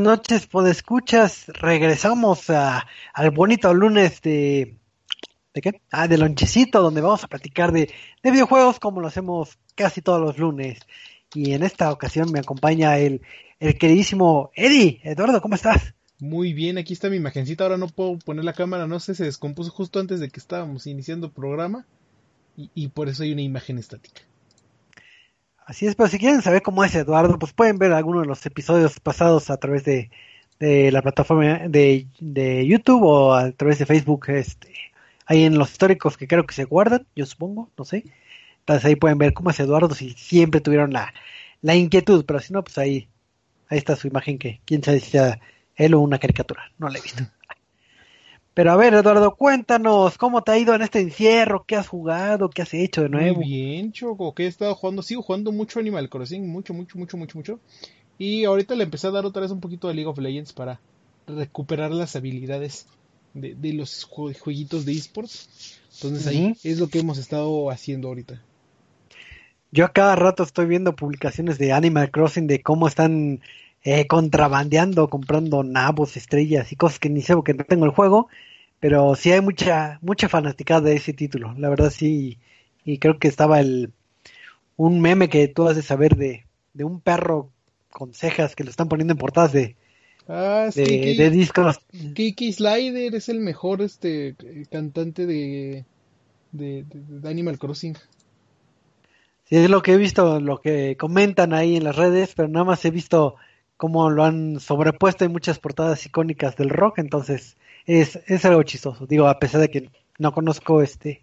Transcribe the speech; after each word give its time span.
noches, 0.00 0.48
escuchas. 0.68 1.46
Regresamos 1.48 2.50
al 2.50 3.30
bonito 3.30 3.72
lunes 3.74 4.20
de. 4.22 4.76
¿De 5.54 5.60
qué? 5.60 5.82
Ah, 5.90 6.08
de 6.08 6.18
lonchecito, 6.18 6.80
donde 6.80 7.00
vamos 7.00 7.24
a 7.24 7.28
platicar 7.28 7.72
de, 7.72 7.92
de 8.22 8.30
videojuegos 8.30 8.78
como 8.80 9.00
lo 9.00 9.08
hacemos 9.08 9.58
casi 9.74 10.00
todos 10.00 10.20
los 10.20 10.38
lunes. 10.38 10.80
Y 11.34 11.52
en 11.52 11.62
esta 11.62 11.90
ocasión 11.92 12.30
me 12.32 12.40
acompaña 12.40 12.98
el, 12.98 13.22
el 13.60 13.78
queridísimo 13.78 14.50
Eddie. 14.54 15.00
Eduardo, 15.04 15.40
¿cómo 15.40 15.54
estás? 15.54 15.94
Muy 16.18 16.52
bien, 16.52 16.78
aquí 16.78 16.92
está 16.92 17.10
mi 17.10 17.16
imagencita. 17.16 17.64
Ahora 17.64 17.76
no 17.76 17.88
puedo 17.88 18.18
poner 18.18 18.44
la 18.44 18.52
cámara, 18.52 18.86
no 18.86 19.00
sé, 19.00 19.14
se 19.14 19.24
descompuso 19.24 19.70
justo 19.70 20.00
antes 20.00 20.20
de 20.20 20.30
que 20.30 20.40
estábamos 20.40 20.86
iniciando 20.86 21.32
programa. 21.32 21.86
Y 22.56 22.88
por 22.88 23.08
eso 23.08 23.22
hay 23.22 23.32
una 23.32 23.42
imagen 23.42 23.78
estática. 23.78 24.22
Así 25.66 25.86
es, 25.86 25.94
pero 25.94 26.08
si 26.08 26.18
quieren 26.18 26.42
saber 26.42 26.62
cómo 26.62 26.84
es 26.84 26.94
Eduardo, 26.94 27.38
pues 27.38 27.52
pueden 27.52 27.78
ver 27.78 27.92
algunos 27.92 28.22
de 28.22 28.28
los 28.28 28.44
episodios 28.46 28.98
pasados 29.00 29.48
a 29.50 29.56
través 29.58 29.84
de, 29.84 30.10
de 30.58 30.90
la 30.92 31.02
plataforma 31.02 31.68
de, 31.68 32.06
de, 32.20 32.66
YouTube 32.66 33.02
o 33.04 33.34
a 33.34 33.52
través 33.52 33.78
de 33.78 33.86
Facebook, 33.86 34.28
este, 34.28 34.72
ahí 35.26 35.44
en 35.44 35.58
los 35.58 35.70
históricos 35.72 36.16
que 36.16 36.26
creo 36.26 36.46
que 36.46 36.54
se 36.54 36.64
guardan, 36.64 37.06
yo 37.14 37.26
supongo, 37.26 37.70
no 37.78 37.84
sé. 37.84 38.04
Entonces 38.60 38.84
ahí 38.84 38.96
pueden 38.96 39.18
ver 39.18 39.32
cómo 39.34 39.50
es 39.50 39.60
Eduardo, 39.60 39.94
si 39.94 40.10
siempre 40.10 40.60
tuvieron 40.60 40.92
la, 40.92 41.12
la 41.62 41.74
inquietud, 41.74 42.24
pero 42.26 42.40
si 42.40 42.52
no, 42.52 42.62
pues 42.64 42.78
ahí, 42.78 43.08
ahí 43.68 43.78
está 43.78 43.96
su 43.96 44.08
imagen 44.08 44.38
que 44.38 44.60
quién 44.64 44.82
sabe 44.82 45.00
si 45.00 45.10
sea 45.12 45.40
él 45.76 45.94
o 45.94 46.00
una 46.00 46.18
caricatura, 46.18 46.70
no 46.78 46.88
la 46.88 46.98
he 46.98 47.02
visto. 47.02 47.24
Pero 48.54 48.70
a 48.70 48.76
ver, 48.76 48.92
Eduardo, 48.92 49.34
cuéntanos, 49.34 50.18
¿cómo 50.18 50.42
te 50.42 50.52
ha 50.52 50.58
ido 50.58 50.74
en 50.74 50.82
este 50.82 51.00
encierro? 51.00 51.64
¿Qué 51.66 51.76
has 51.76 51.88
jugado? 51.88 52.50
¿Qué 52.50 52.60
has 52.60 52.74
hecho 52.74 53.02
de 53.02 53.08
nuevo? 53.08 53.40
Muy 53.40 53.48
bien, 53.48 53.92
Choco, 53.92 54.34
que 54.34 54.44
he 54.44 54.46
estado 54.46 54.74
jugando, 54.74 55.02
sigo 55.02 55.22
jugando 55.22 55.52
mucho 55.52 55.80
Animal 55.80 56.10
Crossing, 56.10 56.46
mucho, 56.46 56.74
mucho, 56.74 56.98
mucho, 56.98 57.16
mucho, 57.16 57.38
mucho. 57.38 57.60
Y 58.18 58.44
ahorita 58.44 58.74
le 58.74 58.84
empecé 58.84 59.06
a 59.06 59.10
dar 59.10 59.24
otra 59.24 59.42
vez 59.42 59.50
un 59.50 59.60
poquito 59.60 59.88
de 59.88 59.94
League 59.94 60.08
of 60.08 60.18
Legends 60.18 60.52
para 60.52 60.80
recuperar 61.26 61.92
las 61.92 62.14
habilidades 62.14 62.86
de, 63.32 63.54
de 63.54 63.72
los 63.72 64.04
jueguitos 64.04 64.84
de 64.84 64.92
esports. 64.92 65.80
Entonces 65.94 66.26
ahí 66.26 66.54
es 66.62 66.78
lo 66.78 66.88
que 66.88 66.98
hemos 66.98 67.16
estado 67.16 67.70
haciendo 67.70 68.08
ahorita. 68.08 68.42
Yo 69.70 69.86
a 69.86 69.92
cada 69.92 70.14
rato 70.14 70.42
estoy 70.42 70.66
viendo 70.66 70.94
publicaciones 70.94 71.56
de 71.56 71.72
Animal 71.72 72.10
Crossing 72.10 72.46
de 72.46 72.60
cómo 72.60 72.86
están 72.86 73.40
eh, 73.84 74.06
contrabandeando, 74.06 75.08
comprando 75.08 75.64
nabos, 75.64 76.16
estrellas 76.16 76.70
y 76.70 76.76
cosas 76.76 76.98
que 76.98 77.08
ni 77.08 77.22
sé 77.22 77.34
porque 77.34 77.54
no 77.54 77.64
tengo 77.64 77.84
el 77.84 77.90
juego, 77.90 78.28
pero 78.82 79.14
sí 79.14 79.30
hay 79.30 79.40
mucha 79.40 80.00
mucha 80.02 80.28
fanaticada 80.28 80.80
de 80.80 80.96
ese 80.96 81.12
título, 81.12 81.54
la 81.56 81.68
verdad 81.68 81.88
sí, 81.88 82.38
y 82.84 82.98
creo 82.98 83.20
que 83.20 83.28
estaba 83.28 83.60
el 83.60 83.92
un 84.76 85.00
meme 85.00 85.28
que 85.28 85.46
tú 85.46 85.68
has 85.68 85.76
de 85.76 85.82
saber 85.82 86.16
de, 86.16 86.46
de 86.74 86.82
un 86.82 87.00
perro 87.00 87.52
con 87.92 88.12
cejas 88.12 88.56
que 88.56 88.64
lo 88.64 88.70
están 88.70 88.88
poniendo 88.88 89.12
en 89.12 89.18
portadas 89.18 89.52
de, 89.52 89.76
ah, 90.26 90.68
de, 90.74 91.30
discos. 91.30 91.78
Kiki 92.14 92.52
Slider 92.52 93.14
es 93.14 93.28
el 93.28 93.38
mejor 93.38 93.82
este 93.82 94.34
cantante 94.68 95.26
de, 95.26 95.84
de, 96.50 96.84
de 96.84 97.30
Animal 97.30 97.60
Crossing. 97.60 97.94
Sí, 99.44 99.58
es 99.58 99.70
lo 99.70 99.80
que 99.82 99.92
he 99.92 99.96
visto, 99.96 100.40
lo 100.40 100.60
que 100.60 100.96
comentan 100.96 101.54
ahí 101.54 101.76
en 101.76 101.84
las 101.84 101.94
redes, 101.94 102.32
pero 102.34 102.48
nada 102.48 102.64
más 102.64 102.84
he 102.84 102.90
visto 102.90 103.36
cómo 103.76 104.10
lo 104.10 104.24
han 104.24 104.58
sobrepuesto 104.58 105.24
en 105.24 105.30
muchas 105.30 105.60
portadas 105.60 106.04
icónicas 106.04 106.56
del 106.56 106.70
rock, 106.70 106.98
entonces 106.98 107.56
es, 107.86 108.18
es 108.26 108.44
algo 108.44 108.62
chistoso. 108.62 109.06
Digo, 109.06 109.26
a 109.28 109.38
pesar 109.38 109.60
de 109.60 109.70
que 109.70 109.90
no 110.18 110.32
conozco 110.32 110.82
este, 110.82 111.22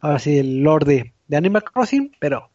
ahora 0.00 0.18
sí, 0.18 0.38
el 0.38 0.60
lore 0.60 0.86
de, 0.86 1.12
de 1.28 1.36
Animal 1.36 1.64
Crossing, 1.64 2.16
pero, 2.18 2.50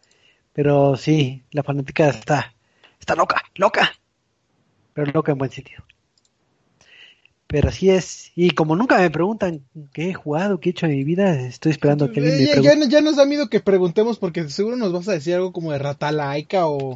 pero 0.53 0.95
sí, 0.95 1.43
la 1.51 1.63
fanática 1.63 2.09
está, 2.09 2.53
está 2.99 3.15
loca, 3.15 3.43
loca, 3.55 3.93
pero 4.93 5.11
loca 5.11 5.31
en 5.31 5.37
buen 5.37 5.51
sentido. 5.51 5.83
Pero 7.47 7.69
así 7.69 7.91
es, 7.91 8.31
y 8.35 8.51
como 8.51 8.75
nunca 8.75 8.97
me 8.97 9.11
preguntan 9.11 9.63
qué 9.93 10.09
he 10.09 10.13
jugado, 10.13 10.59
qué 10.59 10.69
he 10.69 10.71
hecho 10.71 10.87
en 10.87 10.93
mi 10.93 11.03
vida, 11.03 11.39
estoy 11.41 11.71
esperando 11.71 12.05
a 12.05 12.11
que 12.11 12.19
alguien 12.19 12.37
me 12.39 12.45
ya, 12.45 12.51
pregunte. 12.53 12.85
ya, 12.85 12.89
ya 12.89 13.01
nos 13.01 13.15
da 13.17 13.25
miedo 13.25 13.49
que 13.49 13.59
preguntemos 13.59 14.17
porque 14.17 14.49
seguro 14.49 14.77
nos 14.77 14.91
vas 14.91 15.07
a 15.07 15.13
decir 15.13 15.35
algo 15.35 15.53
como 15.53 15.71
de 15.71 15.77
rata 15.77 16.11
laica 16.11 16.65
o, 16.65 16.95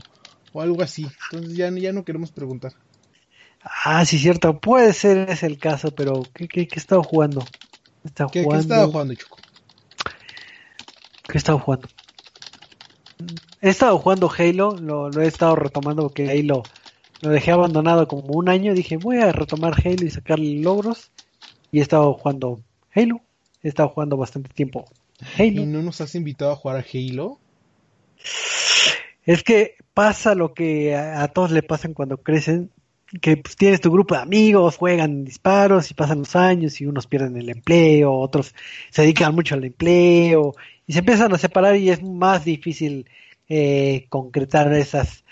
o 0.51 0.61
algo 0.61 0.81
así. 0.81 1.07
Entonces 1.31 1.55
ya, 1.55 1.69
ya 1.69 1.93
no 1.93 2.03
queremos 2.03 2.31
preguntar. 2.31 2.73
Ah, 3.83 4.03
sí, 4.05 4.19
cierto, 4.19 4.59
puede 4.59 4.93
ser 4.93 5.29
ese 5.29 5.45
el 5.45 5.57
caso, 5.57 5.91
pero 5.91 6.23
¿qué, 6.33 6.47
qué, 6.47 6.67
qué 6.67 6.75
he 6.75 6.79
estado 6.79 7.03
jugando? 7.03 7.41
¿Qué 7.41 8.05
he 8.05 8.07
estado 8.07 8.29
¿Qué, 8.29 8.43
jugando? 8.43 8.61
¿Qué 8.61 8.73
estaba 8.73 8.91
jugando, 8.91 9.13
Choco? 9.15 9.37
¿Qué 11.27 11.33
he 11.33 11.37
estado 11.37 11.59
jugando? 11.59 11.87
He 13.61 13.69
estado 13.69 13.97
jugando 13.99 14.31
Halo, 14.37 14.77
lo, 14.77 15.09
lo 15.09 15.21
he 15.21 15.27
estado 15.27 15.55
retomando 15.55 16.03
porque 16.03 16.29
Halo 16.29 16.63
lo 17.21 17.29
dejé 17.29 17.51
abandonado 17.51 18.07
como 18.07 18.33
un 18.33 18.49
año. 18.49 18.73
Dije, 18.73 18.97
voy 18.97 19.17
a 19.17 19.31
retomar 19.31 19.75
Halo 19.83 20.05
y 20.05 20.09
sacarle 20.09 20.59
logros. 20.61 21.11
Y 21.71 21.79
he 21.79 21.81
estado 21.81 22.13
jugando 22.13 22.61
Halo. 22.93 23.21
He 23.61 23.67
estado 23.67 23.89
jugando 23.89 24.17
bastante 24.17 24.49
tiempo 24.49 24.85
Halo. 25.37 25.61
¿Y 25.61 25.65
no 25.65 25.81
nos 25.81 25.99
has 26.01 26.15
invitado 26.15 26.51
a 26.51 26.55
jugar 26.55 26.77
a 26.77 26.85
Halo? 26.93 27.39
Es 29.25 29.43
que 29.43 29.75
pasa 29.93 30.33
lo 30.33 30.53
que 30.53 30.95
a, 30.95 31.23
a 31.23 31.27
todos 31.27 31.51
le 31.51 31.61
pasan 31.61 31.93
cuando 31.93 32.17
crecen, 32.17 32.71
que 33.21 33.37
pues, 33.37 33.55
tienes 33.55 33.81
tu 33.81 33.91
grupo 33.91 34.15
de 34.15 34.21
amigos, 34.21 34.77
juegan 34.77 35.25
disparos 35.25 35.89
y 35.91 35.93
pasan 35.93 36.19
los 36.19 36.35
años 36.35 36.79
y 36.79 36.85
unos 36.85 37.07
pierden 37.07 37.37
el 37.37 37.49
empleo, 37.49 38.13
otros 38.13 38.53
se 38.89 39.01
dedican 39.01 39.33
mucho 39.33 39.55
al 39.55 39.63
empleo 39.63 40.53
y 40.85 40.93
se 40.93 40.99
empiezan 40.99 41.33
a 41.33 41.37
separar 41.37 41.75
y 41.75 41.89
es 41.89 42.03
más 42.03 42.45
difícil 42.45 43.07
eh, 43.47 44.05
concretar 44.09 44.71
esas 44.73 45.23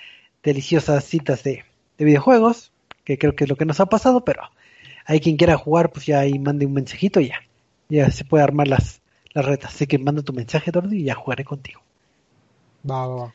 deliciosas 0.44 1.04
citas 1.04 1.44
de, 1.44 1.66
de, 1.98 2.06
videojuegos, 2.06 2.72
que 3.04 3.18
creo 3.18 3.36
que 3.36 3.44
es 3.44 3.50
lo 3.50 3.56
que 3.56 3.66
nos 3.66 3.80
ha 3.80 3.86
pasado, 3.86 4.26
pero 4.26 4.44
hay 5.06 5.20
quien 5.20 5.38
quiera 5.38 5.58
jugar, 5.58 5.92
pues 5.92 6.06
ya 6.06 6.20
ahí 6.20 6.40
mande 6.40 6.66
un 6.66 6.74
mensajito 6.74 7.20
y 7.20 7.30
ya, 7.30 7.40
ya 7.90 8.10
se 8.12 8.26
puede 8.26 8.44
armar 8.44 8.68
las, 8.68 9.02
las 9.34 9.46
retas. 9.46 9.76
Así 9.76 9.88
que 9.88 10.00
manda 10.00 10.22
tu 10.22 10.34
mensaje, 10.34 10.72
Dordi, 10.72 11.02
y 11.02 11.04
ya 11.04 11.16
jugaré 11.16 11.44
contigo. 11.46 11.82
Va, 12.90 13.08
va, 13.08 13.16
va. 13.16 13.34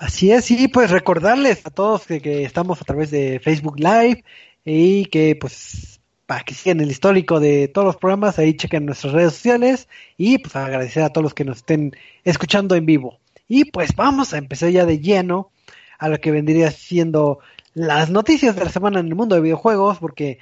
Así 0.00 0.32
es, 0.32 0.50
y 0.50 0.66
pues 0.68 0.90
recordarles 0.90 1.66
a 1.66 1.70
todos 1.70 2.06
que, 2.06 2.22
que, 2.22 2.44
estamos 2.44 2.80
a 2.80 2.86
través 2.86 3.10
de 3.10 3.38
Facebook 3.38 3.78
Live 3.78 4.24
y 4.64 5.04
que 5.04 5.36
pues 5.36 6.00
para 6.24 6.42
que 6.42 6.54
sigan 6.54 6.80
el 6.80 6.90
histórico 6.90 7.38
de 7.38 7.68
todos 7.68 7.84
los 7.84 7.96
programas, 7.98 8.38
ahí 8.38 8.54
chequen 8.54 8.86
nuestras 8.86 9.12
redes 9.12 9.34
sociales 9.34 9.88
y 10.16 10.38
pues 10.38 10.56
agradecer 10.56 11.02
a 11.02 11.10
todos 11.10 11.22
los 11.22 11.34
que 11.34 11.44
nos 11.44 11.58
estén 11.58 11.94
escuchando 12.24 12.76
en 12.76 12.86
vivo. 12.86 13.18
Y 13.46 13.66
pues 13.66 13.94
vamos 13.94 14.32
a 14.32 14.38
empezar 14.38 14.70
ya 14.70 14.86
de 14.86 15.00
lleno 15.00 15.50
a 15.98 16.08
lo 16.08 16.16
que 16.18 16.30
vendría 16.30 16.70
siendo 16.70 17.40
las 17.74 18.08
noticias 18.08 18.56
de 18.56 18.64
la 18.64 18.70
semana 18.70 19.00
en 19.00 19.08
el 19.08 19.14
mundo 19.14 19.34
de 19.34 19.42
videojuegos, 19.42 19.98
porque 19.98 20.38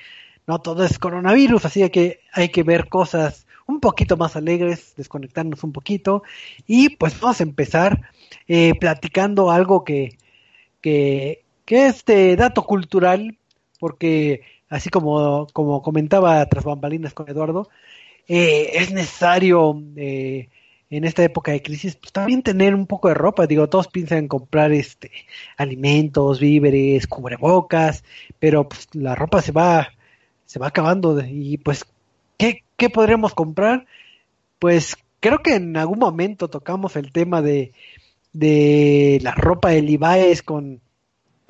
no 0.47 0.61
todo 0.61 0.85
es 0.85 1.01
coronavirus, 1.01 1.65
así 1.65 1.91
que 1.91 2.21
hay 2.33 2.51
que 2.51 2.63
ver 2.63 2.89
cosas 2.89 3.49
un 3.67 3.81
poquito 3.81 4.17
más 4.17 4.37
alegres, 4.37 4.95
desconectarnos 4.97 5.65
un 5.65 5.73
poquito 5.73 6.23
y 6.69 6.91
pues 6.91 7.19
vamos 7.21 7.41
a 7.41 7.43
empezar 7.43 8.13
eh, 8.47 8.75
platicando 8.79 9.51
algo 9.51 9.85
que, 9.85 10.17
que, 10.81 11.45
que 11.65 11.87
es 11.87 12.05
de 12.05 12.37
dato 12.37 12.65
cultural, 12.65 13.37
porque 13.79 14.43
así 14.69 14.91
como, 14.91 15.47
como 15.53 15.83
comentaba 15.83 16.45
tras 16.47 16.65
bambalinas 16.65 17.15
con 17.15 17.29
Eduardo, 17.29 17.69
eh, 18.29 18.73
es 18.75 18.93
necesario 18.93 19.83
eh, 19.97 20.49
en 20.91 21.05
esta 21.05 21.25
época 21.25 21.53
de 21.53 21.63
crisis 21.63 21.97
pues, 21.97 22.13
también 22.13 22.43
tener 22.43 22.75
un 22.75 22.87
poco 22.87 23.09
de 23.09 23.15
ropa. 23.15 23.47
Digo, 23.47 23.69
todos 23.69 23.89
piensan 23.89 24.19
en 24.19 24.29
comprar 24.29 24.73
este 24.73 25.11
alimentos, 25.57 26.41
víveres, 26.41 27.07
cubrebocas, 27.07 28.05
pero 28.39 28.69
pues, 28.69 28.89
la 28.93 29.15
ropa 29.15 29.43
se 29.43 29.53
va, 29.53 29.89
se 30.47 30.59
va 30.59 30.69
acabando 30.69 31.21
y 31.27 31.59
pues, 31.59 31.85
¿qué, 32.37 32.65
¿qué 32.77 32.91
podremos 32.91 33.35
comprar? 33.35 33.87
Pues 34.59 34.97
creo 35.21 35.41
que 35.41 35.55
en 35.55 35.77
algún 35.77 35.99
momento 35.99 36.49
tocamos 36.49 36.97
el 36.97 37.13
tema 37.13 37.43
de 37.43 37.73
de 38.33 39.19
la 39.23 39.33
ropa 39.33 39.71
de 39.71 39.83
Levi's 39.83 40.43
con, 40.43 40.81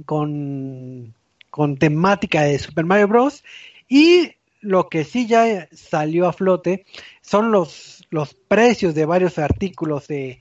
con, 0.04 1.14
con 1.50 1.76
temática 1.76 2.42
de 2.42 2.58
Super 2.58 2.84
Mario 2.84 3.08
Bros. 3.08 3.44
Y 3.88 4.32
lo 4.60 4.88
que 4.88 5.04
sí 5.04 5.26
ya 5.26 5.68
salió 5.72 6.26
a 6.26 6.32
flote 6.32 6.84
son 7.20 7.50
los, 7.50 8.06
los 8.10 8.34
precios 8.34 8.94
de 8.94 9.06
varios 9.06 9.38
artículos 9.38 10.08
de, 10.08 10.40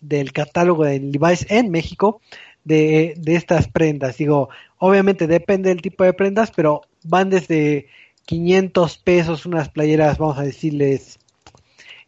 del 0.00 0.32
catálogo 0.32 0.84
de 0.84 1.00
Levi's 1.00 1.46
en 1.50 1.70
México 1.70 2.20
de, 2.64 3.14
de 3.16 3.36
estas 3.36 3.68
prendas. 3.68 4.16
Digo, 4.18 4.48
obviamente 4.78 5.26
depende 5.26 5.70
del 5.70 5.82
tipo 5.82 6.04
de 6.04 6.12
prendas, 6.12 6.50
pero 6.50 6.82
van 7.04 7.30
desde 7.30 7.86
500 8.26 8.98
pesos 8.98 9.46
unas 9.46 9.68
playeras, 9.68 10.18
vamos 10.18 10.38
a 10.38 10.42
decirles, 10.42 11.18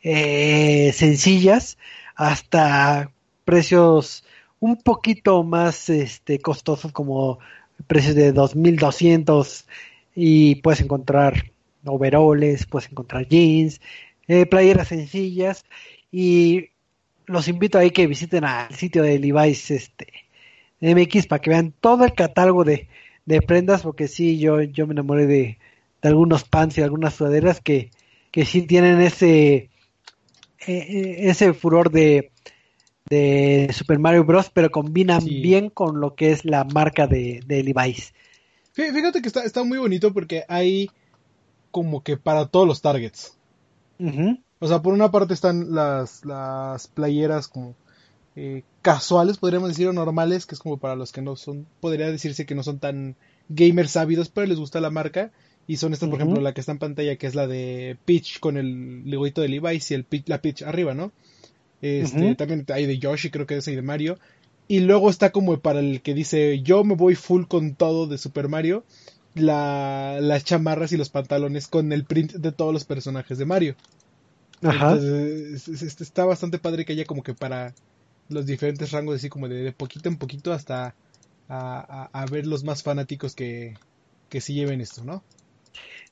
eh, 0.03 0.93
sencillas, 0.95 1.79
hasta 2.15 3.11
precios 3.45 4.25
un 4.61 4.77
poquito 4.77 5.43
más 5.45 5.89
este, 5.91 6.39
costosos 6.39 6.93
como 6.93 7.39
precios 7.87 8.15
de 8.15 8.33
2200 8.33 9.67
y 10.15 10.57
puedes 10.57 10.81
encontrar 10.81 11.53
overoles, 11.85 12.67
puedes 12.67 12.91
encontrar 12.91 13.29
jeans, 13.29 13.81
eh, 14.29 14.47
playeras 14.47 14.89
sencillas 14.89 15.65
y 16.11 16.71
los 17.27 17.49
invito 17.49 17.79
a 17.79 17.89
que 17.91 18.07
visiten 18.07 18.45
al 18.45 18.75
sitio 18.75 19.03
de 19.03 19.19
Levi's 19.19 19.71
este 19.71 20.07
MX 20.81 21.27
para 21.27 21.41
que 21.41 21.51
vean 21.51 21.73
todo 21.81 22.05
el 22.05 22.15
catálogo 22.15 22.65
de, 22.65 22.89
de 23.25 23.43
prendas, 23.43 23.83
porque 23.83 24.09
sí, 24.09 24.39
yo, 24.39 24.63
yo 24.63 24.87
me 24.87 24.93
enamoré 24.93 25.27
de, 25.27 25.59
de 26.03 26.09
algunos 26.09 26.45
pants 26.45 26.79
y 26.79 26.83
algunas 26.83 27.15
sudaderas 27.15 27.61
que, 27.61 27.91
que 28.31 28.45
sí 28.45 28.63
tienen 28.63 29.01
ese, 29.01 29.71
e, 30.67 30.73
e, 30.73 31.29
ese 31.31 31.55
furor 31.55 31.91
de, 31.91 32.31
de 33.09 33.71
Super 33.73 33.99
Mario 33.99 34.25
Bros, 34.25 34.51
pero 34.53 34.71
combinan 34.71 35.25
bien 35.25 35.71
con 35.71 36.01
lo 36.01 36.15
que 36.15 36.31
es 36.33 36.45
la 36.45 36.65
marca 36.65 37.07
de, 37.07 37.43
de 37.47 37.63
Levi's. 37.63 38.15
Fíjate 38.73 39.23
que 39.23 39.29
está, 39.29 39.45
está 39.45 39.63
muy 39.63 39.79
bonito 39.79 40.13
porque 40.13 40.45
hay 40.49 40.91
como 41.71 42.03
que 42.03 42.17
para 42.17 42.47
todos 42.47 42.67
los 42.67 42.83
targets. 42.83 43.37
O 44.59 44.69
sea, 44.69 44.83
por 44.83 44.95
una 44.95 45.11
parte 45.11 45.35
están 45.35 45.75
las, 45.75 46.25
las 46.25 46.89
playeras 46.89 47.49
como 47.49 47.75
eh, 48.37 48.63
casuales, 48.83 49.39
podríamos 49.39 49.69
decir, 49.69 49.87
o 49.87 49.93
normales, 49.93 50.47
que 50.47 50.55
es 50.55 50.61
como 50.61 50.79
para 50.79 50.97
los 50.97 51.13
que 51.13 51.23
no 51.23 51.37
son, 51.37 51.67
podría 51.81 52.11
decirse 52.11 52.47
que 52.47 52.55
no 52.55 52.63
son 52.63 52.79
tan 52.79 53.17
gamers 53.49 53.97
ávidos, 53.97 54.29
pero 54.29 54.47
les 54.47 54.59
gusta 54.59 54.81
la 54.81 54.91
marca. 54.91 55.31
Y 55.67 55.77
son 55.79 55.95
estas, 55.95 56.11
por 56.11 56.19
ejemplo, 56.19 56.43
la 56.43 56.53
que 56.53 56.61
está 56.61 56.73
en 56.73 56.79
pantalla, 56.79 57.17
que 57.17 57.27
es 57.27 57.35
la 57.35 57.47
de 57.47 57.97
Peach 58.05 58.39
con 58.39 58.59
el 58.59 59.09
logoito 59.11 59.41
de 59.41 59.49
Levi's 59.49 59.91
y 59.91 59.95
el 59.95 60.07
la 60.27 60.43
Peach 60.43 60.63
arriba, 60.63 60.93
¿no? 60.93 61.11
Este, 61.83 62.35
También 62.35 62.65
hay 62.73 62.87
de 62.87 62.99
Yoshi, 62.99 63.31
creo 63.31 63.47
que 63.47 63.57
es 63.57 63.69
y 63.69 63.75
de 63.75 63.83
Mario. 63.83 64.19
Y 64.67 64.81
luego 64.81 65.11
está 65.11 65.31
como 65.31 65.59
para 65.61 65.81
el 65.81 66.01
que 66.01 66.15
dice, 66.15 66.63
yo 66.63 66.85
me 66.85 66.95
voy 66.95 67.15
full 67.15 67.45
con 67.45 67.75
todo 67.75 68.07
de 68.07 68.17
Super 68.17 68.49
Mario, 68.49 68.85
la, 69.35 70.19
las 70.21 70.45
chamarras 70.45 70.93
y 70.93 70.97
los 70.97 71.11
pantalones 71.11 71.69
con 71.69 71.93
el 71.93 72.05
print 72.05 72.33
de 72.33 72.53
todos 72.53 72.73
los 72.73 72.85
personajes 72.85 73.37
de 73.37 73.45
Mario. 73.45 73.77
Ajá. 74.63 74.93
Entonces, 74.93 76.01
está 76.01 76.25
bastante 76.25 76.59
padre 76.59 76.85
que 76.85 76.95
haya 76.95 77.05
como 77.05 77.23
que 77.23 77.35
para 77.35 77.75
los 78.29 78.47
diferentes 78.47 78.91
rangos, 78.91 79.17
así 79.17 79.29
como 79.29 79.49
de, 79.49 79.73
poquito 79.73 80.09
en 80.09 80.17
poquito 80.17 80.53
hasta 80.53 80.95
a, 81.49 82.27
ver 82.31 82.47
los 82.47 82.65
más 82.65 82.83
fanáticos 82.83 83.35
que, 83.35 83.75
que 84.31 84.41
sí 84.41 84.55
lleven 84.55 84.81
esto, 84.81 85.05
¿no? 85.05 85.23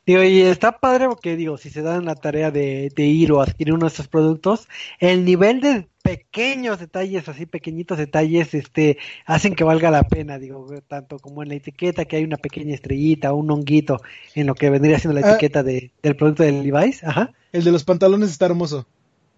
Digo, 0.04 0.24
y 0.24 0.40
está 0.40 0.78
padre 0.78 1.06
porque, 1.06 1.36
digo, 1.36 1.56
si 1.58 1.70
se 1.70 1.80
dan 1.80 2.04
la 2.06 2.16
tarea 2.16 2.50
de, 2.50 2.90
ir 2.96 3.30
o 3.30 3.40
adquirir 3.40 3.72
uno 3.74 3.86
de 3.86 3.90
estos 3.90 4.08
productos, 4.08 4.68
el 4.98 5.24
nivel 5.24 5.60
de 5.60 5.86
pequeños 6.02 6.80
detalles, 6.80 7.28
así 7.28 7.46
pequeñitos 7.46 7.98
detalles, 7.98 8.52
este, 8.52 8.98
hacen 9.26 9.54
que 9.54 9.62
valga 9.62 9.92
la 9.92 10.02
pena, 10.02 10.40
digo, 10.40 10.66
tanto 10.88 11.20
como 11.20 11.44
en 11.44 11.50
la 11.50 11.54
etiqueta 11.54 12.04
que 12.04 12.16
hay 12.16 12.24
una 12.24 12.36
pequeña 12.36 12.74
estrellita, 12.74 13.32
un 13.32 13.48
honguito, 13.52 14.00
en 14.34 14.48
lo 14.48 14.56
que 14.56 14.70
vendría 14.70 14.98
siendo 14.98 15.20
la 15.20 15.24
ah. 15.24 15.30
etiqueta 15.30 15.62
de, 15.62 15.92
del 16.02 16.16
producto 16.16 16.42
del 16.42 16.64
Levi's, 16.64 17.04
ajá. 17.04 17.32
El 17.52 17.62
de 17.62 17.70
los 17.70 17.84
pantalones 17.84 18.30
está 18.30 18.46
hermoso, 18.46 18.88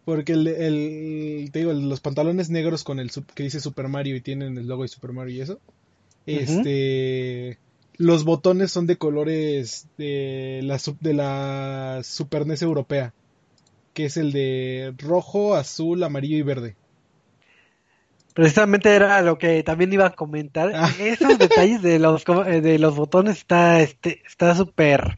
porque 0.07 0.33
el, 0.33 0.47
el 0.47 1.51
te 1.53 1.59
digo, 1.59 1.75
los 1.75 2.01
pantalones 2.01 2.49
negros 2.49 2.85
con 2.85 3.01
el 3.01 3.11
que 3.35 3.43
dice 3.43 3.61
Super 3.61 3.89
Mario 3.89 4.17
y 4.17 4.23
tienen 4.23 4.57
el 4.57 4.67
logo 4.67 4.83
de 4.83 4.89
Super 4.89 5.13
Mario 5.13 5.35
y 5.35 5.41
eso, 5.43 5.61
este 6.25 7.59
los 7.97 8.25
botones 8.25 8.71
son 8.71 8.87
de 8.87 8.97
colores 8.97 9.87
de 9.97 10.61
la, 10.63 10.81
de 11.01 11.15
la 11.15 12.01
Super 12.03 12.47
NES 12.47 12.63
europea, 12.63 13.15
que 13.93 14.07
es 14.07 14.17
el 14.17 14.33
de 14.33 14.95
rojo, 14.99 15.55
azul, 15.55 16.03
amarillo 16.03 16.37
y 16.37 16.43
verde. 16.43 16.77
Precisamente 18.35 18.93
era 18.93 19.23
lo 19.23 19.39
que 19.39 19.63
también 19.63 19.93
iba 19.93 20.07
a 20.07 20.15
comentar. 20.15 20.73
Ah. 20.75 20.91
Esos 20.99 21.39
detalles 21.39 21.83
de 21.83 22.01
los 22.01 22.25
eh, 22.47 22.61
de 22.61 22.81
los 22.81 22.97
botones 22.97 23.39
está 23.39 23.81
este 23.81 24.23
está 24.27 24.57
súper 24.57 25.17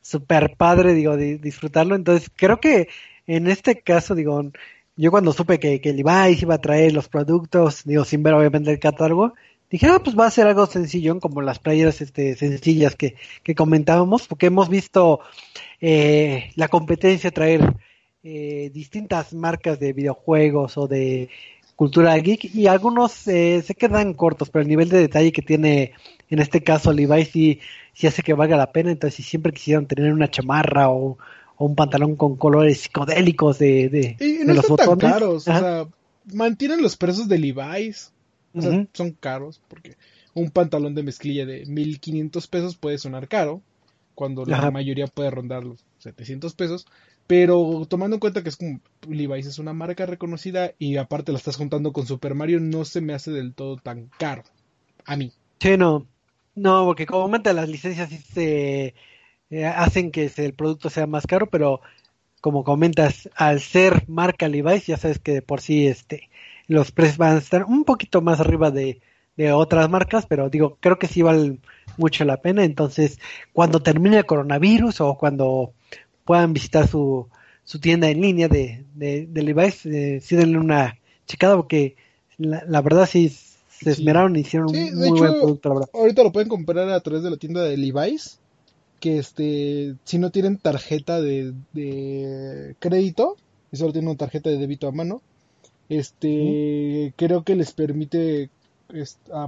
súper 0.00 0.56
padre, 0.56 0.94
digo, 0.94 1.16
disfrutarlo. 1.16 1.94
Entonces, 1.94 2.30
creo 2.34 2.60
que 2.60 2.88
en 3.26 3.46
este 3.46 3.80
caso, 3.82 4.14
digo, 4.14 4.42
yo 4.96 5.10
cuando 5.10 5.32
supe 5.32 5.58
que, 5.58 5.80
que 5.80 5.92
Levi's 5.92 6.42
iba 6.42 6.54
a 6.54 6.60
traer 6.60 6.92
los 6.92 7.08
productos, 7.08 7.84
digo, 7.84 8.04
sin 8.04 8.22
ver 8.22 8.34
obviamente 8.34 8.70
el 8.70 8.78
catálogo, 8.78 9.34
dije, 9.70 9.86
ah, 9.86 10.00
pues 10.02 10.18
va 10.18 10.26
a 10.26 10.30
ser 10.30 10.46
algo 10.46 10.66
sencillo, 10.66 11.18
como 11.20 11.42
las 11.42 11.58
playeras 11.58 12.00
este, 12.00 12.36
sencillas 12.36 12.96
que, 12.96 13.16
que 13.42 13.54
comentábamos, 13.54 14.26
porque 14.26 14.46
hemos 14.46 14.68
visto 14.68 15.20
eh, 15.80 16.50
la 16.56 16.68
competencia 16.68 17.30
traer 17.30 17.74
eh, 18.22 18.70
distintas 18.72 19.32
marcas 19.34 19.78
de 19.78 19.92
videojuegos 19.92 20.76
o 20.76 20.88
de 20.88 21.28
cultura 21.76 22.16
geek 22.16 22.52
y 22.56 22.66
algunos 22.66 23.28
eh, 23.28 23.62
se 23.64 23.74
quedan 23.74 24.14
cortos, 24.14 24.50
pero 24.50 24.62
el 24.62 24.68
nivel 24.68 24.88
de 24.88 24.98
detalle 24.98 25.30
que 25.30 25.42
tiene 25.42 25.92
en 26.28 26.40
este 26.40 26.62
caso 26.62 26.92
Levi's 26.92 27.28
sí, 27.28 27.60
sí 27.94 28.08
hace 28.08 28.22
que 28.22 28.34
valga 28.34 28.56
la 28.56 28.72
pena, 28.72 28.90
entonces 28.90 29.14
si 29.14 29.22
siempre 29.22 29.52
quisieron 29.52 29.86
tener 29.86 30.12
una 30.12 30.28
chamarra 30.28 30.90
o, 30.90 31.16
un 31.56 31.74
pantalón 31.74 32.14
con 32.14 32.36
colores 32.36 32.80
psicodélicos 32.80 33.58
de, 33.58 33.88
de, 33.88 34.16
y 34.20 34.44
no 34.44 34.54
los 34.54 34.68
botones. 34.68 34.98
Tan 34.98 35.12
caros, 35.12 35.34
o 35.34 35.40
sea, 35.40 35.86
mantienen 36.32 36.82
los 36.82 36.96
precios 36.96 37.28
de 37.28 37.38
Levi's 37.38 38.12
son 38.54 39.12
caros 39.12 39.60
porque 39.68 39.96
un 40.34 40.50
pantalón 40.50 40.94
de 40.94 41.02
mezclilla 41.02 41.46
de 41.46 41.66
1500 41.66 42.46
pesos 42.46 42.76
puede 42.76 42.98
sonar 42.98 43.28
caro, 43.28 43.62
cuando 44.14 44.44
la 44.44 44.70
mayoría 44.70 45.06
puede 45.06 45.30
rondar 45.30 45.64
los 45.64 45.84
700 45.98 46.54
pesos. 46.54 46.86
Pero 47.28 47.86
tomando 47.88 48.16
en 48.16 48.20
cuenta 48.20 48.42
que 48.42 48.48
es 48.48 48.56
como 48.56 48.80
Levi's 49.06 49.46
es 49.46 49.58
una 49.58 49.74
marca 49.74 50.06
reconocida 50.06 50.72
y 50.78 50.96
aparte 50.96 51.30
la 51.30 51.38
estás 51.38 51.56
juntando 51.56 51.92
con 51.92 52.06
Super 52.06 52.34
Mario, 52.34 52.58
no 52.58 52.84
se 52.84 53.00
me 53.00 53.12
hace 53.12 53.30
del 53.30 53.54
todo 53.54 53.76
tan 53.76 54.10
caro. 54.18 54.42
A 55.04 55.16
mí. 55.16 55.32
Sí, 55.60 55.76
no. 55.76 56.06
No, 56.54 56.84
porque 56.86 57.06
comúnmente 57.06 57.52
las 57.52 57.68
licencias 57.68 58.08
se 58.32 58.94
eh, 59.50 59.66
hacen 59.66 60.10
que 60.10 60.32
el 60.34 60.54
producto 60.54 60.90
sea 60.90 61.06
más 61.06 61.26
caro, 61.26 61.48
pero 61.48 61.80
como 62.40 62.64
comentas, 62.64 63.28
al 63.36 63.60
ser 63.60 64.08
marca 64.08 64.48
Levi's, 64.48 64.86
ya 64.86 64.96
sabes 64.96 65.18
que 65.18 65.34
de 65.34 65.42
por 65.42 65.60
sí 65.60 65.86
este 65.86 66.27
los 66.68 66.92
precios 66.92 67.16
van 67.16 67.36
a 67.36 67.38
estar 67.38 67.64
un 67.64 67.84
poquito 67.84 68.20
más 68.20 68.38
arriba 68.40 68.70
de, 68.70 69.00
otras 69.54 69.88
marcas, 69.88 70.26
pero 70.26 70.50
digo, 70.50 70.78
creo 70.80 70.98
que 70.98 71.06
sí 71.06 71.22
vale 71.22 71.60
mucho 71.96 72.24
la 72.24 72.38
pena. 72.38 72.64
Entonces, 72.64 73.20
cuando 73.52 73.80
termine 73.80 74.18
el 74.18 74.26
coronavirus 74.26 75.00
o 75.00 75.14
cuando 75.16 75.74
puedan 76.24 76.52
visitar 76.52 76.88
su, 76.88 77.28
su 77.62 77.78
tienda 77.78 78.10
en 78.10 78.20
línea 78.20 78.48
de, 78.48 78.84
de, 78.94 79.26
de 79.26 79.42
Levi's, 79.42 79.86
eh, 79.86 80.20
sí 80.20 80.34
denle 80.34 80.58
una 80.58 80.98
checada 81.26 81.54
porque 81.54 81.94
la, 82.36 82.82
verdad 82.82 83.06
sí 83.06 83.28
se 83.28 83.90
esmeraron 83.90 84.34
y 84.34 84.40
hicieron 84.40 84.70
un 84.70 84.94
muy 84.96 85.10
buen 85.10 85.34
producto, 85.34 85.88
Ahorita 85.94 86.24
lo 86.24 86.32
pueden 86.32 86.48
comprar 86.48 86.88
a 86.90 87.00
través 87.00 87.22
de 87.22 87.30
la 87.30 87.36
tienda 87.36 87.62
de 87.62 87.76
Levi's, 87.76 88.40
que 88.98 89.18
este, 89.18 89.94
si 90.02 90.18
no 90.18 90.30
tienen 90.30 90.58
tarjeta 90.58 91.20
de, 91.20 91.54
de 91.72 92.74
crédito, 92.80 93.36
y 93.70 93.76
solo 93.76 93.92
tienen 93.92 94.08
una 94.08 94.18
tarjeta 94.18 94.50
de 94.50 94.58
débito 94.58 94.88
a 94.88 94.92
mano, 94.92 95.22
este, 95.88 97.12
creo 97.16 97.44
que 97.44 97.56
les 97.56 97.72
permite 97.72 98.50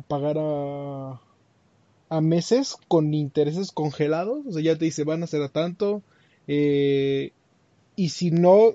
pagar 0.09 0.37
a, 0.39 1.21
a 2.09 2.21
meses 2.21 2.77
con 2.89 3.15
intereses 3.15 3.73
congelados. 3.73 4.47
O 4.47 4.53
sea, 4.53 4.63
ya 4.63 4.77
te 4.77 4.85
dice, 4.85 5.05
van 5.05 5.23
a 5.23 5.27
ser 5.27 5.43
a 5.43 5.49
tanto. 5.49 6.03
Eh, 6.47 7.33
y 7.97 8.11
si 8.11 8.31
no, 8.31 8.73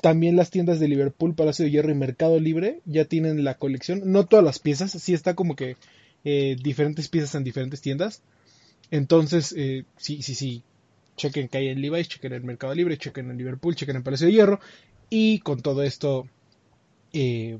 también 0.00 0.36
las 0.36 0.50
tiendas 0.50 0.78
de 0.80 0.88
Liverpool, 0.88 1.34
Palacio 1.34 1.64
de 1.64 1.70
Hierro 1.70 1.90
y 1.90 1.94
Mercado 1.94 2.38
Libre 2.38 2.80
ya 2.86 3.04
tienen 3.04 3.44
la 3.44 3.54
colección. 3.54 4.02
No 4.04 4.26
todas 4.26 4.44
las 4.44 4.58
piezas, 4.58 4.92
sí 4.92 5.12
está 5.12 5.34
como 5.34 5.56
que 5.56 5.76
eh, 6.24 6.56
diferentes 6.62 7.08
piezas 7.08 7.34
en 7.34 7.44
diferentes 7.44 7.80
tiendas. 7.80 8.22
Entonces, 8.90 9.54
eh, 9.56 9.84
sí, 9.96 10.22
sí, 10.22 10.34
sí. 10.34 10.62
Chequen 11.16 11.48
que 11.48 11.58
hay 11.58 11.68
en 11.68 11.80
Levi's, 11.80 12.08
chequen 12.08 12.32
en 12.32 12.46
Mercado 12.46 12.74
Libre, 12.74 12.96
chequen 12.96 13.28
en 13.28 13.38
Liverpool, 13.38 13.74
chequen 13.74 13.96
en 13.96 14.04
Palacio 14.04 14.28
de 14.28 14.34
Hierro. 14.34 14.60
Y 15.10 15.40
con 15.40 15.62
todo 15.62 15.82
esto 15.82 16.28
eh, 17.12 17.58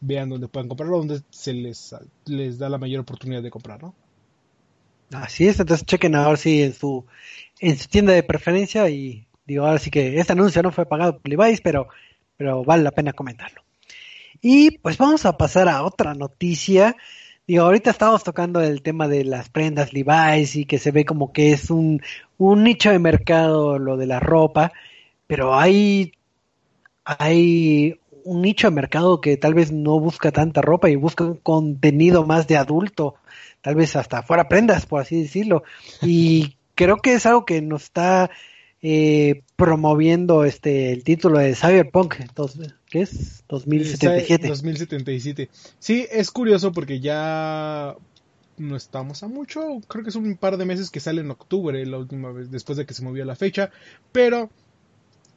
vean 0.00 0.28
dónde 0.28 0.48
puedan 0.48 0.68
comprarlo, 0.68 0.98
donde 0.98 1.22
se 1.30 1.52
les, 1.52 1.94
les 2.26 2.58
da 2.58 2.68
la 2.68 2.78
mayor 2.78 3.00
oportunidad 3.00 3.42
de 3.42 3.50
comprar, 3.50 3.82
¿no? 3.82 3.94
Así 5.12 5.48
es, 5.48 5.58
entonces 5.58 5.86
chequen 5.86 6.14
ahora 6.14 6.36
sí 6.36 6.62
en 6.62 6.72
su, 6.72 7.04
en 7.58 7.76
su 7.76 7.88
tienda 7.88 8.12
de 8.12 8.22
preferencia 8.22 8.88
y 8.88 9.26
digo, 9.44 9.66
ahora 9.66 9.78
sí 9.80 9.90
que 9.90 10.18
este 10.18 10.32
anuncio 10.32 10.62
no 10.62 10.70
fue 10.70 10.86
pagado 10.86 11.18
por 11.18 11.28
Levi's, 11.28 11.60
pero, 11.60 11.88
pero 12.36 12.64
vale 12.64 12.84
la 12.84 12.92
pena 12.92 13.12
comentarlo. 13.12 13.62
Y 14.40 14.78
pues 14.78 14.96
vamos 14.96 15.26
a 15.26 15.36
pasar 15.36 15.68
a 15.68 15.82
otra 15.82 16.14
noticia. 16.14 16.96
Digo, 17.46 17.64
ahorita 17.64 17.90
estamos 17.90 18.22
tocando 18.22 18.60
el 18.60 18.82
tema 18.82 19.08
de 19.08 19.24
las 19.24 19.50
prendas 19.50 19.92
Levi's 19.92 20.54
y 20.54 20.64
que 20.64 20.78
se 20.78 20.92
ve 20.92 21.04
como 21.04 21.32
que 21.32 21.52
es 21.52 21.70
un, 21.70 22.00
un 22.38 22.62
nicho 22.62 22.90
de 22.90 23.00
mercado 23.00 23.78
lo 23.78 23.96
de 23.96 24.06
la 24.06 24.20
ropa, 24.20 24.72
pero 25.26 25.58
hay, 25.58 26.12
hay 27.04 27.99
un 28.24 28.42
nicho 28.42 28.68
de 28.68 28.74
mercado 28.74 29.20
que 29.20 29.36
tal 29.36 29.54
vez 29.54 29.72
no 29.72 29.98
busca 30.00 30.32
tanta 30.32 30.62
ropa 30.62 30.90
y 30.90 30.96
busca 30.96 31.24
un 31.24 31.36
contenido 31.36 32.24
más 32.24 32.46
de 32.46 32.56
adulto, 32.56 33.14
tal 33.60 33.74
vez 33.74 33.96
hasta 33.96 34.22
fuera 34.22 34.48
prendas, 34.48 34.86
por 34.86 35.00
así 35.00 35.22
decirlo. 35.22 35.62
Y 36.02 36.56
creo 36.74 36.98
que 36.98 37.14
es 37.14 37.26
algo 37.26 37.44
que 37.44 37.60
nos 37.62 37.84
está 37.84 38.30
eh, 38.82 39.42
promoviendo 39.56 40.44
este 40.44 40.92
el 40.92 41.04
título 41.04 41.38
de 41.38 41.54
Cyberpunk, 41.54 42.20
entonces, 42.20 42.74
¿qué 42.88 43.02
es? 43.02 43.44
2077. 43.48 44.48
2077. 44.48 45.50
Sí, 45.78 46.06
es 46.10 46.30
curioso 46.30 46.72
porque 46.72 47.00
ya 47.00 47.96
no 48.56 48.76
estamos 48.76 49.22
a 49.22 49.28
mucho, 49.28 49.80
creo 49.88 50.04
que 50.04 50.10
es 50.10 50.16
un 50.16 50.36
par 50.36 50.56
de 50.56 50.64
meses 50.64 50.90
que 50.90 51.00
sale 51.00 51.20
en 51.20 51.30
octubre 51.30 51.84
la 51.84 51.98
última 51.98 52.30
vez, 52.32 52.50
después 52.50 52.78
de 52.78 52.86
que 52.86 52.94
se 52.94 53.02
movió 53.02 53.24
la 53.24 53.36
fecha, 53.36 53.70
pero 54.12 54.50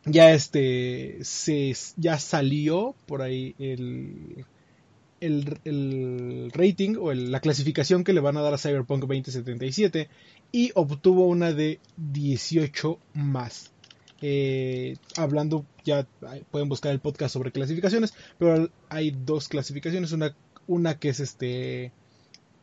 ya 0.06 0.34
este 0.34 1.20
se 1.22 1.74
ya 1.98 2.20
salió 2.20 2.96
por 3.06 3.22
ahí 3.22 3.56
el 3.60 4.46
el, 5.24 6.52
rating 6.54 6.96
o 7.00 7.14
la 7.14 7.40
clasificación 7.40 8.04
que 8.04 8.14
le 8.14 8.20
van 8.20 8.38
a 8.38 8.42
dar 8.42 8.54
a 8.54 8.58
Cyberpunk 8.58 9.02
2077 9.02 10.10
y 10.52 10.72
obtuvo 10.76 11.28
una 11.28 11.54
de 11.54 11.80
18 11.98 13.00
más. 13.14 13.72
Eh, 14.22 14.96
hablando, 15.18 15.66
ya 15.84 16.08
pueden 16.52 16.70
buscar 16.70 16.92
el 16.92 17.00
podcast 17.00 17.34
sobre 17.34 17.52
clasificaciones, 17.52 18.14
pero 18.38 18.70
hay 18.90 19.12
dos 19.12 19.50
clasificaciones, 19.50 20.12
una, 20.12 20.36
una 20.68 20.98
que 20.98 21.10
es 21.10 21.20
este, 21.20 21.92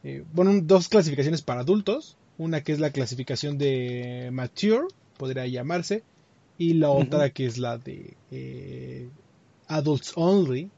eh, 0.02 0.24
bueno, 0.32 0.58
dos 0.62 0.88
clasificaciones 0.88 1.42
para 1.42 1.60
adultos, 1.60 2.16
una 2.38 2.62
que 2.62 2.72
es 2.72 2.80
la 2.80 2.90
clasificación 2.90 3.58
de 3.58 4.30
mature, 4.32 4.86
podría 5.18 5.46
llamarse, 5.46 6.02
y 6.60 6.74
la 6.74 6.90
otra 6.90 7.30
que 7.30 7.46
es 7.46 7.56
la 7.56 7.78
de 7.78 8.18
eh, 8.30 9.08
adults 9.66 10.12
only, 10.14 10.68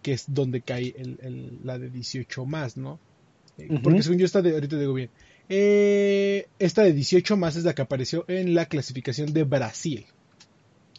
que 0.00 0.12
es 0.12 0.24
donde 0.28 0.62
cae 0.62 0.94
el, 0.96 1.58
la 1.62 1.78
de 1.78 1.90
18 1.90 2.46
más, 2.46 2.78
¿no? 2.78 2.98
Porque 3.82 4.02
según 4.02 4.18
yo 4.18 4.24
está 4.24 4.40
de, 4.40 4.54
ahorita 4.54 4.78
digo 4.78 4.94
bien, 4.94 5.10
eh, 5.50 6.46
esta 6.58 6.84
de 6.84 6.94
18 6.94 7.36
más 7.36 7.56
es 7.56 7.64
la 7.64 7.74
que 7.74 7.82
apareció 7.82 8.24
en 8.28 8.54
la 8.54 8.64
clasificación 8.64 9.34
de 9.34 9.44
Brasil. 9.44 10.06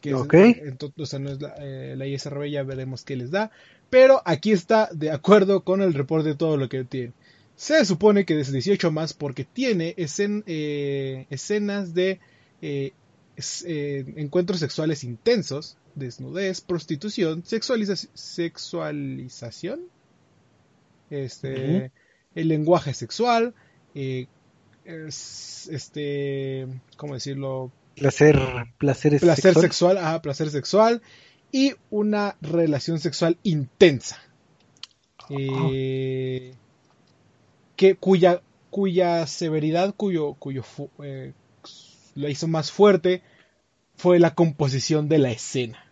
Que 0.01 0.12
entonces, 0.12 1.00
o 1.00 1.05
sea, 1.08 1.17
no 1.17 1.31
es 1.31 1.41
la, 1.41 1.55
eh, 1.58 1.96
la, 1.98 2.05
ISRB, 2.05 2.46
ya 2.48 2.62
veremos 2.62 3.03
qué 3.03 3.15
les 3.15 3.31
da. 3.31 3.50
Pero 3.89 4.22
aquí 4.24 4.51
está 4.51 4.89
de 4.93 5.10
acuerdo 5.10 5.63
con 5.63 5.81
el 5.81 5.96
reporte 5.96 6.29
de 6.29 6.36
todo 6.36 6.58
lo 6.58 6.69
que 6.69 6.84
tiene. 6.84 7.13
Se 7.55 7.84
supone 7.86 8.24
que 8.24 8.39
es 8.39 8.51
18 8.51 8.91
más 8.91 9.15
porque 9.15 9.46
tiene 9.46 9.96
eh, 9.98 11.25
escenas 11.31 11.96
de 11.96 12.19
encuentros 13.65 14.60
sexuales 14.60 15.03
intensos, 15.03 15.77
desnudez, 15.96 16.62
prostitución, 16.62 17.43
sexualización, 17.46 19.81
este, 21.10 21.91
el 22.36 22.48
lenguaje 22.48 22.93
sexual, 22.93 23.55
eh, 23.96 24.27
este, 24.86 26.67
¿cómo 26.98 27.15
decirlo? 27.15 27.72
Placer, 27.96 28.39
placer, 28.77 29.19
placer 29.19 29.55
sexual, 29.55 29.98
ajá, 29.98 30.22
placer 30.22 30.50
sexual 30.50 31.01
y 31.51 31.74
una 31.89 32.38
relación 32.41 33.00
sexual 33.00 33.38
intensa. 33.43 34.22
Eh, 35.29 36.53
que, 37.75 37.96
cuya, 37.96 38.41
cuya 38.69 39.27
severidad, 39.27 39.93
cuyo, 39.96 40.34
cuyo 40.34 40.63
eh, 41.03 41.34
la 42.15 42.29
hizo 42.29 42.48
más 42.48 42.72
fuerte, 42.72 43.22
fue 43.99 44.17
la 44.17 44.33
composición 44.33 45.09
de 45.09 45.17
la 45.17 45.29
escena. 45.29 45.85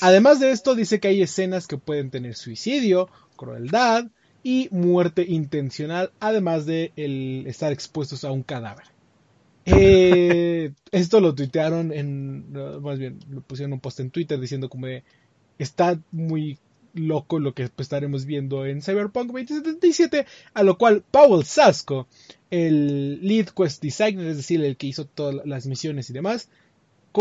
Además 0.00 0.38
de 0.38 0.52
esto, 0.52 0.76
dice 0.76 1.00
que 1.00 1.08
hay 1.08 1.20
escenas 1.20 1.66
que 1.66 1.78
pueden 1.78 2.10
tener 2.10 2.36
suicidio, 2.36 3.08
crueldad, 3.34 4.06
y 4.44 4.68
muerte 4.70 5.24
intencional, 5.26 6.12
además 6.20 6.64
de 6.64 6.92
estar 7.46 7.72
expuestos 7.72 8.22
a 8.22 8.30
un 8.30 8.44
cadáver. 8.44 8.84
Eh, 9.64 10.72
esto 10.92 11.18
lo 11.18 11.34
tuitearon 11.34 11.90
en, 11.90 12.52
más 12.80 13.00
bien, 13.00 13.18
lo 13.30 13.40
pusieron 13.40 13.72
un 13.72 13.80
post 13.80 13.98
en 13.98 14.10
Twitter 14.10 14.38
diciendo 14.38 14.68
como 14.68 14.86
está 15.58 15.98
muy 16.12 16.58
loco 16.94 17.38
lo 17.38 17.54
que 17.54 17.68
estaremos 17.78 18.24
viendo 18.24 18.66
en 18.66 18.82
Cyberpunk 18.82 19.32
2077, 19.32 20.26
a 20.54 20.62
lo 20.62 20.78
cual 20.78 21.02
Powell 21.10 21.44
Sasco, 21.44 22.06
el 22.50 23.20
lead 23.26 23.48
quest 23.48 23.82
designer, 23.82 24.26
es 24.26 24.36
decir, 24.36 24.64
el 24.64 24.76
que 24.76 24.86
hizo 24.86 25.04
todas 25.04 25.44
las 25.44 25.66
misiones 25.66 26.08
y 26.10 26.12
demás, 26.12 26.48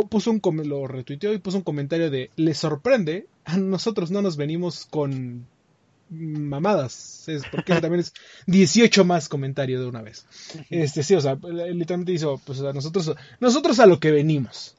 puso 0.09 0.31
un 0.31 0.41
lo 0.67 0.87
retuiteó 0.87 1.33
y 1.33 1.37
puso 1.37 1.57
un 1.57 1.63
comentario 1.63 2.09
de, 2.09 2.31
¿le 2.35 2.53
sorprende? 2.53 3.27
A 3.45 3.57
nosotros 3.57 4.09
no 4.09 4.21
nos 4.21 4.37
venimos 4.37 4.85
con 4.85 5.45
mamadas. 6.09 7.27
Es 7.27 7.43
porque 7.51 7.73
también 7.79 8.01
es 8.01 8.13
18 8.47 9.05
más 9.05 9.29
comentarios 9.29 9.81
de 9.81 9.87
una 9.87 10.01
vez. 10.01 10.25
Este, 10.69 11.03
sí, 11.03 11.15
o 11.15 11.21
sea, 11.21 11.35
literalmente 11.35 12.11
hizo, 12.11 12.39
pues 12.43 12.61
a 12.61 12.73
nosotros, 12.73 13.15
nosotros 13.39 13.79
a 13.79 13.85
lo 13.85 13.99
que 13.99 14.11
venimos. 14.11 14.75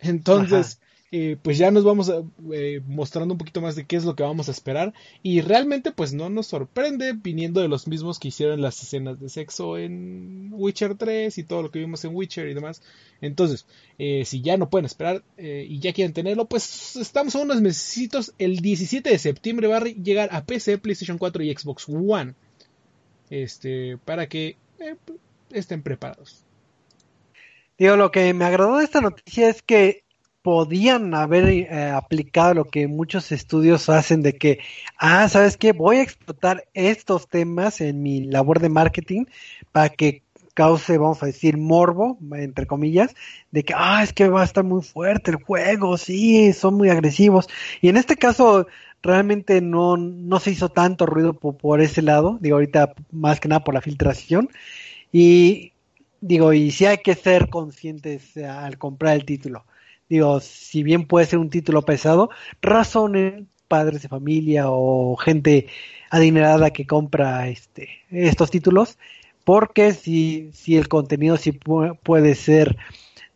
Entonces, 0.00 0.80
eh, 1.12 1.36
pues 1.40 1.56
ya 1.56 1.70
nos 1.70 1.84
vamos 1.84 2.12
eh, 2.52 2.80
mostrando 2.86 3.34
un 3.34 3.38
poquito 3.38 3.60
más 3.60 3.76
de 3.76 3.86
qué 3.86 3.96
es 3.96 4.04
lo 4.04 4.16
que 4.16 4.24
vamos 4.24 4.48
a 4.48 4.50
esperar. 4.50 4.92
Y 5.22 5.40
realmente, 5.40 5.92
pues 5.92 6.12
no 6.12 6.28
nos 6.30 6.48
sorprende 6.48 7.12
viniendo 7.12 7.60
de 7.60 7.68
los 7.68 7.86
mismos 7.86 8.18
que 8.18 8.28
hicieron 8.28 8.60
las 8.60 8.82
escenas 8.82 9.20
de 9.20 9.28
sexo 9.28 9.78
en 9.78 10.50
Witcher 10.52 10.96
3 10.96 11.38
y 11.38 11.44
todo 11.44 11.62
lo 11.62 11.70
que 11.70 11.78
vimos 11.78 12.04
en 12.04 12.14
Witcher 12.14 12.48
y 12.48 12.54
demás. 12.54 12.82
Entonces, 13.20 13.66
eh, 13.98 14.24
si 14.24 14.40
ya 14.42 14.56
no 14.56 14.68
pueden 14.68 14.86
esperar 14.86 15.22
y 15.38 15.78
ya 15.78 15.92
quieren 15.92 16.12
tenerlo, 16.12 16.46
pues 16.46 16.96
estamos 16.96 17.34
a 17.36 17.40
unos 17.40 17.60
meses. 17.60 18.34
El 18.38 18.60
17 18.60 19.08
de 19.08 19.18
septiembre 19.18 19.68
va 19.68 19.78
a 19.78 19.84
llegar 19.84 20.28
a 20.32 20.44
PC, 20.44 20.78
PlayStation 20.78 21.18
4 21.18 21.44
y 21.44 21.54
Xbox 21.54 21.88
One. 21.88 22.34
Este, 23.30 23.98
para 24.04 24.28
que 24.28 24.56
estén 25.50 25.82
preparados. 25.82 26.44
Digo, 27.78 27.96
lo 27.96 28.10
que 28.10 28.32
me 28.32 28.44
agradó 28.44 28.78
de 28.78 28.84
esta 28.84 29.00
noticia 29.00 29.48
es 29.48 29.62
que 29.62 30.05
podían 30.46 31.12
haber 31.12 31.48
eh, 31.48 31.90
aplicado 31.90 32.54
lo 32.54 32.64
que 32.66 32.86
muchos 32.86 33.32
estudios 33.32 33.88
hacen 33.88 34.22
de 34.22 34.34
que, 34.36 34.60
ah, 34.96 35.28
¿sabes 35.28 35.56
qué? 35.56 35.72
Voy 35.72 35.96
a 35.96 36.02
explotar 36.02 36.68
estos 36.72 37.26
temas 37.26 37.80
en 37.80 38.00
mi 38.00 38.20
labor 38.22 38.60
de 38.60 38.68
marketing 38.68 39.24
para 39.72 39.88
que 39.88 40.22
cause, 40.54 40.98
vamos 40.98 41.20
a 41.24 41.26
decir, 41.26 41.56
morbo, 41.56 42.16
entre 42.32 42.64
comillas, 42.64 43.12
de 43.50 43.64
que, 43.64 43.74
ah, 43.76 44.04
es 44.04 44.12
que 44.12 44.28
va 44.28 44.42
a 44.42 44.44
estar 44.44 44.62
muy 44.62 44.82
fuerte 44.82 45.32
el 45.32 45.38
juego, 45.42 45.98
sí, 45.98 46.52
son 46.52 46.74
muy 46.74 46.90
agresivos. 46.90 47.48
Y 47.80 47.88
en 47.88 47.96
este 47.96 48.14
caso, 48.14 48.68
realmente 49.02 49.60
no, 49.60 49.96
no 49.96 50.38
se 50.38 50.52
hizo 50.52 50.68
tanto 50.68 51.06
ruido 51.06 51.32
por, 51.34 51.56
por 51.56 51.80
ese 51.80 52.02
lado, 52.02 52.38
digo, 52.40 52.54
ahorita 52.54 52.94
más 53.10 53.40
que 53.40 53.48
nada 53.48 53.64
por 53.64 53.74
la 53.74 53.80
filtración. 53.80 54.48
Y 55.10 55.72
digo, 56.20 56.52
y 56.52 56.70
sí 56.70 56.86
hay 56.86 56.98
que 56.98 57.16
ser 57.16 57.50
conscientes 57.50 58.36
eh, 58.36 58.46
al 58.46 58.78
comprar 58.78 59.16
el 59.16 59.24
título 59.24 59.64
digo, 60.08 60.40
si 60.40 60.82
bien 60.82 61.06
puede 61.06 61.26
ser 61.26 61.38
un 61.38 61.50
título 61.50 61.82
pesado, 61.82 62.30
razonen 62.62 63.48
padres 63.68 64.02
de 64.02 64.08
familia 64.08 64.66
o 64.68 65.16
gente 65.16 65.66
adinerada 66.10 66.70
que 66.70 66.86
compra 66.86 67.48
este 67.48 67.88
estos 68.10 68.50
títulos, 68.50 68.98
porque 69.44 69.92
si, 69.92 70.50
si 70.52 70.76
el 70.76 70.88
contenido 70.88 71.36
sí 71.36 71.52
puede 71.52 72.34
ser 72.34 72.76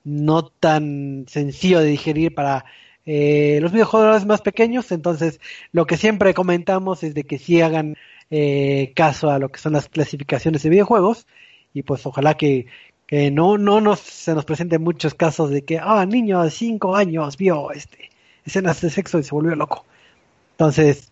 no 0.04 0.44
tan 0.46 1.26
sencillo 1.28 1.80
de 1.80 1.86
digerir 1.86 2.34
para 2.34 2.64
eh, 3.06 3.58
los 3.60 3.72
videojuegos 3.72 4.26
más 4.26 4.40
pequeños, 4.40 4.92
entonces 4.92 5.40
lo 5.72 5.86
que 5.86 5.96
siempre 5.96 6.34
comentamos 6.34 7.02
es 7.02 7.14
de 7.14 7.24
que 7.24 7.38
sí 7.38 7.60
hagan 7.60 7.96
eh, 8.30 8.92
caso 8.94 9.30
a 9.30 9.38
lo 9.38 9.48
que 9.50 9.58
son 9.58 9.72
las 9.72 9.88
clasificaciones 9.88 10.62
de 10.62 10.70
videojuegos 10.70 11.26
y 11.72 11.82
pues 11.82 12.04
ojalá 12.06 12.36
que, 12.36 12.66
que 13.10 13.32
no, 13.32 13.58
no 13.58 13.80
nos, 13.80 13.98
se 13.98 14.36
nos 14.36 14.44
presenten 14.44 14.84
muchos 14.84 15.14
casos 15.14 15.50
de 15.50 15.64
que, 15.64 15.80
ah, 15.82 16.06
niño 16.06 16.44
de 16.44 16.50
5 16.52 16.94
años 16.94 17.36
vio 17.36 17.72
este, 17.72 18.08
escenas 18.44 18.80
de 18.80 18.88
sexo 18.88 19.18
y 19.18 19.24
se 19.24 19.32
volvió 19.32 19.56
loco. 19.56 19.84
Entonces, 20.52 21.10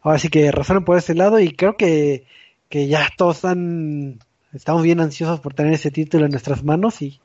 ahora 0.00 0.20
sí 0.20 0.28
que 0.28 0.52
razonan 0.52 0.84
por 0.84 0.96
ese 0.96 1.12
lado 1.16 1.40
y 1.40 1.50
creo 1.50 1.76
que, 1.76 2.24
que 2.68 2.86
ya 2.86 3.08
todos 3.16 3.38
están, 3.38 4.20
estamos 4.52 4.84
bien 4.84 5.00
ansiosos 5.00 5.40
por 5.40 5.52
tener 5.52 5.72
ese 5.72 5.90
título 5.90 6.26
en 6.26 6.30
nuestras 6.30 6.62
manos 6.62 7.02
y, 7.02 7.18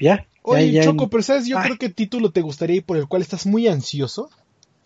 ya. 0.00 0.24
Oye, 0.42 0.80
Choco, 0.84 1.10
pero 1.10 1.24
¿sabes? 1.24 1.48
Yo 1.48 1.60
creo 1.60 1.78
que 1.78 1.88
título 1.88 2.30
te 2.30 2.42
gustaría 2.42 2.76
y 2.76 2.80
por 2.80 2.96
el 2.96 3.08
cual 3.08 3.22
estás 3.22 3.44
muy 3.44 3.66
ansioso. 3.66 4.30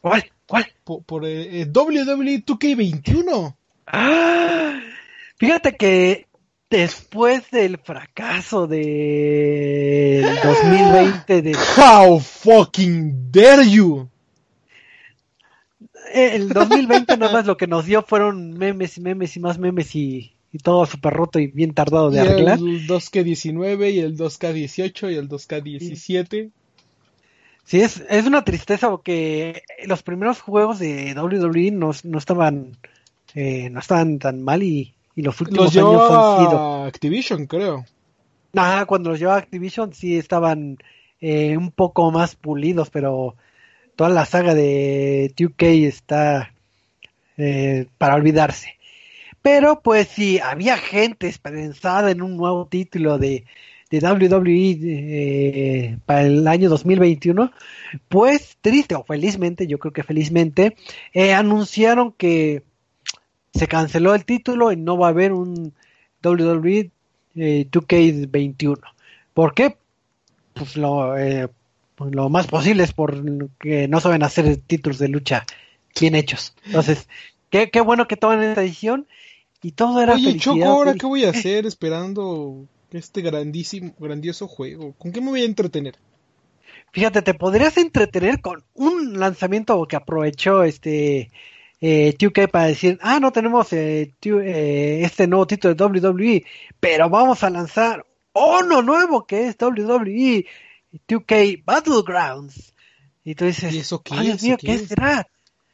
¿Cuál? 0.01 0.33
¿Cuál? 0.47 0.65
Por, 0.83 1.03
por 1.03 1.27
eh, 1.27 1.67
WWE 1.67 2.43
2K21. 2.43 3.55
Ah, 3.87 4.81
fíjate 5.37 5.77
que 5.77 6.27
después 6.73 7.51
del 7.51 7.77
fracaso 7.77 8.67
de 8.67 10.27
2020 10.43 11.43
de 11.43 11.55
How 11.77 12.19
fucking 12.19 13.31
dare 13.31 13.69
you 13.69 14.09
el 16.15 16.49
2020 16.49 17.19
nada 17.19 17.31
más 17.31 17.47
lo 17.47 17.59
que 17.59 17.67
nos 17.67 17.85
dio 17.85 18.03
fueron 18.03 18.55
memes 18.55 18.97
y 18.97 19.03
memes 19.03 19.37
y 19.37 19.41
más 19.41 19.59
memes 19.59 19.95
y, 19.95 20.33
todo 20.63 20.87
súper 20.87 21.13
roto 21.13 21.39
y 21.39 21.47
bien 21.47 21.73
tardado 21.73 22.11
de 22.11 22.21
arreglar. 22.21 22.59
El 22.59 22.87
2K19 22.87 23.93
y 23.93 24.01
el 24.01 24.19
2K18 24.19 25.13
y 25.13 25.17
el 25.17 25.29
2K17. 25.29 26.51
Sí, 27.65 27.81
es, 27.81 28.03
es 28.11 28.27
una 28.27 28.45
tristeza 28.45 28.91
porque 28.91 29.63
los 29.87 30.03
primeros 30.03 30.41
juegos 30.41 30.79
de 30.79 31.15
WWE 31.15 31.71
no, 31.71 31.93
no 32.05 32.19
estaban 32.19 32.77
eh, 33.35 33.71
no 33.71 33.81
estaban 33.81 34.19
tan 34.19 34.43
mal 34.43 34.63
y 34.63 34.95
y 35.15 35.23
los 35.23 35.41
últimos 35.41 35.77
años 35.77 36.11
han 36.11 36.47
sido. 36.47 36.85
Activision, 36.85 37.47
creo. 37.47 37.85
Nada, 38.53 38.87
cuando 38.87 39.11
los 39.11 39.19
llevaba 39.19 39.39
Activision 39.39 39.95
sí 39.95 40.17
estaban 40.17 40.79
eh, 41.21 41.57
un 41.57 41.71
poco 41.71 42.11
más 42.11 42.35
pulidos, 42.35 42.91
pero 42.91 43.37
toda 43.97 44.11
la 44.11 44.27
saga 44.27 44.55
de 44.55 45.33
2K 45.37 45.87
está 45.87 46.53
eh, 47.37 47.87
para 47.99 48.15
olvidarse. 48.15 48.77
Pero 49.41 49.81
pues 49.81 50.09
si 50.09 50.39
había 50.39 50.77
gente 50.77 51.29
esperanzada 51.29 52.11
en 52.11 52.23
un 52.23 52.37
nuevo 52.37 52.67
título 52.67 53.19
de, 53.19 53.45
de 53.91 53.99
WWE 53.99 54.79
eh, 54.83 55.99
para 56.07 56.23
el 56.23 56.47
año 56.47 56.69
2021, 56.69 57.51
pues 58.09 58.57
triste 58.61 58.95
o 58.95 59.05
felizmente, 59.05 59.67
yo 59.67 59.79
creo 59.79 59.93
que 59.93 60.05
felizmente, 60.05 60.77
anunciaron 61.35 62.13
que 62.13 62.63
se 63.55 63.69
canceló 63.69 64.15
el 64.15 64.25
título 64.25 64.73
y 64.73 64.77
no 64.77 64.97
va 64.97 65.09
a 65.09 65.11
haber 65.11 65.33
un 65.33 65.73
WWE 66.25 66.91
2K21. 67.35 68.79
¿Por 69.35 69.55
qué? 69.55 69.77
Pues 70.55 70.77
lo, 70.77 71.15
pues 71.95 72.15
lo 72.15 72.29
más 72.29 72.47
posible 72.47 72.85
es 72.85 72.93
porque 72.93 73.89
no 73.89 74.01
saben 74.01 74.23
hacer 74.23 74.57
títulos 74.59 74.99
de 74.99 75.09
lucha 75.09 75.45
bien 75.99 76.15
hechos. 76.15 76.55
Entonces, 76.65 77.09
qué, 77.51 77.71
qué 77.71 77.81
bueno 77.81 78.09
que 78.09 78.17
toman 78.17 78.43
esta 78.43 78.63
edición 78.63 79.07
y 79.63 79.73
todo 79.73 80.01
era 80.03 80.15
Oye, 80.15 80.25
felicidad. 80.25 80.55
Choco, 80.55 80.65
¿ahora 80.65 80.95
qué 80.95 81.07
voy 81.07 81.25
a 81.25 81.31
hacer 81.31 81.67
esperando 81.67 82.67
este 82.91 83.23
grandísimo, 83.23 83.95
grandioso 83.99 84.49
juego? 84.49 84.93
¿Con 84.99 85.13
qué 85.13 85.21
me 85.21 85.31
voy 85.31 85.43
a 85.43 85.47
entretener? 85.47 85.97
Fíjate, 86.93 87.23
te 87.23 87.35
podrías 87.35 87.79
entretener 87.79 88.41
con 88.41 88.63
un 88.75 89.19
lanzamiento 89.19 89.87
que 89.87 89.97
aprovechó 89.97 90.63
este 90.63 91.31
eh, 91.83 92.15
2K 92.17 92.49
para 92.49 92.67
decir, 92.67 92.97
ah, 93.03 93.19
no 93.19 93.33
tenemos 93.33 93.73
eh, 93.73 94.15
eh, 94.25 95.01
este 95.03 95.27
nuevo 95.27 95.49
título 95.49 95.75
de 95.75 95.85
WWE, 95.85 96.45
pero 96.79 97.11
vamos 97.11 97.43
a 97.43 97.51
lanzar 97.51 98.07
uno 98.33 98.83
nuevo 98.83 99.27
que 99.27 99.49
es 99.49 99.57
WWE 99.61 100.47
2K 101.09 101.65
Battlegrounds. 101.65 102.73
Y 103.25 103.35
tú 103.35 103.47
dices, 103.47 103.75
¿Y 103.75 103.81
eso 103.81 104.01
qué 104.01 104.15
"Ay, 104.17 104.27
Dios 104.27 104.43
mío, 104.45 104.57
¿Qué 104.59 104.67
¿qué 104.69 104.75
es?" 104.75 104.89
será? 104.89 105.27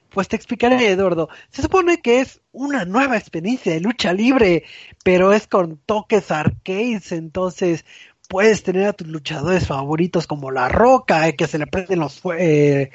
Pues 0.09 0.29
te 0.29 0.37
explicaré, 0.37 0.88
Eduardo. 0.88 1.29
Se 1.50 1.61
supone 1.61 2.00
que 2.00 2.21
es 2.21 2.41
una 2.53 2.87
nueva 2.87 3.19
experiencia 3.19 3.73
de 3.73 3.81
lucha 3.81 4.15
libre, 4.15 4.65
pero 5.05 5.35
es 5.35 5.47
con 5.47 5.77
toques 5.77 6.31
arcades, 6.31 7.12
entonces 7.12 7.85
puedes 8.29 8.62
tener 8.62 8.88
a 8.88 8.93
tus 8.95 9.09
luchadores 9.09 9.67
favoritos 9.67 10.27
como 10.27 10.50
La 10.50 10.71
Roca, 10.71 11.29
eh, 11.29 11.37
que 11.37 11.47
se 11.47 11.59
le 11.59 11.67
prenden 11.67 12.00
los, 12.00 12.23
eh, 12.38 12.91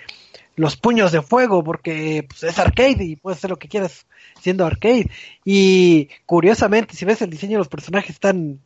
los 0.55 0.77
puños 0.77 1.12
de 1.12 1.22
fuego 1.22 1.63
porque 1.63 2.25
pues, 2.27 2.43
es 2.43 2.60
arcade 2.60 3.03
y 3.03 3.15
puedes 3.15 3.39
hacer 3.39 3.50
lo 3.50 3.57
que 3.57 3.67
quieras 3.67 4.05
siendo 4.41 4.65
arcade. 4.65 5.10
Y 5.45 6.10
curiosamente, 6.25 6.95
si 6.95 7.05
ves 7.05 7.22
el 7.22 7.29
diseño 7.29 7.53
de 7.53 7.60
los 7.60 7.69
personajes 7.69 8.12
están, 8.12 8.60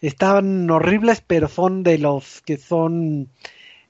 están 0.00 0.70
horribles, 0.70 1.22
pero 1.26 1.48
son 1.48 1.82
de 1.82 1.98
los 1.98 2.42
que 2.42 2.56
son 2.56 3.28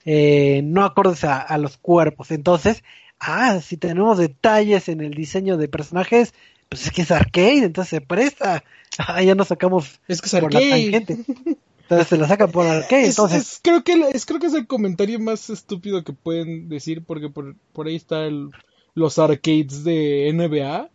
eh, 0.04 0.62
no 0.64 0.85
acordes 0.85 1.25
a, 1.25 1.40
a 1.40 1.59
los 1.59 1.76
cuerpos. 1.76 2.30
Entonces, 2.30 2.82
ah, 3.19 3.60
si 3.60 3.76
tenemos 3.76 4.19
detalles 4.19 4.89
en 4.89 5.00
el 5.00 5.13
diseño 5.13 5.56
de 5.56 5.69
personajes, 5.69 6.34
pues 6.69 6.86
es 6.86 6.93
que 6.93 7.02
es 7.02 7.10
arcade, 7.10 7.65
entonces 7.65 7.91
se 7.91 8.00
presta. 8.00 8.65
Ah, 8.99 9.23
ya 9.23 9.36
nos 9.36 9.47
sacamos 9.47 10.00
Es 10.08 10.21
que 10.21 10.26
es 10.26 10.34
por 10.43 10.52
la 10.52 10.58
tangente. 10.58 11.17
Entonces 11.91 12.09
se 12.09 12.17
la 12.19 12.29
sacan 12.29 12.50
por 12.53 12.67
arcade, 12.67 13.03
Es- 13.03 13.11
entonces. 13.11 13.43
es- 13.43 13.61
creo, 13.63 13.83
que, 13.83 13.93
es, 14.15 14.25
creo 14.25 14.39
que 14.39 14.47
es 14.47 14.55
el 14.55 14.67
comentario 14.67 15.19
más 15.19 15.50
estúpido 15.50 16.05
que 16.05 16.13
pueden 16.13 16.69
decir 16.69 17.03
porque 17.05 17.29
por, 17.29 17.57
por 17.73 17.89
ahí 17.89 17.97
están 17.97 18.50
los 18.95 19.19
arcades 19.19 19.83
de 19.85 20.29
NBA. 20.33 20.89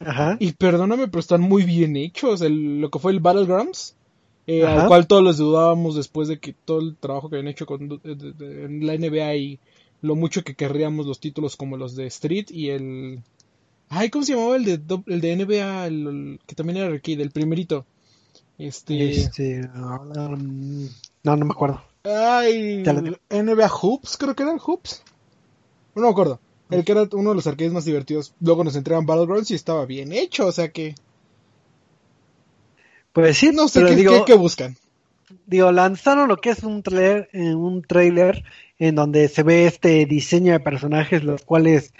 Ajá. 0.00 0.36
Y 0.38 0.52
perdóname, 0.52 1.08
pero 1.08 1.18
están 1.20 1.40
muy 1.40 1.64
bien 1.64 1.96
hechos. 1.96 2.40
El- 2.40 2.80
lo 2.80 2.90
que 2.90 3.00
fue 3.00 3.10
el 3.12 3.20
Battlegrounds, 3.20 3.96
eh, 4.46 4.64
al 4.64 4.86
cual 4.86 5.06
todos 5.08 5.22
los 5.24 5.38
dudábamos 5.38 5.96
después 5.96 6.28
de 6.28 6.38
que 6.38 6.52
todo 6.64 6.80
el 6.80 6.96
trabajo 6.96 7.28
que 7.28 7.36
habían 7.36 7.48
hecho 7.48 7.66
con, 7.66 7.88
de- 7.88 7.98
de- 8.14 8.32
de- 8.32 8.64
en 8.64 8.86
la 8.86 8.94
NBA 8.94 9.34
y 9.34 9.58
lo 10.00 10.14
mucho 10.14 10.44
que 10.44 10.54
querríamos 10.54 11.06
los 11.06 11.18
títulos 11.18 11.56
como 11.56 11.76
los 11.76 11.96
de 11.96 12.06
Street 12.06 12.46
y 12.50 12.68
el... 12.70 13.20
Ay, 13.88 14.10
¿cómo 14.10 14.24
se 14.24 14.34
llamaba 14.34 14.54
el 14.56 14.64
de, 14.64 14.80
el 15.06 15.20
de 15.20 15.32
NBA? 15.36 15.86
El, 15.88 16.06
el- 16.06 16.40
que 16.46 16.54
también 16.54 16.76
era 16.76 16.86
arcade, 16.86 17.22
el 17.22 17.30
primerito. 17.32 17.84
Este... 18.58 19.10
Este, 19.10 19.60
um, 19.74 20.88
no, 21.22 21.36
no 21.36 21.44
me 21.46 21.52
acuerdo. 21.52 21.82
Ay. 22.04 22.82
NBA 23.30 23.68
Hoops, 23.68 24.16
creo 24.16 24.34
que 24.34 24.42
eran 24.42 24.58
Hoops. 24.58 25.02
No 25.94 26.02
me 26.02 26.08
acuerdo. 26.08 26.40
El 26.70 26.84
que 26.84 26.92
era 26.92 27.08
uno 27.12 27.30
de 27.30 27.36
los 27.36 27.46
arcades 27.46 27.72
más 27.72 27.84
divertidos. 27.84 28.34
Luego 28.40 28.62
nos 28.64 28.76
entregan 28.76 29.06
Battlegrounds 29.06 29.50
y 29.50 29.54
estaba 29.54 29.86
bien 29.86 30.12
hecho, 30.12 30.46
o 30.46 30.52
sea 30.52 30.68
que... 30.70 30.94
Pues 33.12 33.38
sí, 33.38 33.50
No 33.52 33.68
sé 33.68 33.80
pero 33.80 33.90
qué, 33.90 33.96
digo, 33.96 34.12
qué- 34.24 34.32
qué 34.32 34.38
buscan. 34.38 34.76
digo, 35.46 35.72
lanzaron 35.72 36.28
lo 36.28 36.36
que 36.38 36.50
es 36.50 36.62
un 36.62 36.82
trailer, 36.82 37.28
eh, 37.32 37.54
un 37.54 37.82
trailer 37.82 38.44
en 38.78 38.94
donde 38.94 39.28
se 39.28 39.42
ve 39.42 39.66
este 39.66 40.04
diseño 40.06 40.52
de 40.52 40.60
personajes, 40.60 41.24
los 41.24 41.42
cuales 41.42 41.92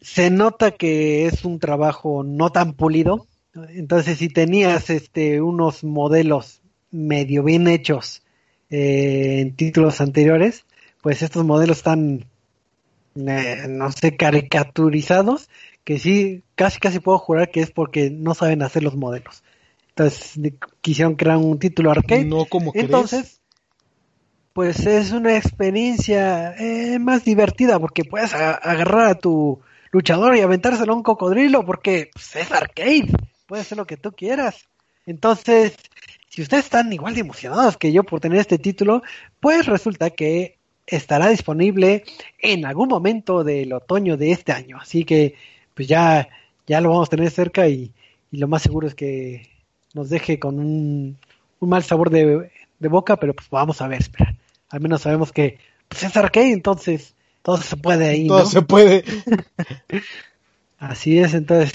se 0.00 0.30
nota 0.30 0.70
que 0.72 1.26
es 1.26 1.44
un 1.44 1.58
trabajo 1.58 2.22
no 2.24 2.50
tan 2.50 2.72
pulido. 2.74 3.26
Entonces, 3.54 4.18
si 4.18 4.28
tenías 4.28 4.90
este 4.90 5.40
unos 5.40 5.82
modelos 5.82 6.62
medio 6.90 7.42
bien 7.42 7.68
hechos 7.68 8.22
eh, 8.70 9.40
en 9.40 9.56
títulos 9.56 10.00
anteriores, 10.00 10.64
pues 11.02 11.22
estos 11.22 11.44
modelos 11.44 11.78
están, 11.78 12.26
eh, 13.16 13.66
no 13.68 13.90
sé, 13.90 14.16
caricaturizados, 14.16 15.48
que 15.84 15.98
sí, 15.98 16.42
casi 16.54 16.78
casi 16.78 17.00
puedo 17.00 17.18
jurar 17.18 17.50
que 17.50 17.60
es 17.60 17.70
porque 17.70 18.10
no 18.10 18.34
saben 18.34 18.62
hacer 18.62 18.82
los 18.82 18.96
modelos. 18.96 19.42
Entonces, 19.88 20.38
quisieron 20.80 21.16
crear 21.16 21.36
un 21.36 21.58
título 21.58 21.90
arcade. 21.90 22.24
No 22.24 22.44
como 22.44 22.72
crees. 22.72 22.84
Entonces, 22.86 23.40
pues 24.52 24.86
es 24.86 25.12
una 25.12 25.36
experiencia 25.36 26.54
eh, 26.56 26.98
más 26.98 27.24
divertida 27.24 27.78
porque 27.78 28.04
puedes 28.04 28.34
agarrar 28.34 29.08
a 29.08 29.14
tu 29.14 29.60
luchador 29.90 30.36
y 30.36 30.40
aventárselo 30.40 30.92
a 30.92 30.96
un 30.96 31.02
cocodrilo 31.02 31.64
porque 31.64 32.10
pues, 32.12 32.36
es 32.36 32.52
arcade, 32.52 33.12
puedes 33.50 33.66
hacer 33.66 33.78
lo 33.78 33.86
que 33.86 33.96
tú 33.96 34.12
quieras. 34.12 34.68
Entonces, 35.06 35.74
si 36.28 36.40
ustedes 36.40 36.66
están 36.66 36.92
igual 36.92 37.14
de 37.14 37.22
emocionados 37.22 37.76
que 37.76 37.90
yo 37.90 38.04
por 38.04 38.20
tener 38.20 38.38
este 38.38 38.58
título, 38.58 39.02
pues 39.40 39.66
resulta 39.66 40.10
que 40.10 40.56
estará 40.86 41.28
disponible 41.30 42.04
en 42.38 42.64
algún 42.64 42.88
momento 42.88 43.42
del 43.42 43.72
otoño 43.72 44.16
de 44.16 44.30
este 44.30 44.52
año. 44.52 44.78
Así 44.80 45.02
que, 45.04 45.34
pues 45.74 45.88
ya, 45.88 46.28
ya 46.68 46.80
lo 46.80 46.90
vamos 46.90 47.08
a 47.08 47.10
tener 47.10 47.28
cerca 47.32 47.66
y, 47.66 47.90
y 48.30 48.38
lo 48.38 48.46
más 48.46 48.62
seguro 48.62 48.86
es 48.86 48.94
que 48.94 49.48
nos 49.94 50.10
deje 50.10 50.38
con 50.38 50.60
un, 50.60 51.18
un 51.58 51.68
mal 51.68 51.82
sabor 51.82 52.10
de, 52.10 52.52
de 52.78 52.88
boca, 52.88 53.16
pero 53.16 53.34
pues 53.34 53.50
vamos 53.50 53.82
a 53.82 53.88
ver, 53.88 53.98
espera. 53.98 54.32
Al 54.68 54.80
menos 54.80 55.00
sabemos 55.02 55.32
que 55.32 55.58
pues 55.88 56.04
es 56.04 56.16
arcade, 56.16 56.52
entonces 56.52 57.14
todo 57.42 57.56
se 57.56 57.76
puede 57.76 58.10
ahí, 58.10 58.28
Todo 58.28 58.44
¿no? 58.44 58.46
se 58.46 58.62
puede. 58.62 59.02
Así 60.78 61.18
es, 61.18 61.34
entonces, 61.34 61.72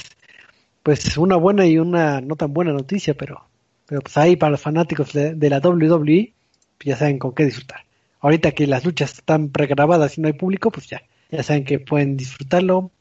pues 0.86 1.18
una 1.18 1.36
buena 1.36 1.66
y 1.66 1.80
una 1.80 2.22
no 2.22 2.36
tan 2.36 2.54
buena 2.54 2.72
noticia, 2.72 3.16
pero, 3.16 3.44
pero 3.88 4.02
pues 4.02 4.16
ahí 4.18 4.36
para 4.36 4.52
los 4.52 4.62
fanáticos 4.62 5.14
de, 5.14 5.50
la 5.50 5.58
WWE, 5.58 6.32
pues 6.78 6.86
ya 6.86 6.96
saben 6.96 7.18
con 7.18 7.34
qué 7.34 7.44
disfrutar. 7.44 7.86
Ahorita 8.20 8.52
que 8.52 8.68
las 8.68 8.86
luchas 8.86 9.16
están 9.16 9.50
pregrabadas 9.50 10.16
y 10.16 10.22
no 10.22 10.28
hay 10.28 10.34
público, 10.34 10.70
pues 10.70 10.86
ya, 10.86 11.02
ya 11.32 11.42
saben 11.42 11.66
que 11.66 11.80
pueden 11.80 12.18
disfrutarlo 12.18 12.92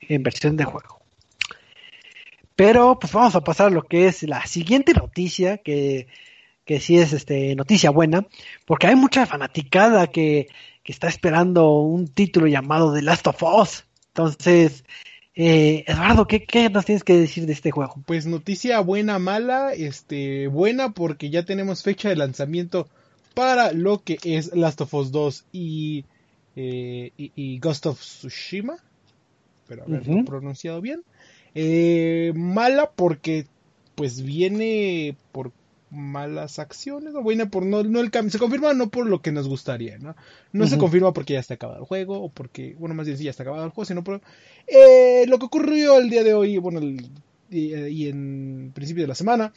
en 0.00 0.22
versión 0.22 0.56
de 0.56 0.62
juego. 0.62 1.00
Pero 2.54 3.00
pues 3.00 3.12
vamos 3.12 3.34
a 3.34 3.42
pasar 3.42 3.66
a 3.66 3.70
lo 3.70 3.82
que 3.82 4.06
es 4.06 4.22
la 4.22 4.46
siguiente 4.46 4.92
noticia, 4.92 5.58
que, 5.58 6.06
que 6.64 6.78
sí 6.78 6.98
es 6.98 7.12
este 7.12 7.56
noticia 7.56 7.90
buena, 7.90 8.28
porque 8.64 8.86
hay 8.86 8.94
mucha 8.94 9.26
fanaticada 9.26 10.06
que, 10.06 10.46
que 10.84 10.92
está 10.92 11.08
esperando 11.08 11.78
un 11.80 12.06
título 12.06 12.46
llamado 12.46 12.94
The 12.94 13.02
Last 13.02 13.26
of 13.26 13.42
Us. 13.42 13.86
Entonces, 14.06 14.84
eh, 15.34 15.84
Eduardo, 15.86 16.26
¿qué, 16.26 16.44
¿qué 16.44 16.70
nos 16.70 16.84
tienes 16.84 17.04
que 17.04 17.16
decir 17.16 17.46
de 17.46 17.52
este 17.52 17.70
juego? 17.70 17.96
Pues 18.06 18.26
noticia 18.26 18.80
buena, 18.80 19.18
mala, 19.18 19.72
este, 19.72 20.48
buena 20.48 20.92
porque 20.92 21.30
ya 21.30 21.44
tenemos 21.44 21.82
fecha 21.82 22.08
de 22.08 22.16
lanzamiento 22.16 22.88
para 23.34 23.72
lo 23.72 24.02
que 24.02 24.18
es 24.22 24.54
Last 24.54 24.80
of 24.80 24.94
Us 24.94 25.10
2 25.10 25.44
y, 25.52 26.04
eh, 26.56 27.10
y, 27.16 27.32
y 27.34 27.58
Ghost 27.58 27.86
of 27.86 28.00
Tsushima. 28.00 28.76
Pero 29.66 29.84
haberlo 29.84 30.24
pronunciado 30.24 30.80
bien. 30.80 31.02
Eh, 31.54 32.32
mala 32.34 32.90
porque 32.90 33.46
pues 33.94 34.22
viene 34.22 35.16
por 35.32 35.52
malas 35.94 36.58
acciones 36.58 37.14
o 37.14 37.22
viene 37.24 37.46
por 37.46 37.64
no, 37.64 37.82
no 37.82 38.00
el 38.00 38.10
cambio. 38.10 38.30
Se 38.32 38.38
confirma 38.38 38.74
no 38.74 38.90
por 38.90 39.06
lo 39.06 39.22
que 39.22 39.32
nos 39.32 39.48
gustaría, 39.48 39.98
¿no? 39.98 40.16
No 40.52 40.66
se 40.66 40.78
confirma 40.78 41.12
porque 41.12 41.34
ya 41.34 41.40
está 41.40 41.54
acabado 41.54 41.80
el 41.80 41.86
juego 41.86 42.20
o 42.22 42.28
porque, 42.30 42.74
bueno, 42.78 42.94
más 42.94 43.06
bien 43.06 43.18
sí 43.18 43.24
ya 43.24 43.30
está 43.30 43.42
acabado 43.44 43.64
el 43.64 43.70
juego, 43.70 43.86
sino 43.86 44.04
por 44.04 44.20
eh, 44.66 45.24
lo 45.28 45.38
que 45.38 45.46
ocurrió 45.46 45.98
el 45.98 46.10
día 46.10 46.24
de 46.24 46.34
hoy, 46.34 46.58
bueno, 46.58 46.80
el- 46.80 47.10
y, 47.50 47.74
y 47.74 48.08
en 48.08 48.72
principio 48.74 49.04
de 49.04 49.08
la 49.08 49.14
semana, 49.14 49.52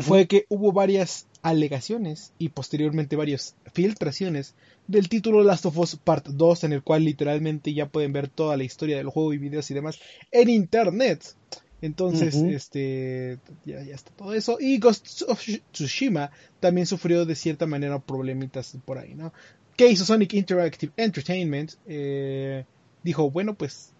fue 0.00 0.26
que 0.26 0.46
hubo 0.48 0.72
varias 0.72 1.26
alegaciones 1.42 2.32
y 2.38 2.48
posteriormente 2.48 3.14
varias 3.14 3.54
filtraciones 3.72 4.54
del 4.88 5.08
título 5.08 5.44
Last 5.44 5.66
of 5.66 5.78
Us 5.78 5.96
Part 5.96 6.26
2 6.26 6.64
en 6.64 6.72
el 6.72 6.82
cual 6.82 7.04
literalmente 7.04 7.72
ya 7.72 7.86
pueden 7.88 8.12
ver 8.12 8.28
toda 8.28 8.56
la 8.56 8.64
historia 8.64 8.96
del 8.96 9.08
juego 9.08 9.32
y 9.32 9.38
videos 9.38 9.70
y 9.70 9.74
demás 9.74 9.98
en 10.32 10.48
internet. 10.50 11.36
Entonces, 11.82 12.34
este 12.34 13.38
ya, 13.64 13.82
ya 13.82 13.94
está 13.94 14.10
todo 14.12 14.32
eso. 14.32 14.56
Y 14.58 14.78
Ghost 14.78 15.22
of 15.28 15.40
Tsushima 15.72 16.30
también 16.58 16.86
sufrió 16.86 17.26
de 17.26 17.34
cierta 17.34 17.66
manera 17.66 17.98
problemitas 17.98 18.76
por 18.84 18.98
ahí, 18.98 19.14
¿no? 19.14 19.32
¿Qué 19.76 19.90
hizo 19.90 20.04
Sonic 20.06 20.32
Interactive 20.32 20.92
Entertainment? 20.96 21.74
Eh, 21.86 22.64
dijo, 23.02 23.30
bueno, 23.30 23.54
pues 23.54 23.92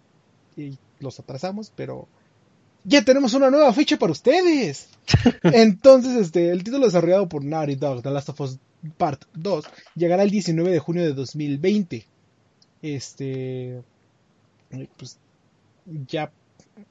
y 0.57 0.77
los 0.99 1.19
atrasamos, 1.19 1.71
pero 1.75 2.07
ya 2.83 3.03
tenemos 3.03 3.33
una 3.33 3.51
nueva 3.51 3.71
fecha 3.73 3.97
para 3.97 4.11
ustedes. 4.11 4.89
Entonces, 5.43 6.15
este, 6.15 6.49
el 6.49 6.63
título 6.63 6.85
desarrollado 6.85 7.29
por 7.29 7.43
Naughty 7.43 7.75
Dog, 7.75 8.01
The 8.01 8.09
Last 8.09 8.29
of 8.29 8.41
Us 8.41 8.57
Part 8.97 9.23
2, 9.33 9.65
llegará 9.95 10.23
el 10.23 10.31
19 10.31 10.71
de 10.71 10.79
junio 10.79 11.03
de 11.03 11.13
2020. 11.13 12.05
Este, 12.81 13.81
pues, 14.97 15.19
ya, 16.07 16.31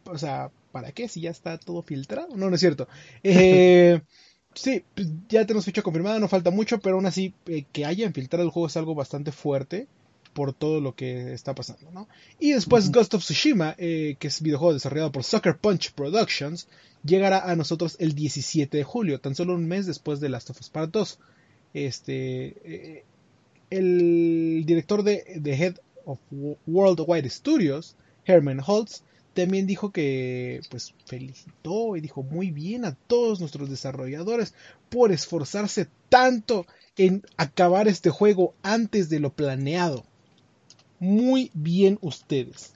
o 0.04 0.18
sea, 0.18 0.50
¿para 0.76 0.92
qué? 0.92 1.08
Si 1.08 1.22
ya 1.22 1.30
está 1.30 1.56
todo 1.56 1.80
filtrado. 1.80 2.36
No, 2.36 2.50
no 2.50 2.54
es 2.54 2.60
cierto. 2.60 2.86
Eh, 3.22 3.98
sí, 4.54 4.84
pues, 4.94 5.08
ya 5.26 5.46
tenemos 5.46 5.64
fecha 5.64 5.80
confirmada, 5.80 6.18
no 6.18 6.28
falta 6.28 6.50
mucho, 6.50 6.78
pero 6.80 6.96
aún 6.96 7.06
así, 7.06 7.32
eh, 7.46 7.64
que 7.72 7.86
hayan 7.86 8.12
filtrado 8.12 8.44
el 8.44 8.50
juego 8.50 8.66
es 8.66 8.76
algo 8.76 8.94
bastante 8.94 9.32
fuerte 9.32 9.88
por 10.34 10.52
todo 10.52 10.82
lo 10.82 10.94
que 10.94 11.32
está 11.32 11.54
pasando, 11.54 11.90
¿no? 11.92 12.08
Y 12.38 12.52
después 12.52 12.92
Ghost 12.92 13.14
of 13.14 13.22
Tsushima, 13.22 13.74
eh, 13.78 14.16
que 14.18 14.28
es 14.28 14.42
videojuego 14.42 14.74
desarrollado 14.74 15.12
por 15.12 15.24
Sucker 15.24 15.56
Punch 15.56 15.92
Productions, 15.92 16.68
llegará 17.02 17.50
a 17.50 17.56
nosotros 17.56 17.96
el 17.98 18.14
17 18.14 18.76
de 18.76 18.84
julio, 18.84 19.18
tan 19.18 19.34
solo 19.34 19.54
un 19.54 19.66
mes 19.66 19.86
después 19.86 20.20
de 20.20 20.28
Last 20.28 20.50
of 20.50 20.60
Us 20.60 20.68
Part 20.68 20.90
2. 20.90 21.18
Este, 21.72 22.48
eh, 22.66 23.04
el 23.70 24.64
director 24.66 25.02
de 25.02 25.40
The 25.42 25.54
Head 25.54 25.76
of 26.04 26.18
Worldwide 26.66 27.30
Studios, 27.30 27.96
Herman 28.26 28.60
Holtz, 28.60 29.04
también 29.36 29.66
dijo 29.66 29.92
que 29.92 30.60
pues 30.70 30.94
felicitó 31.04 31.96
y 31.96 32.00
dijo 32.00 32.24
muy 32.24 32.50
bien 32.50 32.84
a 32.84 32.94
todos 32.94 33.38
nuestros 33.38 33.70
desarrolladores 33.70 34.54
por 34.88 35.12
esforzarse 35.12 35.86
tanto 36.08 36.66
en 36.96 37.22
acabar 37.36 37.86
este 37.86 38.10
juego 38.10 38.54
antes 38.62 39.08
de 39.08 39.20
lo 39.20 39.32
planeado 39.32 40.04
muy 40.98 41.50
bien 41.54 41.98
ustedes. 42.00 42.74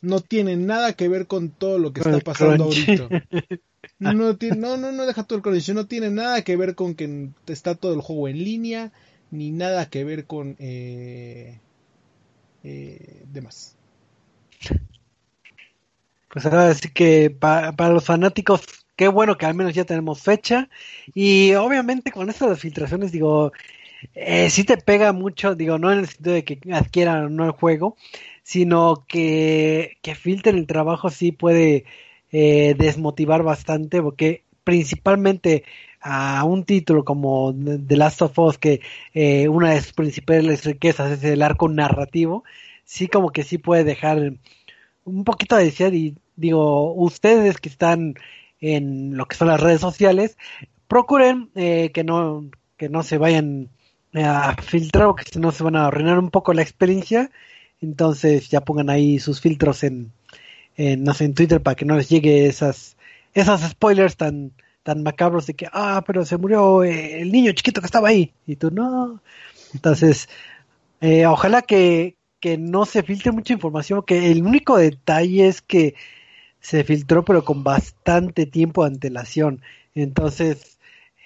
No 0.00 0.20
tiene 0.20 0.56
nada 0.56 0.92
que 0.92 1.08
ver 1.08 1.26
con 1.26 1.50
todo 1.50 1.78
lo 1.78 1.92
que 1.92 2.00
está 2.00 2.18
pasando 2.20 2.64
ahorita. 2.64 3.08
No, 4.00 4.36
tiene, 4.36 4.56
no, 4.56 4.76
no, 4.76 4.92
no 4.92 5.06
deja 5.06 5.24
todo 5.24 5.38
el 5.38 5.42
crunch. 5.42 5.70
No 5.70 5.86
tiene 5.86 6.10
nada 6.10 6.42
que 6.42 6.56
ver 6.56 6.76
con 6.76 6.94
que 6.94 7.30
está 7.48 7.74
todo 7.74 7.94
el 7.94 8.00
juego 8.00 8.28
en 8.28 8.38
línea, 8.44 8.92
ni 9.32 9.50
nada 9.50 9.88
que 9.88 10.04
ver 10.04 10.24
con 10.24 10.54
eh, 10.60 11.58
eh, 12.62 13.24
demás. 13.32 13.76
Pues 16.30 16.44
ahora 16.46 16.74
sí 16.74 16.90
que 16.90 17.30
para 17.30 17.88
los 17.90 18.04
fanáticos, 18.04 18.62
qué 18.96 19.08
bueno 19.08 19.36
que 19.38 19.46
al 19.46 19.54
menos 19.54 19.74
ya 19.74 19.84
tenemos 19.84 20.22
fecha. 20.22 20.68
Y 21.14 21.54
obviamente 21.54 22.12
con 22.12 22.28
esto 22.28 22.48
de 22.50 22.56
filtraciones, 22.56 23.12
digo, 23.12 23.52
eh, 24.14 24.50
sí 24.50 24.64
te 24.64 24.76
pega 24.78 25.12
mucho, 25.12 25.54
digo, 25.54 25.78
no 25.78 25.92
en 25.92 26.00
el 26.00 26.08
sentido 26.08 26.34
de 26.34 26.44
que 26.44 26.60
adquieran 26.72 27.24
o 27.26 27.30
no 27.30 27.44
el 27.46 27.52
juego, 27.52 27.96
sino 28.42 29.04
que, 29.08 29.98
que 30.02 30.14
filtren 30.14 30.58
el 30.58 30.66
trabajo 30.66 31.10
sí 31.10 31.32
puede 31.32 31.84
eh, 32.32 32.74
desmotivar 32.78 33.42
bastante, 33.42 34.02
porque 34.02 34.44
principalmente 34.64 35.64
a 36.00 36.44
un 36.44 36.64
título 36.64 37.04
como 37.04 37.54
The 37.54 37.96
Last 37.96 38.22
of 38.22 38.38
Us, 38.38 38.58
que 38.58 38.80
eh, 39.14 39.48
una 39.48 39.72
de 39.72 39.80
sus 39.82 39.92
principales 39.94 40.64
riquezas 40.64 41.12
es 41.12 41.24
el 41.24 41.42
arco 41.42 41.68
narrativo, 41.68 42.44
sí 42.84 43.08
como 43.08 43.30
que 43.30 43.44
sí 43.44 43.58
puede 43.58 43.84
dejar 43.84 44.34
un 45.08 45.24
poquito 45.24 45.56
de 45.56 45.64
decir 45.64 45.94
y 45.94 46.16
digo, 46.36 46.92
ustedes 46.94 47.58
que 47.58 47.68
están 47.68 48.14
en 48.60 49.16
lo 49.16 49.26
que 49.26 49.36
son 49.36 49.48
las 49.48 49.60
redes 49.60 49.80
sociales, 49.80 50.36
procuren 50.88 51.50
eh, 51.54 51.90
que 51.92 52.04
no 52.04 52.50
que 52.76 52.88
no 52.88 53.02
se 53.02 53.18
vayan 53.18 53.70
a 54.14 54.56
filtrar 54.62 55.08
porque 55.08 55.24
si 55.30 55.38
no 55.38 55.52
se 55.52 55.64
van 55.64 55.76
a 55.76 55.86
arruinar 55.86 56.18
un 56.18 56.30
poco 56.30 56.52
la 56.54 56.62
experiencia. 56.62 57.30
Entonces 57.80 58.48
ya 58.48 58.62
pongan 58.62 58.90
ahí 58.90 59.18
sus 59.18 59.40
filtros 59.40 59.84
en, 59.84 60.12
en, 60.76 61.04
no 61.04 61.14
sé, 61.14 61.24
en 61.24 61.34
Twitter 61.34 61.62
para 61.62 61.76
que 61.76 61.84
no 61.84 61.96
les 61.96 62.08
llegue 62.08 62.46
esas, 62.46 62.96
esas 63.34 63.68
spoilers 63.68 64.16
tan, 64.16 64.52
tan 64.82 65.02
macabros 65.02 65.46
de 65.46 65.54
que, 65.54 65.68
ah, 65.72 66.02
pero 66.06 66.24
se 66.24 66.36
murió 66.38 66.82
eh, 66.84 67.20
el 67.20 67.30
niño 67.30 67.52
chiquito 67.52 67.80
que 67.80 67.86
estaba 67.86 68.08
ahí. 68.08 68.32
Y 68.46 68.56
tú, 68.56 68.70
no. 68.70 69.20
Entonces, 69.74 70.28
eh, 71.00 71.26
ojalá 71.26 71.62
que, 71.62 72.16
que 72.40 72.58
no 72.58 72.86
se 72.86 73.02
filtre 73.02 73.32
mucha 73.32 73.52
información, 73.52 74.02
que 74.02 74.30
el 74.30 74.42
único 74.42 74.76
detalle 74.76 75.48
es 75.48 75.62
que 75.62 75.94
se 76.60 76.84
filtró 76.84 77.24
pero 77.24 77.44
con 77.44 77.64
bastante 77.64 78.46
tiempo 78.46 78.84
de 78.84 78.94
antelación. 78.94 79.62
Entonces, 79.94 80.78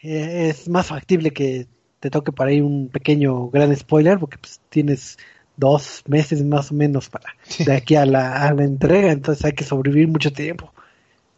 eh, 0.03 0.48
es 0.51 0.68
más 0.68 0.87
factible 0.87 1.33
que 1.33 1.66
te 2.01 2.11
toque 2.11 2.33
para 2.33 2.53
ir 2.53 2.62
un 2.62 2.88
pequeño 2.88 3.48
gran 3.51 3.75
spoiler, 3.77 4.18
porque 4.18 4.38
pues 4.38 4.61
tienes 4.68 5.18
dos 5.57 6.03
meses 6.07 6.42
más 6.44 6.70
o 6.70 6.75
menos 6.75 7.09
para 7.09 7.37
de 7.64 7.72
aquí 7.72 7.94
a 7.94 8.07
la, 8.07 8.48
a 8.48 8.55
la 8.55 8.64
entrega, 8.64 9.12
entonces 9.12 9.44
hay 9.44 9.53
que 9.53 9.64
sobrevivir 9.64 10.09
mucho 10.09 10.33
tiempo. 10.33 10.72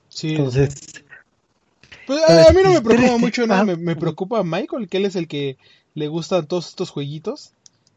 Sí. 0.09 0.31
Entonces, 0.31 1.05
pues, 2.07 2.21
a, 2.29 2.53
mí 2.53 2.61
no 2.63 2.73
me 2.73 2.81
preocupa 2.81 3.19
mucho, 3.19 3.47
no, 3.47 3.65
me, 3.65 3.97
preocupa 3.97 4.43
Michael, 4.45 4.89
que 4.89 4.99
él 4.99 5.07
es 5.07 5.17
el 5.17 5.29
que 5.29 5.57
le 5.95 6.09
gustan 6.09 6.47
todos 6.47 6.69
estos 6.69 6.91
jueguitos 6.91 7.53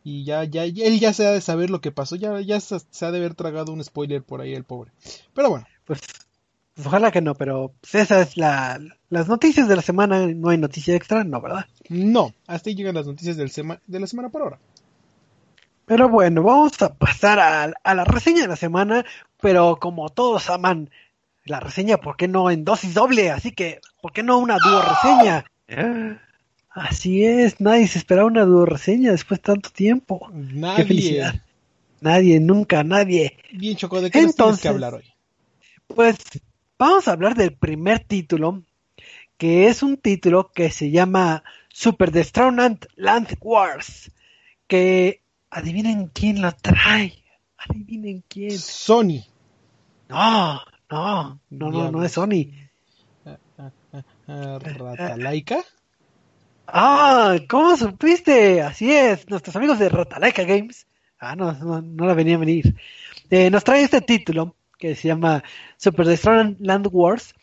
y 0.09 0.23
ya, 0.23 0.45
ya, 0.45 0.63
él 0.63 0.99
ya 1.01 1.11
se 1.11 1.27
ha 1.27 1.31
de 1.31 1.41
saber 1.41 1.69
lo 1.69 1.81
que 1.81 1.91
pasó, 1.91 2.15
ya, 2.15 2.39
ya 2.39 2.61
se, 2.61 2.79
se 2.79 3.05
ha 3.05 3.11
de 3.11 3.17
haber 3.17 3.35
tragado 3.35 3.73
un 3.73 3.83
spoiler 3.83 4.23
por 4.23 4.39
ahí 4.39 4.53
el 4.53 4.63
pobre. 4.63 4.91
Pero 5.33 5.49
bueno. 5.49 5.65
Pues 5.83 6.01
pues 6.77 6.85
ojalá 6.85 7.11
que 7.11 7.21
no, 7.21 7.33
pero 7.33 7.73
pues 7.81 7.95
esa 7.95 8.21
es 8.21 8.37
la, 8.37 8.79
las 9.09 9.27
noticias 9.27 9.67
de 9.67 9.75
la 9.75 9.81
semana. 9.81 10.27
No 10.27 10.49
hay 10.49 10.59
noticia 10.59 10.95
extra, 10.95 11.23
no, 11.23 11.41
¿verdad? 11.41 11.65
No, 11.89 12.33
hasta 12.45 12.69
ahí 12.69 12.75
llegan 12.75 12.93
las 12.95 13.07
noticias 13.07 13.35
del 13.35 13.51
de 13.87 13.99
la 13.99 14.05
semana 14.05 14.29
por 14.29 14.43
ahora. 14.43 14.59
Pero 15.87 16.07
bueno, 16.07 16.43
vamos 16.43 16.79
a 16.83 16.93
pasar 16.93 17.39
a, 17.39 17.93
la 17.95 18.03
reseña 18.05 18.43
de 18.43 18.47
la 18.47 18.55
semana, 18.55 19.03
pero 19.41 19.77
como 19.81 20.09
todos 20.09 20.51
aman 20.51 20.91
la 21.45 21.59
reseña, 21.59 21.97
¿por 21.97 22.15
qué 22.15 22.27
no 22.29 22.49
en 22.49 22.63
dosis 22.63 22.93
doble? 22.93 23.31
Así 23.31 23.51
que, 23.51 23.81
¿por 23.99 24.13
qué 24.13 24.21
no 24.21 24.37
una 24.37 24.57
dúo 24.59 24.81
reseña? 24.81 25.45
Así 26.77 27.25
es, 27.25 27.59
nadie 27.59 27.87
se 27.87 27.97
esperaba 27.99 28.27
una 28.27 28.45
reseña 28.65 29.11
después 29.11 29.39
de 29.39 29.43
tanto 29.43 29.69
tiempo. 29.69 30.29
Nadie. 30.31 31.41
Nadie, 32.01 32.39
nunca, 32.39 32.83
nadie. 32.83 33.37
Bien, 33.51 33.75
Choco, 33.75 34.01
¿de 34.01 34.11
qué 34.11 34.19
Entonces, 34.19 34.61
que 34.61 34.67
hablar 34.67 34.93
hoy? 34.93 35.03
Pues 35.87 36.17
Vamos 36.79 37.07
a 37.07 37.13
hablar 37.13 37.33
del 37.33 37.53
primer 37.53 38.03
título, 38.03 38.61
que 39.37 39.67
es 39.67 39.81
un 39.81 39.97
título 39.97 40.51
que 40.51 40.69
se 40.69 40.91
llama 40.91 41.43
Super 41.69 42.11
Destroyed 42.11 42.77
Land 42.95 43.35
Wars, 43.41 44.11
que 44.67 45.23
adivinen 45.49 46.11
quién 46.13 46.43
lo 46.43 46.51
trae, 46.51 47.23
adivinen 47.57 48.23
quién. 48.27 48.59
Sony. 48.59 49.25
No, 50.07 50.61
no, 50.91 51.39
no, 51.49 51.71
no, 51.71 51.91
no 51.91 52.03
es 52.03 52.11
Sony. 52.11 52.53
¿Ratalaika? 54.27 55.63
Ah, 56.67 57.37
¿cómo 57.47 57.77
supiste? 57.77 58.61
Así 58.61 58.91
es, 58.91 59.29
nuestros 59.29 59.55
amigos 59.55 59.79
de 59.79 59.87
Ratalaika 59.87 60.43
Games. 60.43 60.85
Ah, 61.17 61.33
no, 61.35 61.53
no, 61.53 62.05
la 62.05 62.13
venía 62.13 62.35
a 62.35 62.39
venir. 62.39 62.75
Eh, 63.29 63.49
nos 63.49 63.63
trae 63.63 63.83
este 63.83 64.01
título 64.01 64.55
que 64.77 64.93
se 64.95 65.07
llama 65.07 65.43
Super 65.77 66.05
Destroy 66.05 66.57
Land 66.59 66.89
Wars, 66.91 67.33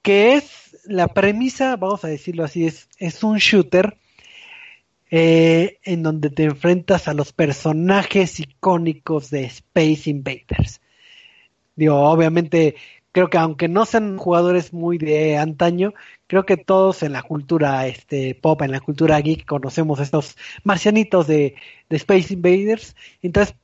que 0.00 0.34
es 0.34 0.78
la 0.86 1.08
premisa, 1.08 1.76
vamos 1.76 2.04
a 2.04 2.08
decirlo 2.08 2.42
así, 2.42 2.66
es, 2.66 2.88
es 2.98 3.22
un 3.22 3.36
shooter 3.36 3.98
eh, 5.10 5.78
en 5.84 6.02
donde 6.02 6.30
te 6.30 6.44
enfrentas 6.44 7.06
a 7.06 7.14
los 7.14 7.34
personajes 7.34 8.40
icónicos 8.40 9.30
de 9.30 9.44
Space 9.44 10.08
Invaders. 10.08 10.80
Digo, 11.76 11.96
obviamente, 11.96 12.76
creo 13.12 13.28
que 13.28 13.38
aunque 13.38 13.68
no 13.68 13.84
sean 13.84 14.16
jugadores 14.16 14.72
muy 14.72 14.96
de 14.96 15.36
antaño, 15.36 15.92
creo 16.30 16.46
que 16.46 16.56
todos 16.56 17.02
en 17.02 17.12
la 17.12 17.24
cultura 17.24 17.88
este, 17.88 18.36
pop, 18.36 18.62
en 18.62 18.70
la 18.70 18.78
cultura 18.78 19.20
geek, 19.20 19.44
conocemos 19.44 19.98
estos 19.98 20.36
marcianitos 20.62 21.26
de, 21.26 21.56
de 21.88 21.96
Space 21.96 22.32
Invaders. 22.32 22.94
Entonces, 23.20 23.56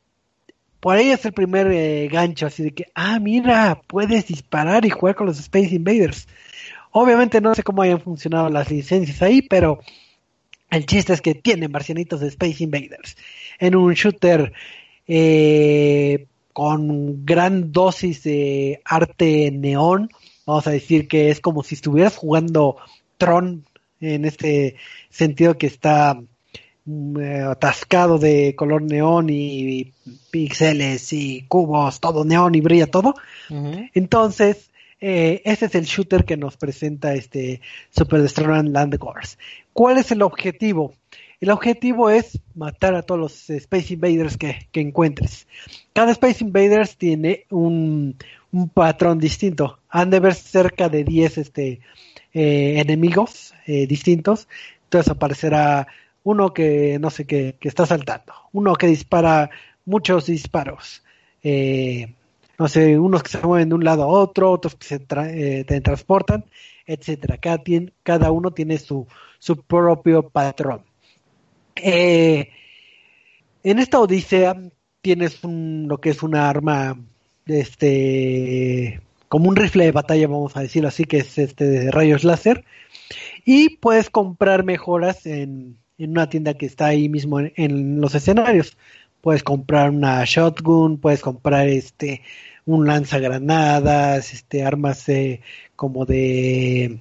por 0.81 0.96
ahí 0.96 1.11
es 1.11 1.24
el 1.24 1.33
primer 1.33 1.68
eh, 1.70 2.09
gancho, 2.09 2.44
así 2.46 2.64
de 2.64 2.72
que, 2.72 2.87
ah, 2.96 3.20
mira, 3.20 3.81
puedes 3.87 4.26
disparar 4.26 4.85
y 4.85 4.90
jugar 4.90 5.14
con 5.14 5.29
los 5.29 5.38
Space 5.38 5.76
Invaders. 5.76 6.26
Obviamente 6.90 7.40
no 7.40 7.55
sé 7.55 7.62
cómo 7.62 7.83
hayan 7.83 8.00
funcionado 8.00 8.48
las 8.48 8.68
licencias 8.68 9.22
ahí, 9.22 9.42
pero 9.42 9.79
el 10.68 10.87
chiste 10.87 11.12
es 11.12 11.20
que 11.20 11.37
tienen 11.37 11.70
marcianitos 11.70 12.18
de 12.18 12.26
Space 12.26 12.64
Invaders 12.64 13.16
en 13.61 13.76
un 13.76 13.94
shooter 13.94 14.52
eh, 15.07 16.26
con 16.52 17.24
gran 17.24 17.70
dosis 17.70 18.24
de 18.24 18.81
arte 18.85 19.52
neón. 19.52 20.11
Vamos 20.46 20.66
a 20.66 20.70
decir 20.70 21.09
que 21.09 21.30
es 21.30 21.40
como 21.40 21.62
si 21.62 21.74
estuvieras 21.74 22.16
jugando 22.16 22.76
Tron 23.18 23.64
en 24.00 24.24
este 24.24 24.76
sentido 25.11 25.59
que 25.59 25.66
está 25.66 26.20
eh, 26.88 27.40
atascado 27.40 28.18
de 28.18 28.54
color 28.54 28.82
neón 28.82 29.28
y 29.28 29.92
píxeles 30.30 31.12
y 31.12 31.44
cubos, 31.48 31.98
todo 31.98 32.24
neón 32.24 32.54
y 32.54 32.61
brilla 32.61 32.87
todo. 32.87 33.14
Entonces, 33.92 34.70
eh, 35.00 35.42
ese 35.44 35.66
es 35.66 35.74
el 35.74 35.85
shooter 35.85 36.24
que 36.24 36.37
nos 36.37 36.56
presenta 36.56 37.14
este 37.14 37.61
Super 37.90 38.22
Destroyer 38.22 38.64
Land 38.66 39.02
Wars. 39.02 39.38
¿Cuál 39.72 39.98
es 39.98 40.12
el 40.12 40.22
objetivo? 40.22 40.94
El 41.40 41.50
objetivo 41.50 42.09
es 42.09 42.40
matar 42.54 42.94
a 42.94 43.02
todos 43.02 43.20
los 43.20 43.50
Space 43.50 43.92
Invaders 43.92 44.38
que, 44.38 44.68
encuentres. 44.72 45.46
Cada 45.92 46.12
Space 46.12 46.42
Invaders 46.42 46.96
tiene 46.96 47.44
un, 47.50 48.16
un 48.57 48.71
patrón 48.71 49.19
distinto. 49.19 49.81
Han 49.90 50.11
de 50.11 50.21
ver 50.21 50.35
cerca 50.35 50.88
de 50.88 51.05
10 51.05 51.38
este, 51.38 51.81
eh, 52.33 52.81
enemigos 52.81 53.55
eh, 53.66 53.87
distintos. 53.87 54.49
Entonces 54.85 55.11
aparecerá 55.11 55.87
uno 56.25 56.55
que 56.55 56.99
no 56.99 57.11
sé 57.11 57.27
qué, 57.27 57.57
que 57.61 57.69
está 57.69 57.87
saltando, 57.87 58.33
uno 58.53 58.75
que 58.75 58.87
dispara 58.87 59.51
muchos 59.85 60.27
disparos, 60.27 61.05
eh, 61.42 62.14
no 62.59 62.66
sé, 62.69 62.99
unos 62.99 63.23
que 63.23 63.29
se 63.29 63.38
mueven 63.38 63.69
de 63.69 63.75
un 63.77 63.85
lado 63.85 64.03
a 64.05 64.07
otro, 64.07 64.51
otros 64.51 64.75
que 64.75 64.87
se 64.87 64.99
transportan, 64.99 66.45
etcétera. 66.87 67.38
Cada, 67.38 67.62
cada 68.03 68.31
uno 68.33 68.51
tiene 68.53 68.79
su, 68.79 69.07
su 69.38 69.62
propio 69.62 70.29
patrón. 70.31 70.83
en 71.77 72.49
esta 73.62 74.01
odisea 74.01 74.57
tienes 75.03 75.45
un, 75.45 75.87
lo 75.88 75.99
que 76.01 76.11
es 76.11 76.23
una 76.23 76.49
arma 76.49 76.97
este 77.46 79.00
como 79.28 79.48
un 79.48 79.56
rifle 79.56 79.85
de 79.87 79.92
batalla, 79.92 80.28
vamos 80.28 80.56
a 80.56 80.61
decirlo 80.61 80.88
así, 80.88 81.04
que 81.04 81.18
es 81.18 81.38
este 81.38 81.64
de 81.64 81.90
rayos 81.90 82.24
láser. 82.24 82.64
Y 83.44 83.76
puedes 83.78 84.11
comprar 84.11 84.64
mejoras 84.64 85.26
en, 85.26 85.78
una 85.98 86.28
tienda 86.28 86.54
que 86.54 86.66
está 86.66 86.87
ahí 86.87 87.09
mismo 87.09 87.40
en, 87.40 88.00
los 88.00 88.14
escenarios. 88.14 88.76
Puedes 89.20 89.42
comprar 89.42 89.90
una 89.90 90.24
shotgun, 90.24 90.98
puedes 90.98 91.20
comprar 91.22 91.68
este 91.68 92.22
un 92.66 92.87
lanzagranadas, 92.87 94.32
este 94.32 94.64
armas 94.64 95.06
como 95.76 96.04
de 96.06 97.00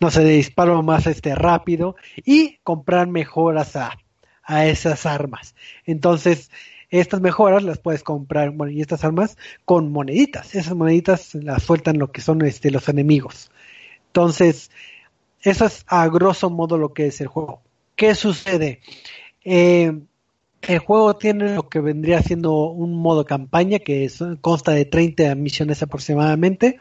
no 0.00 0.10
sé, 0.10 0.24
de 0.24 0.32
disparo 0.32 0.82
más 0.82 1.06
este 1.06 1.34
rápido 1.36 1.94
y 2.24 2.58
comprar 2.64 3.06
mejoras 3.06 3.76
a, 3.76 3.96
a 4.42 4.66
esas 4.66 5.06
armas. 5.06 5.54
Entonces, 5.86 6.50
estas 7.00 7.22
mejoras 7.22 7.62
las 7.62 7.78
puedes 7.78 8.02
comprar, 8.02 8.50
bueno, 8.50 8.70
y 8.70 8.82
estas 8.82 9.02
armas 9.02 9.38
con 9.64 9.90
moneditas. 9.90 10.54
Esas 10.54 10.74
moneditas 10.74 11.34
las 11.34 11.62
sueltan 11.62 11.98
lo 11.98 12.12
que 12.12 12.20
son 12.20 12.42
este, 12.42 12.70
los 12.70 12.88
enemigos. 12.88 13.50
Entonces, 14.08 14.70
eso 15.40 15.64
es 15.64 15.84
a 15.88 16.06
grosso 16.08 16.50
modo 16.50 16.76
lo 16.76 16.92
que 16.92 17.06
es 17.06 17.20
el 17.22 17.28
juego. 17.28 17.62
¿Qué 17.96 18.14
sucede? 18.14 18.80
Eh, 19.42 20.00
el 20.60 20.78
juego 20.78 21.16
tiene 21.16 21.54
lo 21.54 21.68
que 21.68 21.80
vendría 21.80 22.22
siendo 22.22 22.52
un 22.66 22.94
modo 22.94 23.24
campaña 23.24 23.78
que 23.78 24.10
consta 24.42 24.72
de 24.72 24.84
30 24.84 25.34
misiones 25.34 25.82
aproximadamente. 25.82 26.78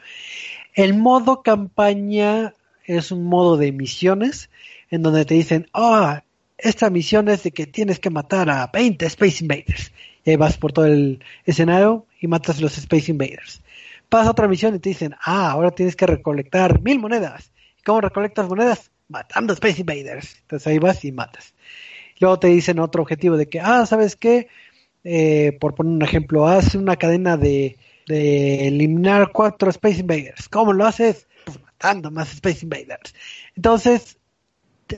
El 0.73 0.93
modo 0.93 1.41
campaña 1.41 2.53
es 2.85 3.11
un 3.11 3.23
modo 3.23 3.55
de 3.55 3.71
misiones 3.71 4.49
en 4.89 5.03
donde 5.03 5.23
te 5.23 5.35
dicen, 5.35 5.67
ah, 5.73 6.23
esta 6.61 6.89
misión 6.89 7.27
es 7.29 7.43
de 7.43 7.51
que 7.51 7.65
tienes 7.65 7.99
que 7.99 8.09
matar 8.09 8.49
a 8.49 8.67
20 8.67 9.05
Space 9.07 9.43
Invaders. 9.43 9.91
Y 10.23 10.31
ahí 10.31 10.35
vas 10.35 10.57
por 10.57 10.71
todo 10.71 10.85
el 10.85 11.23
escenario 11.45 12.05
y 12.19 12.27
matas 12.27 12.61
los 12.61 12.77
Space 12.77 13.11
Invaders. 13.11 13.61
Pasa 14.09 14.31
otra 14.31 14.47
misión 14.47 14.75
y 14.75 14.79
te 14.79 14.89
dicen, 14.89 15.15
ah, 15.23 15.51
ahora 15.51 15.71
tienes 15.71 15.95
que 15.95 16.05
recolectar 16.05 16.81
mil 16.81 16.99
monedas. 16.99 17.51
¿Y 17.79 17.83
cómo 17.83 18.01
recolectas 18.01 18.47
monedas? 18.47 18.91
Matando 19.07 19.53
Space 19.53 19.81
Invaders. 19.81 20.37
Entonces 20.41 20.67
ahí 20.67 20.79
vas 20.79 21.03
y 21.03 21.11
matas. 21.11 21.55
Luego 22.19 22.37
te 22.37 22.47
dicen 22.47 22.79
otro 22.79 23.01
objetivo 23.01 23.37
de 23.37 23.49
que, 23.49 23.59
ah, 23.59 23.85
¿sabes 23.85 24.15
qué? 24.15 24.47
Eh, 25.03 25.57
por 25.59 25.73
poner 25.73 25.93
un 25.93 26.01
ejemplo, 26.03 26.47
haz 26.47 26.75
una 26.75 26.95
cadena 26.95 27.37
de, 27.37 27.77
de 28.05 28.67
eliminar 28.67 29.31
cuatro 29.31 29.71
Space 29.71 30.01
Invaders. 30.01 30.47
¿Cómo 30.47 30.73
lo 30.73 30.85
haces? 30.85 31.27
Pues 31.45 31.59
matando 31.59 32.11
más 32.11 32.31
Space 32.33 32.59
Invaders. 32.63 33.15
Entonces, 33.55 34.19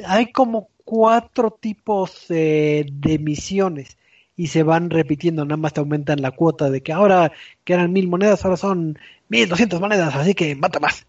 hay 0.05 0.31
como 0.31 0.69
cuatro 0.83 1.51
tipos 1.51 2.25
de 2.27 3.19
misiones 3.21 3.97
y 4.35 4.47
se 4.47 4.63
van 4.63 4.89
repitiendo, 4.89 5.45
nada 5.45 5.57
más 5.57 5.73
te 5.73 5.79
aumentan 5.79 6.21
la 6.21 6.31
cuota 6.31 6.69
de 6.69 6.81
que 6.81 6.91
ahora 6.91 7.31
que 7.63 7.73
eran 7.73 7.93
mil 7.93 8.07
monedas, 8.07 8.43
ahora 8.43 8.57
son 8.57 8.97
mil 9.29 9.47
doscientas 9.47 9.79
monedas, 9.79 10.15
así 10.15 10.33
que 10.33 10.55
mata 10.55 10.79
más. 10.79 11.05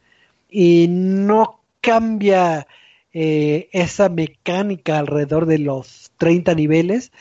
Y 0.50 0.87
no 0.88 1.60
cambia 1.80 2.66
eh, 3.12 3.68
esa 3.72 4.08
mecánica 4.08 4.98
alrededor 4.98 5.46
de 5.46 5.58
los 5.58 6.12
30 6.18 6.54
niveles. 6.54 7.12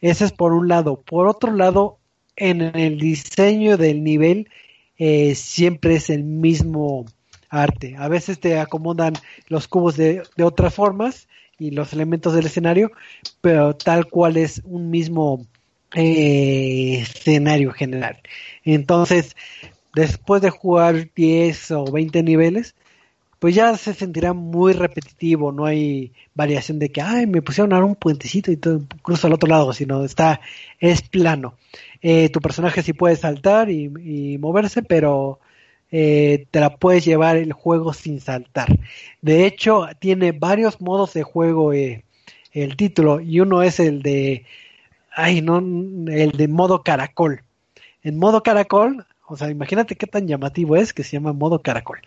Ese 0.00 0.24
es 0.24 0.32
por 0.32 0.52
un 0.52 0.68
lado. 0.68 1.00
Por 1.00 1.26
otro 1.28 1.52
lado, 1.52 1.98
en 2.36 2.62
el 2.62 2.98
diseño 2.98 3.76
del 3.76 4.04
nivel 4.04 4.50
eh, 4.98 5.34
siempre 5.34 5.96
es 5.96 6.10
el 6.10 6.24
mismo 6.24 7.06
arte. 7.48 7.96
A 7.98 8.08
veces 8.08 8.40
te 8.40 8.58
acomodan 8.58 9.14
los 9.48 9.68
cubos 9.68 9.96
de, 9.96 10.22
de 10.36 10.44
otras 10.44 10.74
formas 10.74 11.28
y 11.58 11.70
los 11.70 11.92
elementos 11.92 12.34
del 12.34 12.46
escenario, 12.46 12.92
pero 13.40 13.74
tal 13.74 14.06
cual 14.06 14.36
es 14.36 14.62
un 14.64 14.90
mismo 14.90 15.46
eh, 15.94 16.98
escenario 17.00 17.72
general. 17.72 18.20
Entonces, 18.64 19.36
después 19.94 20.42
de 20.42 20.50
jugar 20.50 21.08
10 21.14 21.70
o 21.72 21.84
20 21.90 22.22
niveles, 22.22 22.74
pues 23.38 23.54
ya 23.54 23.76
se 23.76 23.94
sentirá 23.94 24.32
muy 24.32 24.72
repetitivo, 24.72 25.52
no 25.52 25.66
hay 25.66 26.12
variación 26.34 26.78
de 26.78 26.90
que, 26.90 27.02
ay, 27.02 27.26
me 27.26 27.42
pusieron 27.42 27.72
ahora 27.72 27.86
un 27.86 27.94
puentecito 27.94 28.50
y 28.50 28.56
todo, 28.56 28.82
cruzo 29.02 29.26
al 29.26 29.34
otro 29.34 29.48
lado, 29.48 29.72
sino 29.72 30.04
está, 30.04 30.40
es 30.80 31.02
plano. 31.02 31.54
Eh, 32.02 32.30
tu 32.30 32.40
personaje 32.40 32.82
sí 32.82 32.92
puede 32.92 33.16
saltar 33.16 33.70
y, 33.70 33.84
y 34.04 34.38
moverse, 34.38 34.82
pero 34.82 35.38
eh, 35.90 36.46
te 36.50 36.60
la 36.60 36.76
puedes 36.76 37.04
llevar 37.04 37.36
el 37.36 37.52
juego 37.52 37.92
sin 37.92 38.20
saltar. 38.20 38.78
De 39.22 39.46
hecho, 39.46 39.86
tiene 39.98 40.32
varios 40.32 40.80
modos 40.80 41.14
de 41.14 41.22
juego 41.22 41.72
eh, 41.72 42.04
el 42.52 42.76
título 42.76 43.20
y 43.20 43.40
uno 43.40 43.62
es 43.62 43.80
el 43.80 44.02
de, 44.02 44.44
ay, 45.12 45.42
no, 45.42 45.58
el 45.58 46.32
de 46.32 46.48
modo 46.48 46.82
caracol. 46.82 47.42
En 48.02 48.18
modo 48.18 48.42
caracol, 48.42 49.06
o 49.26 49.36
sea, 49.36 49.50
imagínate 49.50 49.96
qué 49.96 50.06
tan 50.06 50.26
llamativo 50.26 50.76
es 50.76 50.92
que 50.92 51.04
se 51.04 51.12
llama 51.12 51.32
modo 51.32 51.60
caracol. 51.62 52.00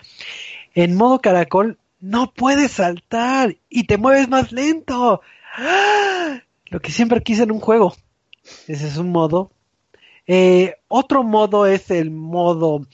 En 0.74 0.96
modo 0.96 1.20
caracol 1.20 1.78
no 2.00 2.32
puedes 2.34 2.72
saltar 2.72 3.58
y 3.70 3.84
te 3.86 3.98
mueves 3.98 4.30
más 4.30 4.52
lento. 4.52 5.22
¡Ah! 5.58 6.42
Lo 6.68 6.80
que 6.80 6.92
siempre 6.92 7.22
quise 7.22 7.44
en 7.44 7.52
un 7.52 7.60
juego. 7.60 7.96
Ese 8.68 8.88
es 8.88 8.98
un 8.98 9.12
modo. 9.12 9.52
Eh, 10.28 10.76
otro 10.88 11.24
modo 11.24 11.66
es 11.66 11.90
el 11.92 12.12
modo 12.12 12.86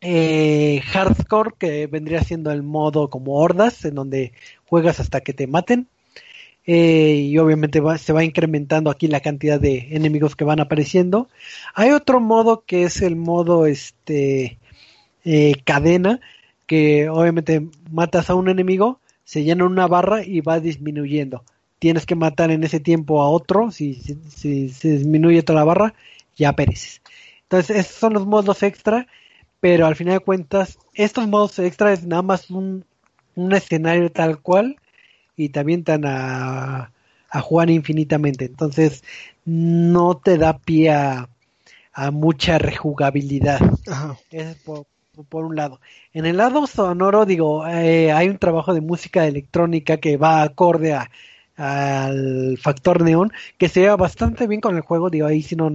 eh, 0.00 0.80
hardcore, 0.86 1.52
que 1.58 1.86
vendría 1.86 2.22
siendo 2.22 2.50
el 2.50 2.62
modo 2.62 3.10
como 3.10 3.36
hordas, 3.36 3.84
en 3.84 3.94
donde 3.94 4.32
juegas 4.66 5.00
hasta 5.00 5.20
que 5.20 5.32
te 5.32 5.46
maten. 5.46 5.88
Eh, 6.66 7.26
y 7.28 7.38
obviamente 7.38 7.80
se 7.98 8.12
va 8.12 8.22
incrementando 8.22 8.90
aquí 8.90 9.08
la 9.08 9.20
cantidad 9.20 9.58
de 9.58 9.88
enemigos 9.90 10.36
que 10.36 10.44
van 10.44 10.60
apareciendo. 10.60 11.28
Hay 11.74 11.90
otro 11.90 12.20
modo 12.20 12.64
que 12.66 12.84
es 12.84 13.02
el 13.02 13.16
modo 13.16 13.66
este 13.66 14.58
eh, 15.24 15.54
cadena, 15.64 16.20
que 16.66 17.08
obviamente 17.08 17.66
matas 17.90 18.30
a 18.30 18.34
un 18.34 18.48
enemigo, 18.48 19.00
se 19.24 19.42
llena 19.44 19.64
una 19.64 19.86
barra 19.86 20.24
y 20.24 20.40
va 20.40 20.60
disminuyendo. 20.60 21.44
Tienes 21.78 22.06
que 22.06 22.14
matar 22.14 22.50
en 22.50 22.62
ese 22.62 22.78
tiempo 22.78 23.22
a 23.22 23.30
otro, 23.30 23.70
si, 23.70 23.94
se 23.94 24.88
disminuye 24.88 25.42
toda 25.42 25.60
la 25.60 25.64
barra, 25.64 25.94
ya 26.36 26.52
pereces. 26.52 27.00
Entonces, 27.42 27.78
esos 27.78 27.96
son 27.96 28.12
los 28.12 28.26
modos 28.26 28.62
extra 28.62 29.06
pero 29.60 29.86
al 29.86 29.96
final 29.96 30.14
de 30.14 30.24
cuentas, 30.24 30.78
estos 30.94 31.28
modos 31.28 31.58
extra 31.58 31.92
es 31.92 32.06
nada 32.06 32.22
más 32.22 32.50
un, 32.50 32.84
escenario 33.52 34.10
tal 34.10 34.40
cual 34.40 34.76
y 35.36 35.48
te 35.48 35.60
avientan 35.60 36.04
a, 36.04 36.92
a 37.30 37.40
jugar 37.40 37.70
infinitamente. 37.70 38.44
Entonces, 38.46 39.02
no 39.44 40.16
te 40.16 40.36
da 40.36 40.58
pie 40.58 40.90
a, 40.90 41.28
mucha 42.12 42.58
rejugabilidad. 42.58 43.60
es 44.30 44.56
por, 44.56 44.86
por, 45.28 45.44
un 45.44 45.54
lado. 45.56 45.80
En 46.14 46.24
el 46.24 46.38
lado 46.38 46.66
sonoro, 46.66 47.26
digo, 47.26 47.66
eh, 47.66 48.10
hay 48.12 48.28
un 48.28 48.38
trabajo 48.38 48.72
de 48.72 48.80
música 48.80 49.26
electrónica 49.26 49.98
que 49.98 50.16
va 50.16 50.42
acorde 50.42 50.94
a, 50.94 51.10
al 51.56 52.56
factor 52.58 53.02
neón, 53.02 53.32
que 53.58 53.68
se 53.68 53.80
lleva 53.80 53.96
bastante 53.96 54.46
bien 54.46 54.62
con 54.62 54.76
el 54.76 54.82
juego. 54.82 55.10
Digo, 55.10 55.26
ahí 55.26 55.42
si 55.42 55.56
no, 55.56 55.70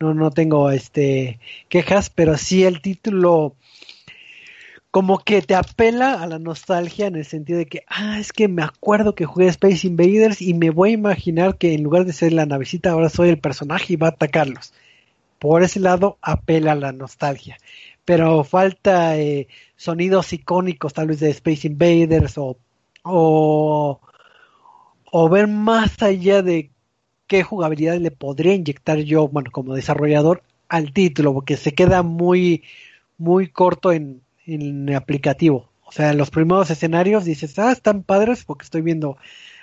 no, 0.00 0.14
no 0.14 0.30
tengo 0.30 0.70
este 0.70 1.38
quejas, 1.68 2.10
pero 2.10 2.36
sí 2.38 2.64
el 2.64 2.80
título 2.80 3.54
como 4.90 5.18
que 5.18 5.40
te 5.42 5.54
apela 5.54 6.14
a 6.14 6.26
la 6.26 6.38
nostalgia 6.40 7.06
en 7.06 7.14
el 7.14 7.24
sentido 7.24 7.58
de 7.60 7.66
que, 7.66 7.84
ah, 7.86 8.18
es 8.18 8.32
que 8.32 8.48
me 8.48 8.62
acuerdo 8.62 9.14
que 9.14 9.26
jugué 9.26 9.46
Space 9.46 9.86
Invaders 9.86 10.42
y 10.42 10.54
me 10.54 10.70
voy 10.70 10.90
a 10.90 10.94
imaginar 10.94 11.58
que 11.58 11.74
en 11.74 11.84
lugar 11.84 12.06
de 12.06 12.12
ser 12.12 12.32
la 12.32 12.46
navecita 12.46 12.90
ahora 12.90 13.08
soy 13.08 13.28
el 13.28 13.38
personaje 13.38 13.92
y 13.92 13.96
va 13.96 14.08
a 14.08 14.10
atacarlos. 14.10 14.72
Por 15.38 15.62
ese 15.62 15.80
lado 15.80 16.18
apela 16.22 16.72
a 16.72 16.74
la 16.74 16.92
nostalgia. 16.92 17.58
Pero 18.04 18.42
falta 18.42 19.16
eh, 19.18 19.46
sonidos 19.76 20.32
icónicos 20.32 20.92
tal 20.94 21.08
vez 21.08 21.20
de 21.20 21.30
Space 21.30 21.68
Invaders 21.68 22.36
o, 22.38 22.58
o, 23.04 24.00
o 25.12 25.28
ver 25.28 25.46
más 25.46 26.02
allá 26.02 26.42
de 26.42 26.70
qué 27.30 27.44
jugabilidad 27.44 27.96
le 27.98 28.10
podría 28.10 28.54
inyectar 28.54 28.98
yo, 28.98 29.28
bueno, 29.28 29.52
como 29.52 29.76
desarrollador 29.76 30.42
al 30.68 30.92
título, 30.92 31.32
porque 31.32 31.56
se 31.56 31.74
queda 31.74 32.02
muy, 32.02 32.64
muy 33.18 33.46
corto 33.46 33.92
en, 33.92 34.20
en 34.46 34.92
aplicativo. 34.92 35.70
O 35.84 35.92
sea, 35.92 36.10
en 36.10 36.18
los 36.18 36.30
primeros 36.30 36.70
escenarios 36.70 37.24
dices, 37.24 37.56
ah, 37.60 37.70
están 37.70 38.02
padres 38.02 38.44
porque 38.44 38.64
estoy 38.64 38.82
viendo 38.82 39.16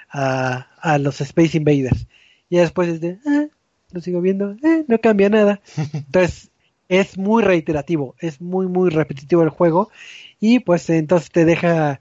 a, 0.09 0.67
a 0.79 0.97
los 0.97 1.19
Space 1.19 1.57
Invaders. 1.57 2.07
Y 2.49 2.55
después 2.55 2.87
es 2.87 3.01
de, 3.01 3.19
ah, 3.25 3.47
lo 3.91 3.99
sigo 3.99 4.21
viendo, 4.21 4.51
eh, 4.63 4.85
no 4.87 5.01
cambia 5.01 5.27
nada. 5.27 5.59
Entonces, 5.93 6.51
es 6.87 7.17
muy 7.17 7.43
reiterativo, 7.43 8.15
es 8.19 8.39
muy, 8.39 8.67
muy 8.67 8.91
repetitivo 8.91 9.43
el 9.43 9.49
juego 9.49 9.91
y 10.39 10.59
pues 10.59 10.89
entonces 10.89 11.31
te 11.31 11.43
deja 11.43 11.99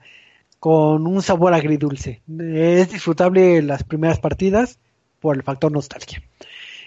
con 0.61 1.07
un 1.07 1.21
sabor 1.21 1.53
agridulce. 1.53 2.21
Es 2.39 2.89
disfrutable 2.89 3.61
las 3.63 3.83
primeras 3.83 4.21
partidas 4.21 4.79
por 5.27 5.35
el 5.35 5.43
factor 5.43 5.73
nostalgia. 5.73 6.23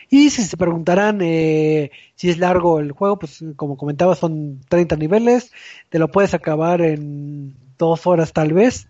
Y 0.09 0.31
si 0.31 0.45
se 0.45 0.57
preguntarán 0.57 1.21
eh, 1.21 1.91
si 2.15 2.31
es 2.31 2.39
largo 2.39 2.81
el 2.81 2.93
juego, 2.93 3.19
pues 3.19 3.45
como 3.55 3.77
comentaba 3.77 4.15
son 4.15 4.63
30 4.67 4.97
niveles, 4.97 5.53
te 5.91 5.99
lo 5.99 6.09
puedes 6.09 6.33
acabar 6.33 6.81
en 6.81 7.55
dos 7.77 8.07
horas 8.07 8.33
tal 8.33 8.55
vez. 8.55 8.89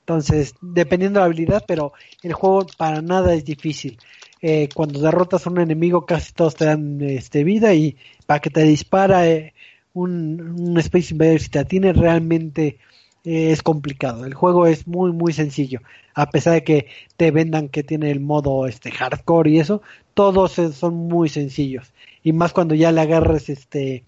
Entonces, 0.00 0.56
dependiendo 0.60 1.20
de 1.20 1.22
la 1.22 1.26
habilidad, 1.26 1.64
pero 1.68 1.92
el 2.24 2.32
juego 2.32 2.66
para 2.76 3.00
nada 3.00 3.34
es 3.34 3.44
difícil. 3.44 4.00
Eh, 4.42 4.68
cuando 4.74 5.00
derrotas 5.00 5.46
a 5.46 5.50
un 5.50 5.60
enemigo 5.60 6.04
casi 6.04 6.32
todos 6.32 6.56
te 6.56 6.64
dan 6.64 7.00
este, 7.02 7.44
vida 7.44 7.72
y 7.74 7.96
para 8.26 8.40
que 8.40 8.50
te 8.50 8.64
dispara 8.64 9.28
eh, 9.28 9.54
un, 9.92 10.74
Space 10.78 11.14
Invader 11.14 11.40
si 11.40 11.50
te 11.50 11.60
atiene 11.60 11.92
realmente 11.92 12.78
es 13.24 13.62
complicado. 13.62 14.24
El 14.24 14.34
juego 14.34 14.66
es 14.66 14.86
muy 14.86 15.12
muy 15.12 15.32
sencillo, 15.32 15.80
a 16.14 16.30
pesar 16.30 16.54
de 16.54 16.64
que 16.64 16.86
te 17.16 17.30
vendan 17.30 17.68
que 17.68 17.82
tiene 17.82 18.10
el 18.10 18.20
modo 18.20 18.66
este 18.66 18.90
hardcore 18.90 19.50
y 19.50 19.58
eso, 19.60 19.82
todos 20.14 20.52
son 20.52 20.94
muy 20.94 21.28
sencillos 21.28 21.92
y 22.22 22.32
más 22.32 22.52
cuando 22.52 22.74
ya 22.74 22.92
le 22.92 23.00
agarres 23.00 23.48
este 23.48 24.04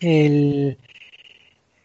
el 0.00 0.78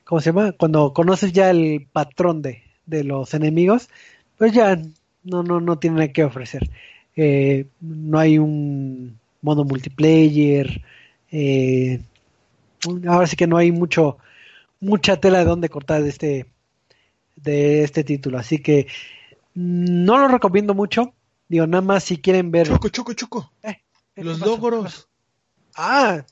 ¿cómo 0.05 0.21
se 0.21 0.31
llama? 0.31 0.51
Cuando 0.53 0.93
conoces 0.93 1.33
ya 1.33 1.49
el 1.49 1.87
patrón 1.91 2.41
de, 2.41 2.63
de 2.85 3.03
los 3.03 3.33
enemigos, 3.33 3.89
pues 4.37 4.53
ya 4.53 4.77
no 5.23 5.43
no 5.43 5.59
no 5.61 5.79
tiene 5.79 6.11
que 6.11 6.23
ofrecer. 6.23 6.69
Eh, 7.15 7.67
no 7.81 8.19
hay 8.19 8.37
un 8.37 9.19
modo 9.41 9.63
multiplayer, 9.65 10.83
eh, 11.31 12.01
ahora 13.07 13.27
sí 13.27 13.35
que 13.35 13.47
no 13.47 13.57
hay 13.57 13.71
mucho 13.71 14.17
mucha 14.79 15.17
tela 15.19 15.39
de 15.39 15.45
donde 15.45 15.69
cortar 15.69 16.03
de 16.03 16.09
este 16.09 16.45
de 17.37 17.83
este 17.83 18.03
título, 18.03 18.37
así 18.37 18.59
que 18.59 18.87
no 19.53 20.17
lo 20.17 20.27
recomiendo 20.27 20.73
mucho. 20.73 21.13
Digo, 21.47 21.65
nada 21.65 21.81
más 21.81 22.03
si 22.03 22.17
quieren 22.17 22.51
ver. 22.51 22.67
Choco, 22.67 22.89
choco, 22.89 23.13
choco. 23.13 23.51
Eh, 23.63 23.81
los 24.17 24.39
logros. 24.39 25.07
Ah, 25.75 26.25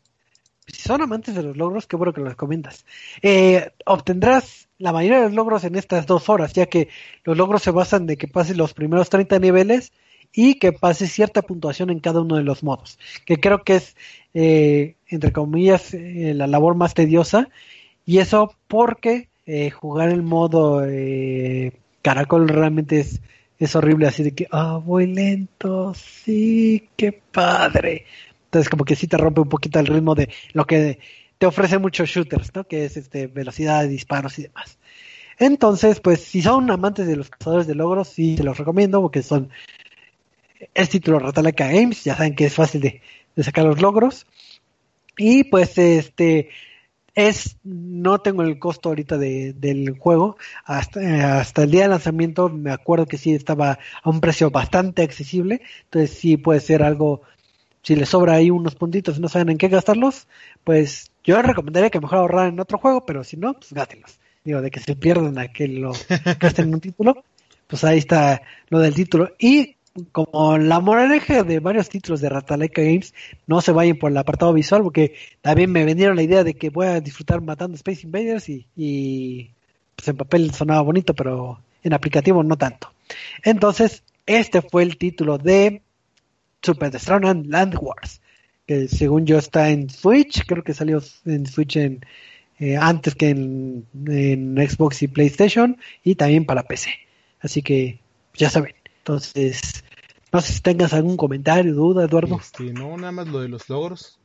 si 0.67 0.81
son 0.81 1.01
amantes 1.01 1.35
de 1.35 1.43
los 1.43 1.55
logros, 1.55 1.87
qué 1.87 1.95
bueno 1.95 2.13
que 2.13 2.21
los 2.21 2.35
comentas. 2.35 2.85
Eh, 3.21 3.71
obtendrás 3.85 4.67
la 4.77 4.91
mayoría 4.91 5.19
de 5.19 5.25
los 5.25 5.33
logros 5.33 5.63
en 5.63 5.75
estas 5.75 6.05
dos 6.05 6.27
horas, 6.27 6.53
ya 6.53 6.65
que 6.65 6.89
los 7.23 7.37
logros 7.37 7.61
se 7.61 7.71
basan 7.71 8.07
de 8.07 8.17
que 8.17 8.27
pases 8.27 8.57
los 8.57 8.73
primeros 8.73 9.09
30 9.09 9.39
niveles 9.39 9.93
y 10.33 10.55
que 10.55 10.73
pase 10.73 11.07
cierta 11.07 11.43
puntuación 11.43 11.89
en 11.89 11.99
cada 11.99 12.21
uno 12.21 12.35
de 12.35 12.43
los 12.43 12.63
modos, 12.63 12.99
que 13.25 13.37
creo 13.37 13.63
que 13.63 13.77
es, 13.77 13.95
eh, 14.33 14.95
entre 15.07 15.31
comillas, 15.31 15.93
eh, 15.93 16.33
la 16.35 16.47
labor 16.47 16.75
más 16.75 16.93
tediosa, 16.93 17.49
y 18.05 18.17
eso 18.17 18.53
porque 18.67 19.29
eh, 19.45 19.69
jugar 19.69 20.09
el 20.09 20.23
modo 20.23 20.81
caracol 22.01 22.47
realmente 22.47 22.99
es, 22.99 23.21
es 23.59 23.75
horrible, 23.75 24.07
así 24.07 24.23
de 24.23 24.33
que, 24.33 24.47
ah, 24.51 24.79
voy 24.83 25.07
lento, 25.07 25.93
sí, 25.93 26.89
qué 26.95 27.11
padre. 27.31 28.05
Entonces 28.45 28.69
como 28.69 28.85
que 28.85 28.95
sí 28.95 29.07
te 29.07 29.17
rompe 29.17 29.41
un 29.41 29.49
poquito 29.49 29.79
el 29.79 29.87
ritmo 29.87 30.15
de 30.15 30.29
lo 30.53 30.65
que 30.65 30.99
te 31.37 31.45
ofrece 31.45 31.77
muchos 31.77 32.09
shooters, 32.09 32.53
¿no? 32.55 32.63
Que 32.65 32.85
es 32.85 32.97
este 32.97 33.27
velocidad 33.27 33.81
de 33.81 33.89
disparos 33.89 34.39
y 34.39 34.43
demás. 34.43 34.77
Entonces, 35.37 35.99
pues 35.99 36.21
si 36.21 36.41
son 36.41 36.71
amantes 36.71 37.07
de 37.07 37.17
los 37.17 37.29
cazadores 37.29 37.67
de 37.67 37.75
logros, 37.75 38.07
sí 38.07 38.37
se 38.37 38.43
los 38.43 38.57
recomiendo 38.57 39.01
porque 39.01 39.21
son 39.21 39.49
es 40.73 40.89
título 40.89 41.19
Ratalaika 41.19 41.67
Games, 41.67 42.03
ya 42.03 42.15
saben 42.15 42.35
que 42.35 42.45
es 42.45 42.53
fácil 42.53 42.81
de, 42.81 43.01
sacar 43.43 43.65
los 43.65 43.81
logros. 43.81 44.25
Y 45.17 45.45
pues 45.45 45.77
este 45.77 46.49
es, 47.15 47.57
no 47.63 48.19
tengo 48.19 48.43
el 48.43 48.59
costo 48.59 48.89
ahorita 48.89 49.17
de, 49.17 49.53
del 49.53 49.97
juego, 49.97 50.37
hasta, 50.65 51.39
hasta 51.39 51.63
el 51.63 51.71
día 51.71 51.83
de 51.83 51.87
lanzamiento 51.87 52.49
me 52.49 52.71
acuerdo 52.71 53.05
que 53.05 53.17
sí 53.17 53.33
estaba 53.33 53.79
a 54.03 54.09
un 54.09 54.19
precio 54.19 54.51
bastante 54.51 55.01
accesible, 55.01 55.61
entonces 55.85 56.11
sí 56.11 56.37
puede 56.37 56.59
ser 56.59 56.83
algo, 56.83 57.21
si 57.81 57.95
les 57.95 58.09
sobra 58.09 58.33
ahí 58.33 58.51
unos 58.51 58.75
puntitos 58.75 59.17
y 59.17 59.21
no 59.21 59.29
saben 59.29 59.49
en 59.49 59.57
qué 59.57 59.69
gastarlos, 59.69 60.27
pues 60.63 61.11
yo 61.23 61.41
recomendaría 61.41 61.89
que 61.89 62.01
mejor 62.01 62.19
ahorrar 62.19 62.49
en 62.49 62.59
otro 62.59 62.77
juego, 62.77 63.05
pero 63.05 63.23
si 63.23 63.37
no, 63.37 63.53
pues 63.53 63.73
gástenlos. 63.73 64.19
Digo, 64.43 64.61
de 64.61 64.69
que 64.69 64.79
se 64.79 64.95
pierdan 64.95 65.39
a 65.39 65.47
que 65.47 65.67
lo 65.67 65.91
gasten 66.39 66.67
en 66.67 66.75
un 66.75 66.81
título, 66.81 67.23
pues 67.65 67.83
ahí 67.83 67.97
está 67.97 68.43
lo 68.69 68.79
del 68.79 68.93
título. 68.93 69.31
Y 69.39 69.77
como 70.11 70.57
la 70.57 70.79
moraleja 70.79 71.43
de 71.43 71.59
varios 71.59 71.89
títulos 71.89 72.21
de 72.21 72.29
Ratalaika 72.29 72.81
Games, 72.81 73.13
no 73.47 73.61
se 73.61 73.71
vayan 73.71 73.97
por 73.97 74.11
el 74.11 74.17
apartado 74.17 74.53
visual, 74.53 74.83
porque 74.83 75.15
también 75.41 75.71
me 75.71 75.85
vendieron 75.85 76.15
la 76.15 76.23
idea 76.23 76.43
de 76.43 76.55
que 76.55 76.69
voy 76.69 76.87
a 76.87 77.01
disfrutar 77.01 77.41
matando 77.41 77.75
Space 77.75 78.01
Invaders 78.03 78.49
y, 78.49 79.51
pues 79.95 80.07
en 80.07 80.17
papel 80.17 80.53
sonaba 80.53 80.81
bonito, 80.81 81.13
pero 81.13 81.61
en 81.83 81.93
aplicativo 81.93 82.43
no 82.43 82.57
tanto. 82.57 82.91
Entonces, 83.43 84.03
este 84.25 84.61
fue 84.61 84.83
el 84.83 84.97
título 84.97 85.37
de 85.37 85.81
Super 86.61 86.99
Strong 86.99 87.25
and 87.25 87.47
Land 87.47 87.77
Wars, 87.79 88.21
que 88.65 88.87
según 88.87 89.25
yo 89.25 89.37
está 89.37 89.69
en 89.69 89.89
Switch, 89.89 90.45
creo 90.45 90.63
que 90.63 90.73
salió 90.73 91.01
en 91.25 91.45
Switch 91.45 91.77
en, 91.77 92.05
eh, 92.59 92.75
antes 92.75 93.15
que 93.15 93.29
en, 93.29 93.85
en 94.07 94.57
Xbox 94.57 95.03
y 95.03 95.07
PlayStation, 95.07 95.77
y 96.03 96.15
también 96.15 96.45
para 96.45 96.63
PC. 96.63 96.91
Así 97.39 97.61
que, 97.61 97.99
ya 98.33 98.49
saben. 98.49 98.73
Entonces, 98.97 99.84
no 100.35 100.41
sé 100.41 100.51
si 100.51 100.59
tengas 100.59 100.91
algún 100.91 101.15
comentario, 101.15 101.73
duda, 101.73 102.03
Eduardo. 102.03 102.37
Este, 102.37 102.73
no, 102.73 102.97
nada 102.97 103.13
más 103.13 103.29
lo 103.29 103.39
de 103.39 103.47
los 103.47 103.69
logros. 103.69 104.19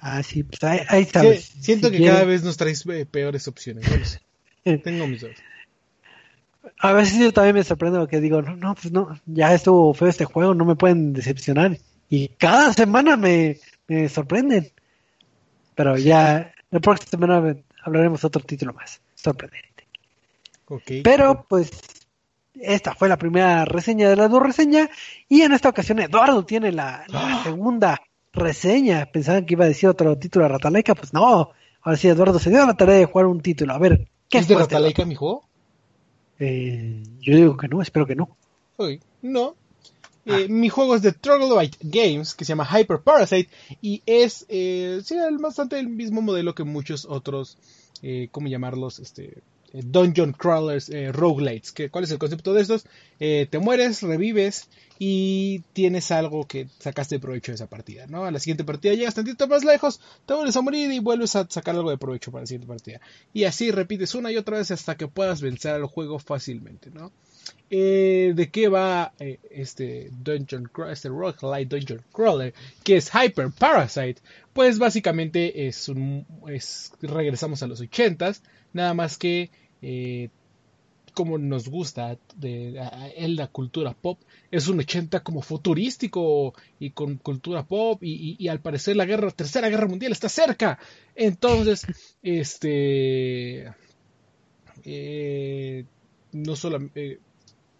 Ah, 0.00 0.24
sí, 0.24 0.42
pues 0.42 0.60
ahí, 0.64 0.80
ahí 0.88 1.04
sabes. 1.04 1.44
siento 1.60 1.88
que 1.88 2.04
cada 2.04 2.24
vez 2.24 2.42
nos 2.42 2.56
traes 2.56 2.84
eh, 2.86 3.06
peores 3.06 3.46
opciones. 3.46 4.20
Tengo 4.64 5.06
mis 5.06 5.20
dudas. 5.20 5.36
A 6.80 6.92
veces 6.94 7.20
yo 7.20 7.32
también 7.32 7.54
me 7.54 7.62
sorprendo 7.62 8.00
porque 8.00 8.20
digo, 8.20 8.42
no, 8.42 8.56
no, 8.56 8.74
pues 8.74 8.90
no, 8.90 9.20
ya 9.24 9.54
estuvo 9.54 9.94
feo 9.94 10.08
este 10.08 10.24
juego, 10.24 10.52
no 10.52 10.64
me 10.64 10.74
pueden 10.74 11.12
decepcionar. 11.12 11.78
Y 12.08 12.26
cada 12.30 12.72
semana 12.72 13.16
me, 13.16 13.60
me 13.86 14.08
sorprenden. 14.08 14.72
Pero 15.76 15.96
ya, 15.96 16.52
la 16.72 16.80
próxima 16.80 17.08
semana 17.08 17.56
hablaremos 17.84 18.24
otro 18.24 18.42
título 18.42 18.72
más, 18.72 19.00
sorprendente. 19.14 19.86
Okay. 20.66 21.02
Pero 21.02 21.46
pues 21.48 21.70
esta 22.54 22.94
fue 22.94 23.08
la 23.08 23.16
primera 23.16 23.64
reseña 23.64 24.08
de 24.08 24.16
la 24.16 24.28
dos 24.28 24.42
reseña 24.42 24.90
y 25.28 25.42
en 25.42 25.52
esta 25.52 25.68
ocasión 25.68 26.00
Eduardo 26.00 26.44
tiene 26.44 26.72
la, 26.72 27.04
¡Ah! 27.12 27.40
segunda 27.44 28.00
reseña. 28.32 29.06
Pensaban 29.06 29.46
que 29.46 29.54
iba 29.54 29.64
a 29.64 29.68
decir 29.68 29.88
otro 29.88 30.16
título 30.18 30.44
de 30.44 30.50
Ratalaika, 30.50 30.94
pues 30.94 31.12
no. 31.12 31.52
Ahora 31.82 31.96
sí, 31.96 32.08
Eduardo 32.08 32.38
se 32.38 32.50
dio 32.50 32.66
la 32.66 32.74
tarea 32.74 32.96
de 32.96 33.06
jugar 33.06 33.26
un 33.26 33.40
título. 33.40 33.72
A 33.72 33.78
ver, 33.78 34.08
¿qué 34.28 34.38
¿Es 34.38 34.48
de 34.48 34.56
Ratalaika 34.56 35.04
mi 35.04 35.14
juego? 35.14 35.44
Eh, 36.38 37.02
yo 37.20 37.36
digo 37.36 37.56
que 37.56 37.68
no, 37.68 37.82
espero 37.82 38.06
que 38.06 38.16
no. 38.16 38.36
Uy, 38.78 39.00
no. 39.22 39.54
Eh, 40.26 40.48
mi 40.48 40.68
juego 40.68 40.94
es 40.94 41.02
de 41.02 41.12
Troglodyte 41.12 41.78
Games, 41.80 42.34
que 42.34 42.44
se 42.44 42.50
llama 42.50 42.66
Hyper 42.66 43.00
Parasite, 43.00 43.50
y 43.80 44.02
es 44.06 44.44
eh, 44.48 45.00
sí, 45.04 45.16
bastante 45.38 45.78
el 45.78 45.88
mismo 45.88 46.20
modelo 46.20 46.54
que 46.54 46.64
muchos 46.64 47.06
otros, 47.06 47.56
eh, 48.02 48.28
¿cómo 48.30 48.48
llamarlos? 48.48 48.98
Este, 48.98 49.38
Dungeon 49.72 50.32
Crawlers 50.32 50.88
eh, 50.90 51.12
Roguelites. 51.12 51.72
Que, 51.72 51.90
¿Cuál 51.90 52.04
es 52.04 52.10
el 52.10 52.18
concepto 52.18 52.52
de 52.52 52.62
estos? 52.62 52.86
Eh, 53.18 53.46
te 53.50 53.58
mueres, 53.58 54.02
revives 54.02 54.68
y 54.98 55.60
tienes 55.72 56.10
algo 56.10 56.46
que 56.46 56.68
sacaste 56.78 57.14
de 57.14 57.20
provecho 57.20 57.52
de 57.52 57.56
esa 57.56 57.68
partida, 57.68 58.06
¿no? 58.06 58.24
A 58.24 58.30
la 58.30 58.38
siguiente 58.38 58.64
partida 58.64 58.92
llegas 58.92 59.14
tantito 59.14 59.48
más 59.48 59.64
lejos, 59.64 59.98
te 60.26 60.34
vuelves 60.34 60.56
a 60.56 60.60
morir 60.60 60.92
y 60.92 60.98
vuelves 60.98 61.36
a 61.36 61.46
sacar 61.48 61.74
algo 61.74 61.90
de 61.90 61.96
provecho 61.96 62.30
para 62.30 62.42
la 62.42 62.46
siguiente 62.46 62.68
partida. 62.68 63.00
Y 63.32 63.44
así 63.44 63.70
repites 63.70 64.14
una 64.14 64.30
y 64.30 64.36
otra 64.36 64.58
vez 64.58 64.70
hasta 64.70 64.96
que 64.96 65.08
puedas 65.08 65.40
vencer 65.40 65.72
al 65.72 65.86
juego 65.86 66.18
fácilmente, 66.18 66.90
¿no? 66.90 67.12
Eh, 67.70 68.32
¿De 68.34 68.50
qué 68.50 68.68
va 68.68 69.12
eh, 69.20 69.38
este 69.50 70.10
Dungeon 70.10 70.70
este 70.90 71.08
Roguelite 71.08 71.76
Dungeon 71.76 72.02
Crawler? 72.12 72.52
Que 72.82 72.96
es 72.96 73.10
Hyper 73.14 73.50
Parasite. 73.56 74.20
Pues 74.60 74.78
básicamente 74.78 75.68
es 75.68 75.88
un... 75.88 76.26
Es, 76.46 76.92
regresamos 77.00 77.62
a 77.62 77.66
los 77.66 77.80
80s, 77.80 78.42
nada 78.74 78.92
más 78.92 79.16
que... 79.16 79.50
Eh, 79.80 80.28
como 81.14 81.38
nos 81.38 81.70
gusta 81.70 82.18
en 82.42 83.36
la 83.36 83.46
cultura 83.46 83.94
pop, 83.94 84.20
es 84.50 84.68
un 84.68 84.80
80 84.80 85.20
como 85.20 85.40
futurístico 85.40 86.52
y 86.78 86.90
con 86.90 87.16
cultura 87.16 87.66
pop 87.66 88.00
y, 88.02 88.46
al 88.48 88.60
parecer 88.60 88.96
la 88.96 89.06
guerra, 89.06 89.30
tercera 89.30 89.70
guerra 89.70 89.86
mundial 89.86 90.12
está 90.12 90.28
cerca. 90.28 90.78
Entonces, 91.14 91.86
este, 92.22 93.72
eh, 94.84 95.86
no 96.32 96.54
solamente, 96.54 97.12
eh, 97.12 97.18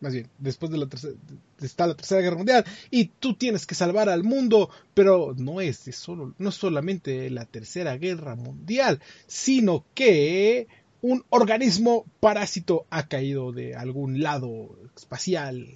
más 0.01 0.15
bien, 0.15 0.29
después 0.39 0.73
de 0.73 0.79
la 0.79 0.87
tercera, 0.87 1.15
está 1.61 1.87
la 1.87 1.95
tercera 1.95 2.23
guerra 2.23 2.37
mundial 2.37 2.65
y 2.91 3.07
tú 3.07 3.35
tienes 3.35 3.67
que 3.67 3.75
salvar 3.75 4.09
al 4.09 4.25
mundo, 4.25 4.71
pero 4.95 5.35
no 5.37 5.61
es 5.61 5.79
solo, 5.93 6.35
no 6.39 6.51
solamente 6.51 7.29
la 7.31 7.45
tercera 7.45 7.97
guerra 7.99 8.35
mundial, 8.35 9.01
sino 9.27 9.85
que 9.95 10.69
un 11.03 11.25
organismo 11.29 12.07
parásito 12.19 12.87
ha 12.91 13.09
caído 13.09 13.53
de 13.53 13.75
algún 13.75 14.21
lado 14.23 14.77
espacial 14.97 15.69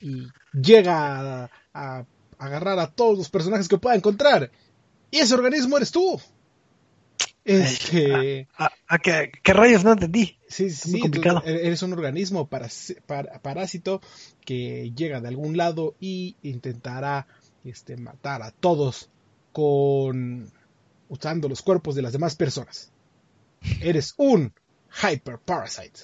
y 0.00 0.28
llega 0.52 1.44
a, 1.44 1.50
a, 1.74 2.06
agarrar 2.38 2.78
a 2.78 2.90
todos 2.90 3.18
los 3.18 3.28
personajes 3.28 3.68
que 3.68 3.78
pueda 3.78 3.96
encontrar. 3.96 4.50
Y 5.10 5.18
ese 5.18 5.34
organismo 5.34 5.76
eres 5.76 5.90
tú. 5.90 6.20
Este... 7.44 8.46
¿A, 8.88 8.98
qué, 8.98 9.30
rayos 9.44 9.84
no 9.84 9.92
entendí? 9.92 10.38
Sí, 10.48 10.70
sí, 10.70 10.92
muy 10.92 11.00
complicado. 11.00 11.42
eres 11.44 11.82
un 11.82 11.92
organismo 11.92 12.48
parásito 12.48 14.00
que 14.46 14.92
llega 14.96 15.20
de 15.20 15.28
algún 15.28 15.58
lado 15.58 15.94
y 16.00 16.36
intentará 16.42 17.26
este, 17.64 17.98
matar 17.98 18.42
a 18.42 18.50
todos 18.50 19.10
con 19.52 20.50
usando 21.10 21.48
los 21.48 21.60
cuerpos 21.60 21.94
de 21.94 22.02
las 22.02 22.12
demás 22.12 22.34
personas. 22.34 22.90
Eres 23.80 24.14
un 24.16 24.54
hyper 25.02 25.38
parasite. 25.38 26.00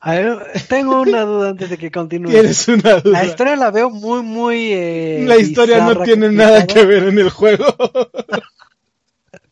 A 0.00 0.12
ver, 0.12 0.38
tengo 0.68 1.00
una 1.00 1.22
duda 1.22 1.48
antes 1.50 1.70
de 1.70 1.78
que 1.78 1.90
continúe. 1.90 2.30
Tienes 2.30 2.68
una 2.68 3.00
duda. 3.00 3.20
La 3.20 3.24
historia 3.24 3.56
la 3.56 3.70
veo 3.70 3.90
muy, 3.90 4.22
muy. 4.22 4.72
Eh, 4.72 5.24
la 5.26 5.36
historia 5.36 5.84
no 5.84 6.02
tiene 6.02 6.30
nada 6.30 6.66
que 6.66 6.84
ver 6.84 7.04
en 7.04 7.18
el 7.18 7.30
juego. 7.30 7.64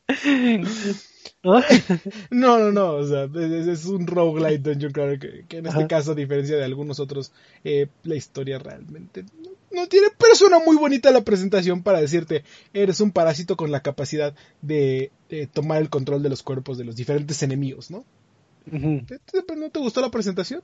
¿No? 2.30 2.58
no, 2.58 2.72
no, 2.72 2.90
o 2.94 3.06
sea, 3.06 3.24
es, 3.24 3.86
un 3.86 4.06
roguelite 4.06 4.58
Dungeon 4.58 4.92
Crawler 4.92 5.18
que, 5.18 5.56
en 5.56 5.66
este 5.66 5.86
caso, 5.86 6.12
a 6.12 6.14
diferencia 6.14 6.56
de 6.56 6.64
algunos 6.64 7.00
otros, 7.00 7.32
eh, 7.64 7.86
la 8.04 8.16
historia 8.16 8.58
realmente 8.58 9.24
no, 9.70 9.86
tiene, 9.88 10.08
pero 10.18 10.34
suena 10.34 10.58
muy 10.58 10.76
bonita 10.76 11.10
la 11.10 11.22
presentación 11.22 11.82
para 11.82 12.00
decirte, 12.00 12.44
eres 12.72 13.00
un 13.00 13.10
parásito 13.10 13.56
con 13.56 13.70
la 13.70 13.80
capacidad 13.80 14.34
de, 14.62 15.10
tomar 15.52 15.82
el 15.82 15.90
control 15.90 16.22
de 16.22 16.30
los 16.30 16.42
cuerpos 16.42 16.78
de 16.78 16.84
los 16.84 16.96
diferentes 16.96 17.42
enemigos, 17.42 17.90
¿no? 17.90 18.04
¿No 18.70 19.70
te 19.70 19.78
gustó 19.78 20.00
la 20.00 20.10
presentación? 20.10 20.62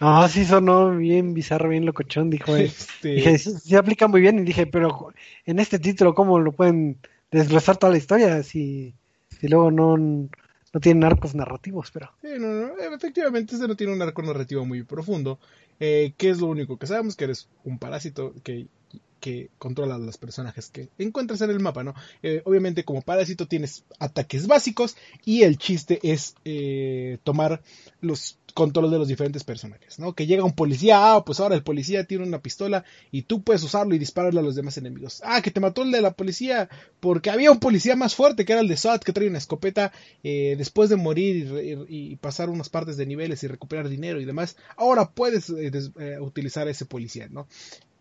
No, 0.00 0.26
sí 0.28 0.46
sonó 0.46 0.96
bien 0.96 1.34
bizarro, 1.34 1.68
bien 1.68 1.84
locochón, 1.84 2.30
dijo 2.30 2.56
él. 2.56 2.66
Este... 2.66 3.08
Dije, 3.10 3.38
se 3.38 3.76
aplica 3.76 4.08
muy 4.08 4.22
bien 4.22 4.38
y 4.38 4.42
dije, 4.42 4.66
pero 4.66 5.12
en 5.44 5.58
este 5.58 5.78
título, 5.78 6.14
¿cómo 6.14 6.38
lo 6.38 6.52
pueden 6.52 6.98
desglosar 7.30 7.76
toda 7.76 7.92
la 7.92 7.98
historia 7.98 8.42
si, 8.42 8.94
si 9.40 9.48
luego 9.48 9.70
no, 9.70 9.96
no 9.96 10.80
tienen 10.80 11.04
arcos 11.04 11.34
narrativos? 11.34 11.90
pero 11.90 12.10
sí, 12.20 12.28
no, 12.38 12.48
no, 12.48 12.78
Efectivamente, 12.78 13.54
este 13.54 13.66
no 13.66 13.76
tiene 13.76 13.92
un 13.92 14.02
arco 14.02 14.22
narrativo 14.22 14.64
muy 14.64 14.82
profundo. 14.82 15.38
Eh, 15.78 16.12
¿Qué 16.16 16.30
es 16.30 16.40
lo 16.40 16.46
único 16.46 16.78
que 16.78 16.86
sabemos? 16.86 17.16
Que 17.16 17.24
eres 17.24 17.48
un 17.64 17.78
parásito 17.78 18.34
que 18.44 18.68
que 19.20 19.50
controla 19.58 19.94
a 19.94 19.98
los 19.98 20.16
personajes 20.16 20.70
que 20.70 20.88
encuentras 20.98 21.40
en 21.42 21.50
el 21.50 21.60
mapa, 21.60 21.84
¿no? 21.84 21.94
Eh, 22.22 22.42
obviamente 22.44 22.84
como 22.84 23.02
parásito 23.02 23.46
tienes 23.46 23.84
ataques 23.98 24.46
básicos 24.46 24.96
y 25.24 25.42
el 25.42 25.58
chiste 25.58 26.00
es 26.02 26.34
eh, 26.44 27.18
tomar 27.22 27.62
los 28.00 28.38
controles 28.52 28.90
de 28.90 28.98
los 28.98 29.08
diferentes 29.08 29.44
personajes, 29.44 29.98
¿no? 29.98 30.14
Que 30.14 30.26
llega 30.26 30.44
un 30.44 30.54
policía, 30.54 31.14
ah, 31.14 31.24
pues 31.24 31.40
ahora 31.40 31.54
el 31.54 31.62
policía 31.62 32.04
tiene 32.04 32.24
una 32.24 32.40
pistola 32.40 32.84
y 33.10 33.22
tú 33.22 33.42
puedes 33.42 33.62
usarlo 33.62 33.94
y 33.94 33.98
dispararle 33.98 34.40
a 34.40 34.42
los 34.42 34.54
demás 34.54 34.76
enemigos. 34.78 35.22
Ah, 35.24 35.42
que 35.42 35.50
te 35.50 35.60
mató 35.60 35.82
el 35.82 35.90
de 35.90 36.00
la 36.00 36.12
policía 36.12 36.68
porque 37.00 37.30
había 37.30 37.50
un 37.50 37.60
policía 37.60 37.96
más 37.96 38.14
fuerte 38.14 38.44
que 38.44 38.52
era 38.52 38.62
el 38.62 38.68
de 38.68 38.76
SWAT 38.76 39.02
que 39.02 39.12
trae 39.12 39.28
una 39.28 39.38
escopeta 39.38 39.92
eh, 40.22 40.54
después 40.56 40.90
de 40.90 40.96
morir 40.96 41.86
y, 41.88 42.16
pasar 42.16 42.50
unas 42.50 42.68
partes 42.68 42.96
de 42.96 43.06
niveles 43.06 43.42
y 43.42 43.48
recuperar 43.48 43.88
dinero 43.88 44.20
y 44.20 44.24
demás. 44.24 44.56
Ahora 44.76 45.10
puedes 45.10 45.50
utilizar 46.20 46.68
a 46.68 46.70
ese 46.70 46.84
policía, 46.84 47.28
¿no? 47.30 47.46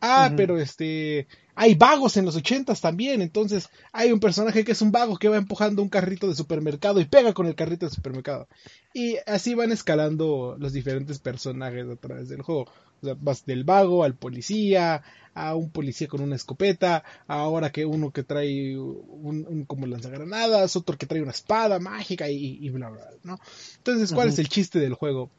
Ah, 0.02 0.34
pero 0.36 0.58
este, 0.60 1.28
hay 1.56 1.76
vagos 1.76 2.16
en 2.16 2.26
los 2.26 2.36
ochentas 2.38 2.80
también, 2.80 3.22
entonces 3.22 3.70
hay 3.91 4.12
un 4.14 4.20
personaje 4.20 4.64
que 4.64 4.72
es 4.72 4.82
un 4.82 4.93
vago 4.93 5.18
que 5.18 5.28
va 5.28 5.36
empujando 5.36 5.82
un 5.82 5.89
carrito 5.89 6.28
de 6.28 6.36
supermercado 6.36 7.02
y 7.02 7.06
pega 7.06 7.34
con 7.34 7.47
el 7.47 7.56
carrito 7.56 7.86
de 7.86 7.93
supermercado. 7.93 8.47
Y 8.93 9.18
así 9.28 9.56
van 9.56 9.72
escalando 9.72 10.56
los 10.58 10.72
diferentes 10.74 11.20
personajes 11.20 11.86
a 11.89 11.95
través 11.97 12.30
del 12.30 12.41
juego. 12.41 12.62
O 13.02 13.06
sea, 13.06 13.16
vas 13.20 13.45
del 13.45 13.66
vago 13.66 14.04
al 14.04 14.16
policía, 14.16 15.04
a 15.34 15.56
un 15.56 15.70
policía 15.70 16.08
con 16.08 16.22
una 16.22 16.36
escopeta, 16.36 17.04
ahora 17.28 17.72
que 17.72 17.86
uno 17.86 18.12
que 18.12 18.24
trae 18.24 18.78
un, 18.78 19.45
un 19.47 19.66
como 19.66 19.86
lanzagranadas, 19.86 20.76
otro 20.76 20.97
que 20.97 21.06
trae 21.06 21.22
una 21.22 21.32
espada 21.32 21.80
mágica 21.80 22.30
y, 22.30 22.70
bla, 22.70 22.89
bla, 22.89 23.02
bla, 23.02 23.18
¿no? 23.24 23.39
Entonces, 23.78 24.14
¿cuál 24.14 24.30
es 24.30 24.39
el 24.39 24.50
chiste 24.50 24.80
del 24.80 24.93
juego? 24.93 25.30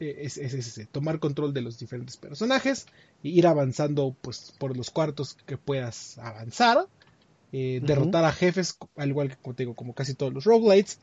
Es, 0.00 0.38
ese, 0.38 0.86
tomar 0.86 1.20
control 1.20 1.52
de 1.52 1.60
los 1.60 1.78
diferentes 1.78 2.16
personajes 2.16 2.86
e 3.22 3.28
ir 3.28 3.46
avanzando 3.46 4.16
pues 4.22 4.54
por 4.58 4.74
los 4.74 4.90
cuartos 4.90 5.36
que 5.44 5.58
puedas 5.58 6.16
avanzar, 6.16 6.86
eh, 7.52 7.82
derrotar 7.84 8.24
a 8.24 8.32
jefes, 8.32 8.78
al 8.96 9.10
igual 9.10 9.28
que 9.28 9.36
como, 9.36 9.54
digo, 9.54 9.74
como 9.74 9.94
casi 9.94 10.14
todos 10.14 10.32
los 10.32 10.44
roguelites, 10.44 10.98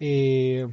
eh, 0.00 0.66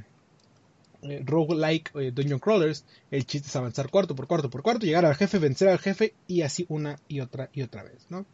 eh 1.04 1.22
roguelike 1.24 1.92
dungeon 2.14 2.40
crawlers, 2.40 2.84
el 3.12 3.28
chiste 3.28 3.48
es 3.48 3.56
avanzar 3.56 3.92
cuarto 3.92 4.16
por 4.16 4.26
cuarto 4.26 4.50
por 4.50 4.64
cuarto, 4.64 4.88
llegar 4.88 5.06
al 5.06 5.16
jefe, 5.16 5.38
vencer 5.38 5.70
al 5.70 5.78
jefe 5.78 6.16
y 6.26 6.42
así 6.42 6.66
una 6.70 7.00
y 7.08 7.20
otra 7.20 7.52
y 7.54 7.62
otra 7.62 7.84
vez, 7.84 8.08
¿no? 8.10 8.26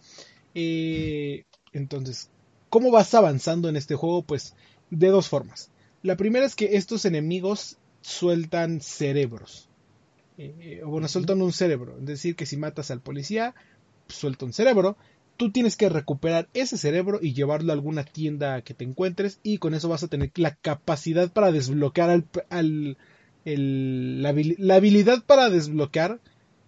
entonces, 0.53 2.29
¿cómo 2.69 2.91
vas 2.91 3.13
avanzando 3.13 3.67
en 3.67 3.75
este 3.75 3.95
juego? 3.95 4.21
Pues 4.21 4.55
de 4.89 5.07
dos 5.07 5.27
formas. 5.27 5.69
La 6.03 6.15
primera 6.15 6.45
es 6.45 6.55
que 6.55 6.75
estos 6.75 7.05
enemigos 7.05 7.77
sueltan 8.03 8.81
cerebros. 8.81 9.69
Eh, 10.37 10.81
o 10.83 10.89
bueno, 10.89 11.07
sueltan 11.07 11.41
un 11.41 11.53
cerebro. 11.53 11.97
Es 11.99 12.05
decir, 12.05 12.35
que 12.35 12.45
si 12.45 12.57
matas 12.57 12.91
al 12.91 13.01
policía, 13.01 13.55
suelta 14.07 14.45
un 14.45 14.53
cerebro. 14.53 14.97
Tú 15.37 15.51
tienes 15.51 15.75
que 15.75 15.89
recuperar 15.89 16.47
ese 16.53 16.77
cerebro 16.77 17.19
y 17.21 17.33
llevarlo 17.33 17.71
a 17.71 17.75
alguna 17.75 18.03
tienda 18.03 18.61
que 18.61 18.75
te 18.75 18.83
encuentres 18.83 19.39
y 19.41 19.57
con 19.57 19.73
eso 19.73 19.89
vas 19.89 20.03
a 20.03 20.07
tener 20.07 20.31
la 20.35 20.55
capacidad 20.55 21.31
para 21.31 21.51
desbloquear 21.51 22.23
al, 22.49 22.97
la, 23.43 24.29
habilidad 24.29 25.23
para 25.25 25.49
desbloquear 25.49 26.19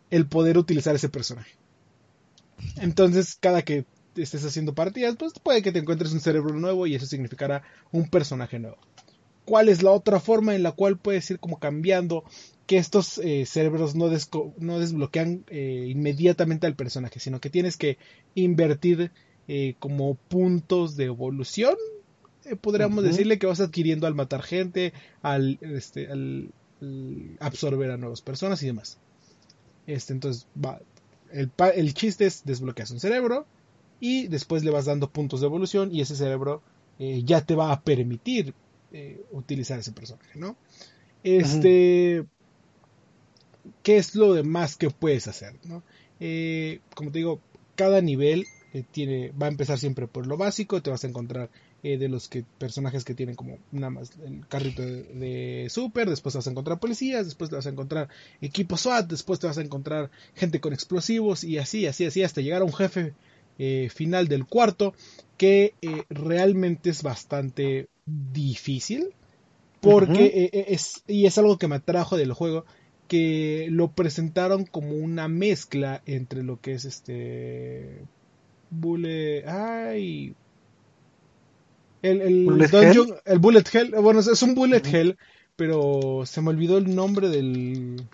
el 0.09 0.25
poder 0.25 0.57
utilizar 0.57 0.95
ese 0.95 1.09
personaje. 1.09 1.51
Entonces, 2.77 3.38
cada 3.39 3.61
que 3.61 3.86
estés 4.15 4.43
haciendo 4.45 4.73
partidas, 4.73 5.15
pues 5.15 5.33
puede 5.33 5.61
que 5.61 5.71
te 5.71 5.79
encuentres 5.79 6.11
un 6.13 6.21
cerebro 6.21 6.55
nuevo 6.55 6.88
y 6.88 6.95
eso 6.95 7.05
significará 7.05 7.61
un 7.91 8.09
personaje 8.09 8.57
nuevo 8.57 8.77
cuál 9.45 9.69
es 9.69 9.83
la 9.83 9.91
otra 9.91 10.19
forma 10.19 10.55
en 10.55 10.63
la 10.63 10.71
cual 10.71 10.97
puedes 10.97 11.29
ir 11.29 11.39
como 11.39 11.59
cambiando 11.59 12.23
que 12.65 12.77
estos 12.77 13.19
eh, 13.19 13.45
cerebros 13.45 13.95
no, 13.95 14.09
no 14.57 14.79
desbloquean 14.79 15.45
eh, 15.47 15.87
inmediatamente 15.89 16.65
al 16.65 16.75
personaje, 16.75 17.19
sino 17.19 17.39
que 17.39 17.51
tienes 17.51 17.77
que 17.77 17.97
invertir 18.33 19.11
eh, 19.47 19.75
como 19.79 20.15
puntos 20.15 20.97
de 20.97 21.05
evolución, 21.05 21.75
podríamos 22.61 23.03
decirle 23.03 23.39
que 23.39 23.47
vas 23.47 23.59
adquiriendo 23.59 24.07
al 24.07 24.15
matar 24.15 24.41
gente, 24.43 24.93
al, 25.21 25.57
este, 25.61 26.07
al, 26.11 26.49
absorber 27.39 27.91
a 27.91 27.97
nuevas 27.97 28.21
personas 28.21 28.61
y 28.61 28.67
demás. 28.67 28.97
Este, 29.87 30.13
entonces, 30.13 30.47
va, 30.63 30.79
el, 31.31 31.51
el 31.75 31.93
chiste 31.93 32.25
es 32.25 32.43
desbloqueas 32.45 32.91
un 32.91 32.99
cerebro 32.99 33.45
y 33.99 34.27
después 34.27 34.63
le 34.63 34.71
vas 34.71 34.85
dando 34.85 35.09
puntos 35.09 35.41
de 35.41 35.47
evolución 35.47 35.93
y 35.93 36.01
ese 36.01 36.15
cerebro 36.15 36.61
ya 36.97 37.41
te 37.41 37.55
va 37.55 37.71
a 37.71 37.81
permitir 37.81 38.53
eh, 38.97 39.19
utilizar 39.31 39.77
ese 39.77 39.91
personaje, 39.91 40.39
¿no? 40.39 40.55
Este, 41.21 42.23
¿qué 43.83 43.97
es 43.97 44.15
lo 44.15 44.33
demás 44.33 44.77
que 44.77 44.89
puedes 44.89 45.27
hacer, 45.27 45.53
¿no? 45.65 45.83
Eh, 46.21 46.79
como 46.95 47.11
te 47.11 47.17
digo, 47.17 47.41
cada 47.75 47.99
nivel 47.99 48.45
eh, 48.71 48.85
tiene, 48.89 49.31
va 49.31 49.47
a 49.47 49.49
empezar 49.49 49.79
siempre 49.79 50.07
por 50.07 50.27
lo 50.27 50.37
básico, 50.37 50.81
te 50.81 50.91
vas 50.91 51.03
a 51.03 51.07
encontrar 51.07 51.49
de 51.83 52.07
los 52.07 52.29
que, 52.29 52.45
personajes 52.57 53.03
que 53.03 53.13
tienen 53.13 53.35
como 53.35 53.59
nada 53.71 53.89
más 53.91 54.11
el 54.25 54.47
carrito 54.47 54.81
de, 54.81 55.67
super, 55.69 56.09
después 56.09 56.31
te 56.31 56.37
vas 56.37 56.47
a 56.47 56.51
encontrar 56.51 56.79
policías, 56.79 57.25
después 57.25 57.49
te 57.49 57.57
vas 57.57 57.67
a 57.67 57.71
encontrar 57.71 58.07
equipos 58.39 58.81
SWAT, 58.81 59.07
después 59.07 59.39
te 59.39 59.47
vas 59.47 59.57
a 59.57 59.61
encontrar 59.61 60.09
gente 60.35 60.61
con 60.61 60.71
explosivos 60.71 61.43
y 61.43 61.57
así, 61.57 61.85
así, 61.85 62.05
así, 62.05 62.23
hasta 62.23 62.39
llegar 62.39 62.61
a 62.61 62.65
un 62.65 62.73
jefe 62.73 63.13
final 63.89 64.29
del 64.29 64.45
cuarto 64.45 64.95
que 65.37 65.75
realmente 66.09 66.89
es 66.89 67.03
bastante 67.03 67.89
difícil. 68.06 69.14
Porque 69.82 70.26
e, 70.26 70.58
e, 70.58 70.74
es, 70.74 71.03
y 71.08 71.26
es 71.26 71.38
algo 71.38 71.58
que 71.58 71.68
me 71.68 71.76
atrajo 71.76 72.18
del 72.18 72.34
juego, 72.34 72.66
que 73.08 73.68
lo 73.70 73.91
presentaron 73.91 74.66
como 74.66 74.93
una 74.93 75.28
mezcla 75.28 76.01
entre 76.06 76.43
lo 76.43 76.60
que 76.60 76.74
es 76.74 76.86
este... 76.86 78.01
Bullet... 78.72 79.45
Ay... 79.47 80.36
El, 82.01 82.22
el, 82.22 82.45
¿Bullet, 82.45 82.70
Hell? 82.72 83.16
el 83.26 83.39
Bullet 83.39 83.64
Hell, 83.72 83.95
bueno, 83.99 84.20
es 84.20 84.41
un 84.43 84.53
Bullet 84.53 84.84
Hell, 84.86 85.18
pero 85.56 86.24
se 86.26 86.41
me 86.41 86.49
olvidó 86.49 86.78
el 86.78 86.93
nombre 86.95 87.30
del, 87.30 88.06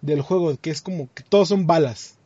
del 0.00 0.20
juego, 0.20 0.56
que 0.60 0.70
es 0.70 0.82
como 0.82 1.08
que 1.14 1.22
todos 1.22 1.48
son 1.48 1.68
balas. 1.68 2.18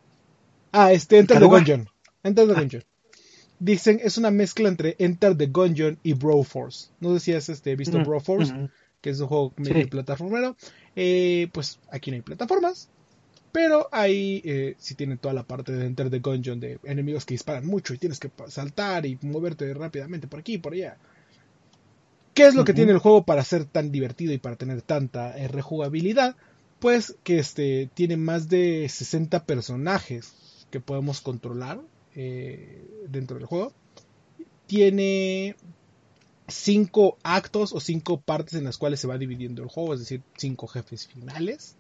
Ah, 0.73 0.93
este 0.93 1.19
Enter 1.19 1.41
the 1.41 1.45
Gungeon. 1.45 1.91
Enter 2.23 2.47
the 2.47 2.53
ah. 2.53 2.61
Gungeon 2.61 2.85
dicen 3.59 4.01
es 4.03 4.19
una 4.19 4.31
mezcla 4.31 4.69
entre 4.69 4.97
Enter 4.99 5.37
the 5.37 5.47
Gungeon 5.47 5.99
y 6.03 6.15
Broforce. 6.15 6.91
No 7.01 7.15
sé 7.15 7.21
si 7.21 7.33
has 7.33 7.49
este, 7.49 7.77
visto 7.77 8.03
Broforce, 8.05 8.53
que 9.01 9.11
es 9.11 9.21
un 9.21 9.29
juego 9.29 9.53
medio 9.57 9.89
plataformero. 9.89 10.57
Eh, 10.95 11.49
pues 11.53 11.79
aquí 11.91 12.11
no 12.11 12.17
hay 12.17 12.23
plataformas, 12.23 12.89
pero 13.53 13.89
ahí 13.93 14.43
eh, 14.45 14.75
sí 14.79 14.95
tiene 14.95 15.17
toda 15.17 15.35
la 15.35 15.45
parte 15.45 15.73
de 15.73 15.87
Enter 15.87 16.11
the 16.11 16.21
Gungeon 16.21 16.61
de 16.61 16.79
enemigos 16.85 17.25
que 17.25 17.35
disparan 17.35 17.67
mucho 17.67 17.95
y 17.95 17.99
tienes 17.99 18.19
que 18.19 18.31
saltar 18.49 19.07
y 19.07 19.19
moverte 19.23 19.73
rápidamente 19.75 20.27
por 20.27 20.41
aquí 20.41 20.55
y 20.55 20.59
por 20.59 20.75
allá. 20.75 20.97
¿Qué 22.35 22.47
es 22.47 22.55
lo 22.55 22.65
que 22.65 22.75
tiene 22.75 22.93
el 22.93 22.99
juego 22.99 23.25
para 23.25 23.43
ser 23.45 23.65
tan 23.65 23.91
divertido 23.91 24.35
y 24.35 24.39
para 24.39 24.57
tener 24.57 24.83
tanta 24.83 25.39
eh, 25.39 25.49
rejugabilidad? 25.49 26.37
Pues 26.81 27.17
que 27.23 27.39
este 27.39 27.89
tiene 27.95 28.19
más 28.19 28.51
de 28.51 28.87
60 28.91 29.45
personajes 29.47 30.35
que 30.71 30.79
podemos 30.79 31.23
controlar 31.23 31.81
eh, 32.17 32.85
dentro 33.09 33.37
del 33.37 33.47
juego. 33.47 33.73
Tiene 34.67 35.55
cinco 36.49 37.19
actos 37.23 37.73
o 37.73 37.81
cinco 37.81 38.21
partes 38.21 38.55
en 38.55 38.65
las 38.65 38.79
cuales 38.79 39.01
se 39.01 39.07
va 39.07 39.19
dividiendo 39.19 39.63
el 39.63 39.69
juego, 39.69 39.95
es 39.95 40.01
decir, 40.01 40.23
cinco 40.37 40.67
jefes 40.67 41.07
finales. 41.07 41.77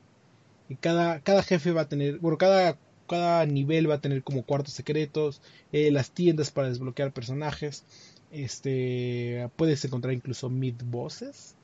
Y 0.68 0.76
cada, 0.76 1.20
cada 1.20 1.42
jefe 1.42 1.72
va 1.72 1.82
a 1.82 1.88
tener, 1.88 2.18
bueno, 2.18 2.38
cada, 2.38 2.78
cada 3.08 3.46
nivel 3.46 3.88
va 3.90 3.96
a 3.96 4.00
tener 4.00 4.22
como 4.22 4.42
cuartos 4.44 4.74
secretos, 4.74 5.40
eh, 5.72 5.90
las 5.90 6.10
tiendas 6.10 6.50
para 6.50 6.68
desbloquear 6.68 7.12
personajes. 7.12 7.84
Este, 8.30 9.48
puedes 9.56 9.84
encontrar 9.84 10.12
incluso 10.12 10.50
mid 10.50 10.74
bosses, 10.84 11.54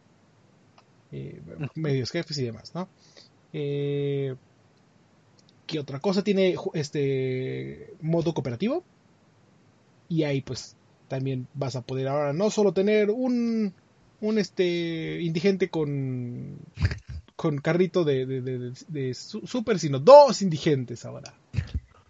eh, 1.11 1.41
medios 1.75 2.11
jefes 2.11 2.39
y 2.39 2.45
demás, 2.45 2.75
¿no? 2.75 2.89
Eh, 3.53 4.35
¿Qué 5.73 5.81
otra 5.81 6.01
cosa 6.01 6.23
tiene 6.23 6.55
este 6.75 7.95
modo 8.03 8.35
cooperativo? 8.35 8.85
Y 10.07 10.25
ahí 10.25 10.43
pues 10.43 10.77
también 11.09 11.49
vas 11.55 11.77
a 11.77 11.81
poder 11.81 12.09
ahora 12.09 12.35
no 12.35 12.51
solo 12.51 12.75
tener 12.75 13.09
un, 13.11 13.73
un 14.21 14.39
este 14.39 15.23
indigente 15.23 15.71
con 15.71 16.59
con 17.37 17.57
carrito 17.57 18.05
de, 18.05 18.27
de, 18.27 19.15
super, 19.15 19.79
sino 19.79 19.99
dos 19.99 20.43
indigentes 20.43 21.07
ahora. 21.07 21.33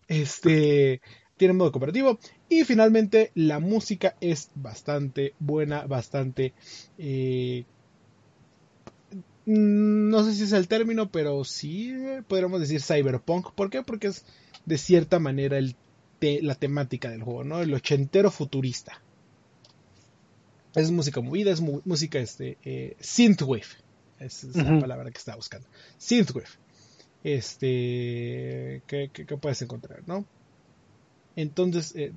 Este 0.08 1.00
tiene 1.36 1.54
modo 1.54 1.70
cooperativo 1.70 2.18
y 2.48 2.64
finalmente 2.64 3.30
la 3.36 3.60
música 3.60 4.16
es 4.20 4.50
bastante 4.56 5.34
buena, 5.38 5.86
bastante 5.86 6.52
eh, 6.98 7.64
no 9.46 10.24
sé 10.24 10.34
si 10.34 10.44
es 10.44 10.52
el 10.52 10.68
término, 10.68 11.10
pero 11.10 11.44
sí 11.44 11.94
podríamos 12.28 12.60
decir 12.60 12.80
cyberpunk. 12.80 13.52
¿Por 13.52 13.70
qué? 13.70 13.82
Porque 13.82 14.08
es 14.08 14.24
de 14.66 14.78
cierta 14.78 15.18
manera 15.18 15.58
el 15.58 15.76
la 16.40 16.54
temática 16.54 17.10
del 17.10 17.22
juego, 17.22 17.44
¿no? 17.44 17.60
El 17.60 17.74
ochentero 17.74 18.30
futurista. 18.30 19.00
Es 20.74 20.90
música 20.90 21.20
movida, 21.20 21.50
es 21.50 21.60
música 21.60 22.18
este, 22.18 22.58
eh, 22.64 22.96
synthwave. 23.00 23.66
Esa 24.18 24.46
es 24.46 24.56
la 24.56 24.80
palabra 24.80 25.10
que 25.10 25.18
estaba 25.18 25.36
buscando. 25.36 25.68
Synthwave. 25.98 26.48
Este, 27.24 28.82
¿qué, 28.86 29.10
puedes 29.40 29.60
encontrar, 29.62 30.02
no? 30.06 30.24
Entonces, 31.36 31.94
eh, 31.96 32.12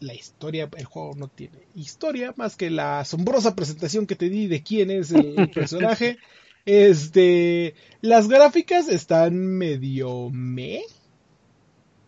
la 0.00 0.14
historia, 0.14 0.68
el 0.76 0.84
juego 0.84 1.14
no 1.14 1.28
tiene 1.28 1.58
historia 1.74 2.34
más 2.36 2.56
que 2.56 2.70
la 2.70 3.00
asombrosa 3.00 3.54
presentación 3.54 4.06
que 4.06 4.16
te 4.16 4.28
di 4.28 4.46
de 4.46 4.62
quién 4.62 4.90
es 4.90 5.12
el, 5.12 5.50
personaje. 5.54 6.18
Este, 6.64 7.74
las 8.00 8.28
gráficas 8.28 8.88
están 8.88 9.36
medio 9.36 10.30
me. 10.30 10.82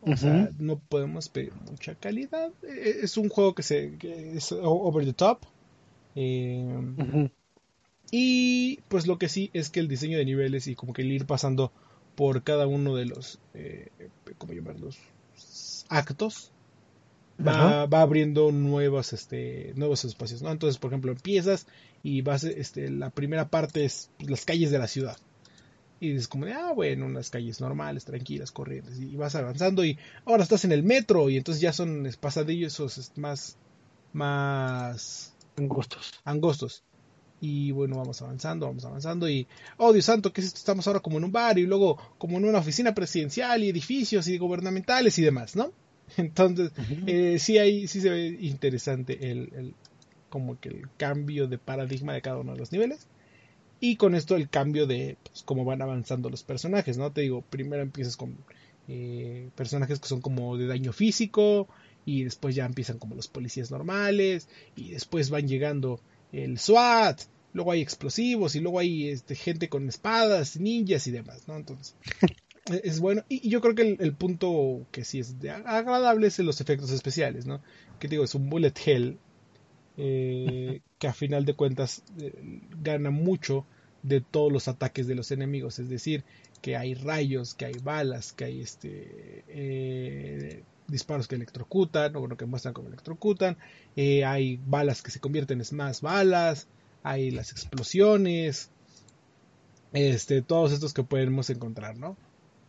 O 0.02 0.16
sea, 0.16 0.50
no 0.59 0.78
podemos 0.78 1.30
pedir 1.30 1.55
mucha 1.70 1.94
calidad. 1.94 2.52
E-, 2.62 3.00
es 3.02 3.16
un 3.16 3.30
juego 3.30 3.55
que, 3.55 3.62
se, 3.62 3.96
es 4.36 4.52
over 4.52 5.07
the 5.07 5.14
top. 5.14 5.46
Eh, 6.14 7.30
y 8.11 8.80
pues 8.88 9.07
lo 9.07 9.18
que 9.18 9.28
sí 9.28 9.50
es 9.55 9.70
que 9.70 9.80
el 9.80 9.88
diseño 9.88 10.18
de 10.18 10.24
niveles 10.24 10.66
y 10.66 10.74
como 10.74 10.92
que 10.92 11.02
el 11.02 11.11
ir 11.11 11.26
pasando 11.26 11.72
por 12.14 12.42
cada 12.42 12.66
uno 12.66 12.94
de 12.94 13.07
los, 13.07 13.40
eh, 13.55 13.88
¿cómo 14.38 14.52
llamarlos? 14.52 14.98
Actos. 15.88 16.52
Va, 17.37 17.87
va, 17.87 18.01
abriendo 18.03 18.53
nuevos, 18.53 19.12
este, 19.12 19.72
nuevos 19.74 20.05
espacios, 20.05 20.43
¿no? 20.43 20.53
Entonces, 20.53 20.78
por 20.78 20.91
ejemplo, 20.91 21.11
empiezas 21.11 21.66
y 22.03 22.22
vas, 22.22 22.45
este, 22.45 22.91
la 22.91 23.11
primera 23.11 23.49
parte 23.49 23.85
es 23.85 24.11
las 24.20 24.45
calles 24.45 24.70
de 24.70 24.78
la 24.78 24.87
ciudad 24.87 25.16
y 26.01 26.11
dices 26.11 26.28
como 26.28 26.47
de, 26.47 26.53
ah, 26.53 26.72
bueno, 26.74 27.07
unas 27.07 27.30
calles 27.30 27.61
normales, 27.61 28.05
tranquilas, 28.05 28.51
corrientes, 28.51 28.99
y 29.01 29.16
vas 29.16 29.35
avanzando 29.35 29.85
y 29.85 29.99
ahora 30.24 30.43
estás 30.43 30.64
en 30.64 30.72
el 30.72 30.82
metro 30.82 31.30
y 31.30 31.37
entonces 31.37 31.61
ya 31.61 31.72
son 31.72 32.09
pasadillos 32.20 32.74
esos 32.74 33.12
más, 33.16 33.57
más 34.12 35.35
angostos. 35.57 36.12
angostos. 36.24 36.82
Y 37.41 37.72
bueno, 37.72 37.97
vamos 37.97 38.22
avanzando, 38.22 38.66
vamos 38.66 38.85
avanzando 38.85 39.28
y, 39.28 39.47
oh 39.76 39.93
Dios 39.93 40.07
santo, 40.07 40.32
¿qué 40.32 40.41
es 40.41 40.49
esto? 40.49 40.59
Estamos 40.59 40.87
ahora 40.87 41.01
como 41.01 41.18
en 41.18 41.24
un 41.24 41.32
bar 41.32 41.59
y 41.59 41.66
luego 41.66 41.99
como 42.16 42.39
en 42.39 42.47
una 42.47 42.59
oficina 42.59 42.95
presidencial 42.95 43.62
y 43.62 43.68
edificios 43.68 44.28
y 44.28 44.39
gubernamentales 44.39 45.18
y 45.18 45.22
demás, 45.22 45.55
¿no? 45.57 45.72
Entonces, 46.16 46.72
eh, 47.07 47.38
sí 47.38 47.59
hay, 47.59 47.88
sí 47.88 48.00
se 48.00 48.11
ve 48.11 48.38
interesante 48.40 49.30
el, 49.30 49.50
el, 49.55 49.74
como 50.28 50.59
que 50.59 50.68
el 50.68 50.88
cambio 50.96 51.46
de 51.46 51.59
paradigma 51.59 52.12
de 52.12 52.22
cada 52.22 52.38
uno 52.38 52.52
de 52.52 52.59
los 52.59 52.72
niveles. 52.72 53.07
Y 53.80 53.96
con 53.96 54.14
esto 54.14 54.36
el 54.36 54.48
cambio 54.48 54.86
de 54.86 55.16
pues, 55.22 55.42
cómo 55.42 55.64
van 55.64 55.82
avanzando 55.82 56.30
los 56.30 56.42
personajes, 56.42 56.96
¿no? 56.96 57.12
Te 57.12 57.22
digo, 57.22 57.42
primero 57.42 57.82
empiezas 57.82 58.16
con 58.16 58.36
eh, 58.88 59.50
personajes 59.55 60.00
que 60.00 60.09
son 60.09 60.20
como 60.20 60.57
de 60.57 60.66
daño 60.66 60.92
físico 60.92 61.68
y 62.07 62.24
después 62.24 62.55
ya 62.55 62.66
empiezan 62.66 62.98
como 62.98 63.14
los 63.14 63.28
policías 63.28 63.70
normales 63.70 64.48
y 64.76 64.90
después 64.90 65.30
van 65.30 65.48
llegando 65.48 66.00
el 66.32 66.59
SWAT, 66.59 67.22
luego 67.52 67.72
hay 67.72 67.80
explosivos 67.80 68.55
y 68.57 68.61
luego 68.61 68.78
hay 68.78 69.09
este, 69.09 69.34
gente 69.34 69.68
con 69.68 69.88
espadas, 69.88 70.59
ninjas 70.59 71.07
y 71.07 71.12
demás, 71.12 71.48
¿no? 71.48 71.57
Entonces, 71.57 71.94
es 72.66 73.00
bueno. 73.00 73.24
Y, 73.28 73.48
yo 73.48 73.60
creo 73.60 73.74
que 73.74 73.96
el, 73.98 74.14
punto 74.14 74.86
que 74.90 75.04
sí 75.04 75.20
es 75.20 75.36
agradable 75.64 76.26
es 76.26 76.38
los 76.38 76.60
efectos 76.60 76.90
especiales, 76.90 77.46
¿no? 77.46 77.60
Que 77.98 78.08
digo, 78.08 78.24
es 78.24 78.34
un 78.34 78.48
bullet 78.48 78.72
hell 78.84 79.18
eh, 79.96 80.80
que 80.98 81.06
a 81.06 81.12
final 81.12 81.44
de 81.44 81.54
cuentas 81.54 82.02
eh, 82.18 82.60
gana 82.82 83.10
mucho 83.10 83.66
de 84.02 84.20
todos 84.20 84.52
los 84.52 84.68
ataques 84.68 85.06
de 85.06 85.14
los 85.14 85.30
enemigos, 85.30 85.78
es 85.78 85.88
decir, 85.88 86.24
que 86.60 86.76
hay 86.76 86.94
rayos, 86.94 87.54
que 87.54 87.66
hay 87.66 87.74
balas, 87.82 88.32
que 88.32 88.44
hay 88.44 88.60
este 88.60 89.44
eh, 89.48 90.62
disparos 90.88 91.26
que 91.26 91.36
electrocutan, 91.36 92.14
o 92.16 92.20
bueno, 92.20 92.36
que 92.36 92.44
muestran 92.44 92.74
como 92.74 92.88
electrocutan, 92.88 93.56
hay 93.96 94.60
balas 94.66 95.02
que 95.02 95.10
se 95.10 95.20
convierten 95.20 95.62
en 95.62 95.76
más 95.76 96.02
balas, 96.02 96.68
hay 97.02 97.30
las 97.30 97.52
explosiones, 97.52 98.70
este, 99.94 100.42
todos 100.42 100.72
estos 100.72 100.92
que 100.92 101.02
podemos 101.02 101.48
encontrar, 101.48 101.96
¿no? 101.96 102.16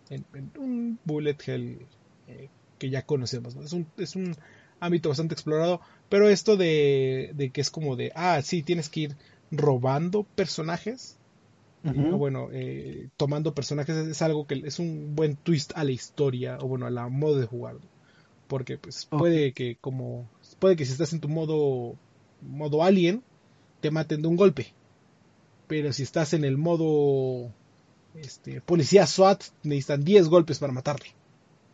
En, 0.10 0.26
un 0.58 1.00
bullet 1.04 1.38
hell 1.46 1.80
eh, 2.28 2.50
que 2.78 2.90
ya 2.90 3.06
conocemos, 3.06 3.56
Es, 3.56 3.74
un, 3.74 3.88
es 3.98 4.16
un 4.16 4.36
ámbito 4.80 5.10
bastante 5.10 5.34
explorado, 5.34 5.82
pero 6.10 6.30
esto 6.30 6.58
de, 6.58 7.32
de 7.34 7.50
que 7.50 7.62
es 7.62 7.70
como 7.70 7.96
de, 7.96 8.12
ah, 8.16 8.42
sí, 8.42 8.64
tienes 8.64 8.90
que 8.90 9.00
ir 9.02 9.16
robando 9.52 10.24
personajes, 10.24 11.18
bueno, 11.94 12.50
eh, 12.52 13.10
tomando 13.16 13.54
personajes 13.54 13.96
es 13.96 14.22
algo 14.24 14.48
que 14.48 14.64
es 14.66 14.80
un 14.80 15.16
buen 15.16 15.36
twist 15.36 15.72
a 15.76 15.84
la 15.84 15.92
historia, 15.92 16.58
o 16.60 16.68
bueno, 16.68 16.88
a 16.88 16.90
la 16.90 17.10
modo 17.10 17.40
de 17.40 17.46
jugar. 17.46 17.76
Porque 18.48 18.78
pues 18.78 19.06
puede 19.06 19.54
que 19.54 19.78
como, 19.80 20.28
puede 20.58 20.76
que 20.76 20.86
si 20.86 20.94
estás 20.94 21.14
en 21.14 21.20
tu 21.20 21.30
modo, 21.30 21.96
modo 22.42 22.84
alien, 22.84 23.24
te 23.82 23.92
maten 23.92 24.24
de 24.24 24.28
un 24.28 24.36
golpe. 24.36 24.74
Pero 25.68 25.94
si 25.94 26.02
estás 26.02 26.34
en 26.34 26.44
el 26.44 26.58
modo 26.58 27.52
este, 28.22 28.62
policía 28.62 29.06
SWAT, 29.06 29.44
necesitan 29.64 30.04
10 30.04 30.30
golpes 30.30 30.60
para 30.60 30.74
matarte. 30.74 31.08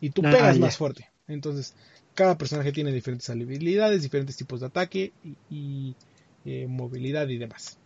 Y 0.00 0.10
tú 0.10 0.22
ah, 0.24 0.30
pegas 0.30 0.58
más 0.58 0.76
fuerte. 0.76 1.08
Entonces, 1.28 1.74
cada 2.14 2.36
personaje 2.36 2.72
tiene 2.72 2.92
diferentes 2.92 3.28
habilidades, 3.30 4.02
diferentes 4.02 4.36
tipos 4.36 4.60
de 4.60 4.66
ataque 4.66 5.12
y, 5.48 5.94
eh, 6.44 6.66
movilidad 6.68 7.28
y 7.28 7.38
demás. 7.38 7.78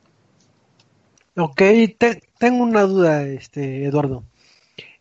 Ok, 1.36 1.62
tengo 2.38 2.62
una 2.62 2.82
duda, 2.82 3.26
este, 3.26 3.84
Eduardo. 3.84 4.24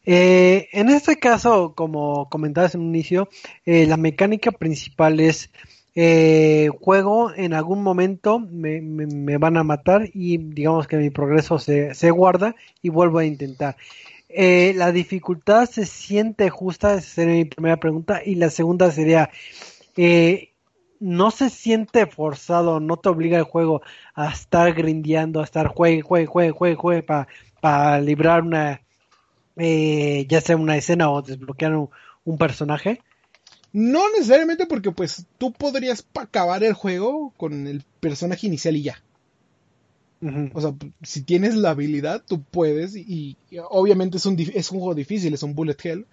Eh, 0.06 0.68
en 0.74 0.90
este 0.90 1.18
caso, 1.18 1.74
como 1.74 2.30
comentabas 2.30 2.76
en 2.76 2.82
un 2.82 2.90
inicio, 2.90 3.30
eh, 3.66 3.88
la 3.88 3.98
mecánica 3.98 4.52
principal 4.52 5.20
es 5.20 5.50
eh, 5.96 6.70
juego 6.82 7.34
en 7.34 7.54
algún 7.54 7.82
momento 7.82 8.40
me, 8.40 8.82
me, 8.82 9.38
van 9.38 9.58
a 9.58 9.64
matar 9.64 10.10
y 10.14 10.38
digamos 10.38 10.88
que 10.88 10.98
mi 10.98 11.10
progreso 11.10 11.58
se, 11.58 11.96
se 11.96 12.12
guarda 12.12 12.56
y 12.82 12.90
vuelvo 12.90 13.20
a 13.20 13.26
intentar. 13.26 13.78
Eh, 14.38 14.74
la 14.76 14.92
dificultad 14.92 15.66
se 15.66 15.86
siente 15.86 16.50
justa, 16.50 16.96
esa 16.96 17.08
sería 17.10 17.36
mi 17.36 17.46
primera 17.46 17.78
pregunta. 17.78 18.22
Y 18.26 18.36
la 18.36 18.50
segunda 18.50 18.92
sería, 18.92 19.30
eh, 19.96 20.52
no 21.00 21.32
se 21.32 21.50
siente 21.50 22.06
forzado, 22.06 22.82
no 22.82 22.98
te 22.98 23.10
obliga 23.10 23.38
el 23.38 23.44
juego 23.46 23.82
a 24.14 24.30
estar 24.32 24.74
grindeando, 24.74 25.40
a 25.40 25.46
estar 25.46 25.68
juegue, 25.68 26.02
juegue, 26.02 26.26
juegue, 26.26 26.52
juegue, 26.52 26.76
juegue 26.76 27.04
para 27.62 28.02
librar 28.02 28.42
una, 28.44 28.82
eh, 29.58 30.26
ya 30.30 30.42
sea 30.42 30.58
una 30.58 30.78
escena 30.78 31.10
o 31.12 31.22
desbloquear 31.22 31.76
un, 32.26 32.38
personaje. 32.38 33.02
No 33.76 34.10
necesariamente 34.12 34.66
porque 34.66 34.92
pues 34.92 35.26
tú 35.38 35.52
podrías 35.52 36.08
acabar 36.14 36.64
el 36.64 36.72
juego 36.72 37.34
con 37.36 37.68
el 37.68 37.84
personaje 38.00 38.48
inicial 38.48 38.78
y 38.78 38.84
ya. 38.84 39.04
O 40.54 40.62
sea, 40.62 40.74
si 41.04 41.22
tienes 41.22 41.56
la 41.56 41.72
habilidad, 41.72 42.24
tú 42.26 42.42
puedes. 42.42 42.96
Y, 42.96 43.38
obviamente 43.70 44.18
es 44.18 44.26
un, 44.26 44.40
es 44.40 44.72
un 44.72 44.80
juego 44.80 44.96
difícil, 44.96 45.34
es 45.34 45.44
un 45.44 45.54
bullet 45.56 45.76
hell. 45.84 46.06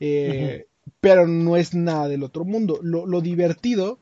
Eh, 0.00 0.66
pero 1.00 1.28
no 1.28 1.56
es 1.56 1.74
nada 1.74 2.08
del 2.08 2.22
otro 2.22 2.44
mundo. 2.44 2.80
Lo, 2.82 3.06
lo 3.06 3.20
divertido 3.20 3.98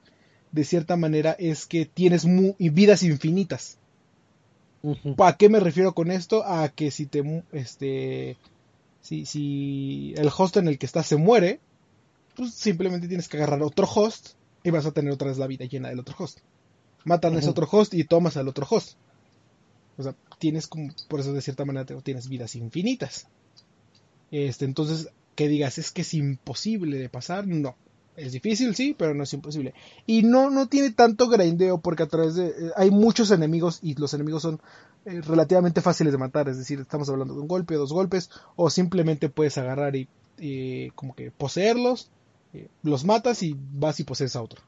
de 0.53 0.65
cierta 0.65 0.97
manera, 0.97 1.33
es 1.39 1.67
que 1.67 1.87
tienes 1.87 2.27
vidas 2.59 3.03
infinitas. 3.03 3.79
¿A 5.19 5.37
qué 5.37 5.49
me 5.49 5.61
refiero 5.61 5.95
con 5.95 6.11
esto? 6.11 6.45
A 6.45 6.69
que 6.71 6.91
si 6.91 7.07
te 7.07 7.45
este 7.53 8.37
si, 9.03 9.27
si 9.27 10.15
el 10.17 10.31
host 10.37 10.57
en 10.57 10.69
el 10.69 10.79
que 10.79 10.87
estás 10.87 11.07
se 11.07 11.17
muere, 11.17 11.61
pues 12.41 12.55
simplemente 12.55 13.07
tienes 13.07 13.29
que 13.29 13.37
agarrar 13.37 13.63
otro 13.63 13.87
host 13.87 14.31
y 14.65 14.71
vas 14.71 14.87
a 14.87 14.93
tener 14.93 15.13
otra 15.13 15.29
vez 15.29 15.37
la 15.37 15.47
vida 15.47 15.67
llena 15.67 15.91
del 15.91 16.01
otro 16.01 16.15
host. 16.19 16.39
Matan 17.05 17.37
a 17.37 17.39
ese 17.39 17.51
otro 17.51 17.69
host 17.71 17.93
y 17.93 18.05
tomas 18.05 18.39
al 18.39 18.49
otro 18.49 18.67
host. 18.69 18.97
O 19.99 20.03
sea, 20.03 20.15
tienes 20.39 20.67
como, 20.67 20.91
por 21.09 21.21
eso 21.21 21.35
de 21.35 21.43
cierta 21.43 21.67
manera 21.67 21.85
tienes 22.03 22.31
vidas 22.31 22.55
infinitas. 22.55 23.27
Este, 24.31 24.65
entonces, 24.65 25.11
que 25.35 25.49
digas, 25.49 25.77
es 25.77 25.93
que 25.93 26.01
es 26.01 26.15
imposible 26.15 26.97
de 26.97 27.11
pasar, 27.11 27.47
no. 27.47 27.77
Es 28.17 28.33
difícil, 28.33 28.75
sí, 28.75 28.97
pero 28.97 29.13
no 29.13 29.25
es 29.25 29.33
imposible. 29.35 29.75
Y 30.07 30.23
no, 30.23 30.49
no 30.49 30.67
tiene 30.67 30.93
tanto 30.93 31.29
grindeo 31.29 31.83
porque 31.83 32.05
a 32.05 32.09
través 32.09 32.37
de... 32.37 32.47
Eh, 32.47 32.55
hay 32.75 32.91
muchos 32.91 33.31
enemigos 33.33 33.81
y 33.83 33.97
los 33.97 34.15
enemigos 34.15 34.41
son 34.41 34.63
eh, 35.05 35.21
relativamente 35.21 35.83
fáciles 35.83 36.15
de 36.15 36.19
matar. 36.19 36.49
Es 36.49 36.57
decir, 36.57 36.81
estamos 36.81 37.11
hablando 37.11 37.35
de 37.35 37.41
un 37.41 37.49
golpe, 37.49 37.75
dos 37.75 37.93
golpes, 37.93 38.31
o 38.57 38.71
simplemente 38.71 39.29
puedes 39.29 39.59
agarrar 39.59 39.95
y 39.95 40.09
como 40.95 41.15
que 41.15 41.31
poseerlos, 41.31 42.11
eh, 42.55 42.69
los 42.83 43.05
matas 43.05 43.43
y 43.43 43.57
vas 43.73 44.01
y 44.01 44.05
posees 44.05 44.37
a 44.37 44.43
otro. 44.43 44.63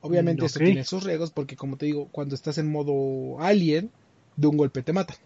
Obviamente 0.00 0.46
esto 0.46 0.60
tiene 0.60 0.84
sus 0.84 1.04
riesgos 1.04 1.30
porque 1.30 1.56
como 1.56 1.76
te 1.76 1.86
digo, 1.86 2.08
cuando 2.12 2.34
estás 2.34 2.58
en 2.58 2.70
modo 2.70 3.40
alien, 3.40 3.90
de 4.36 4.46
un 4.46 4.56
golpe 4.56 4.82
te 4.82 4.92
matan. 4.92 5.16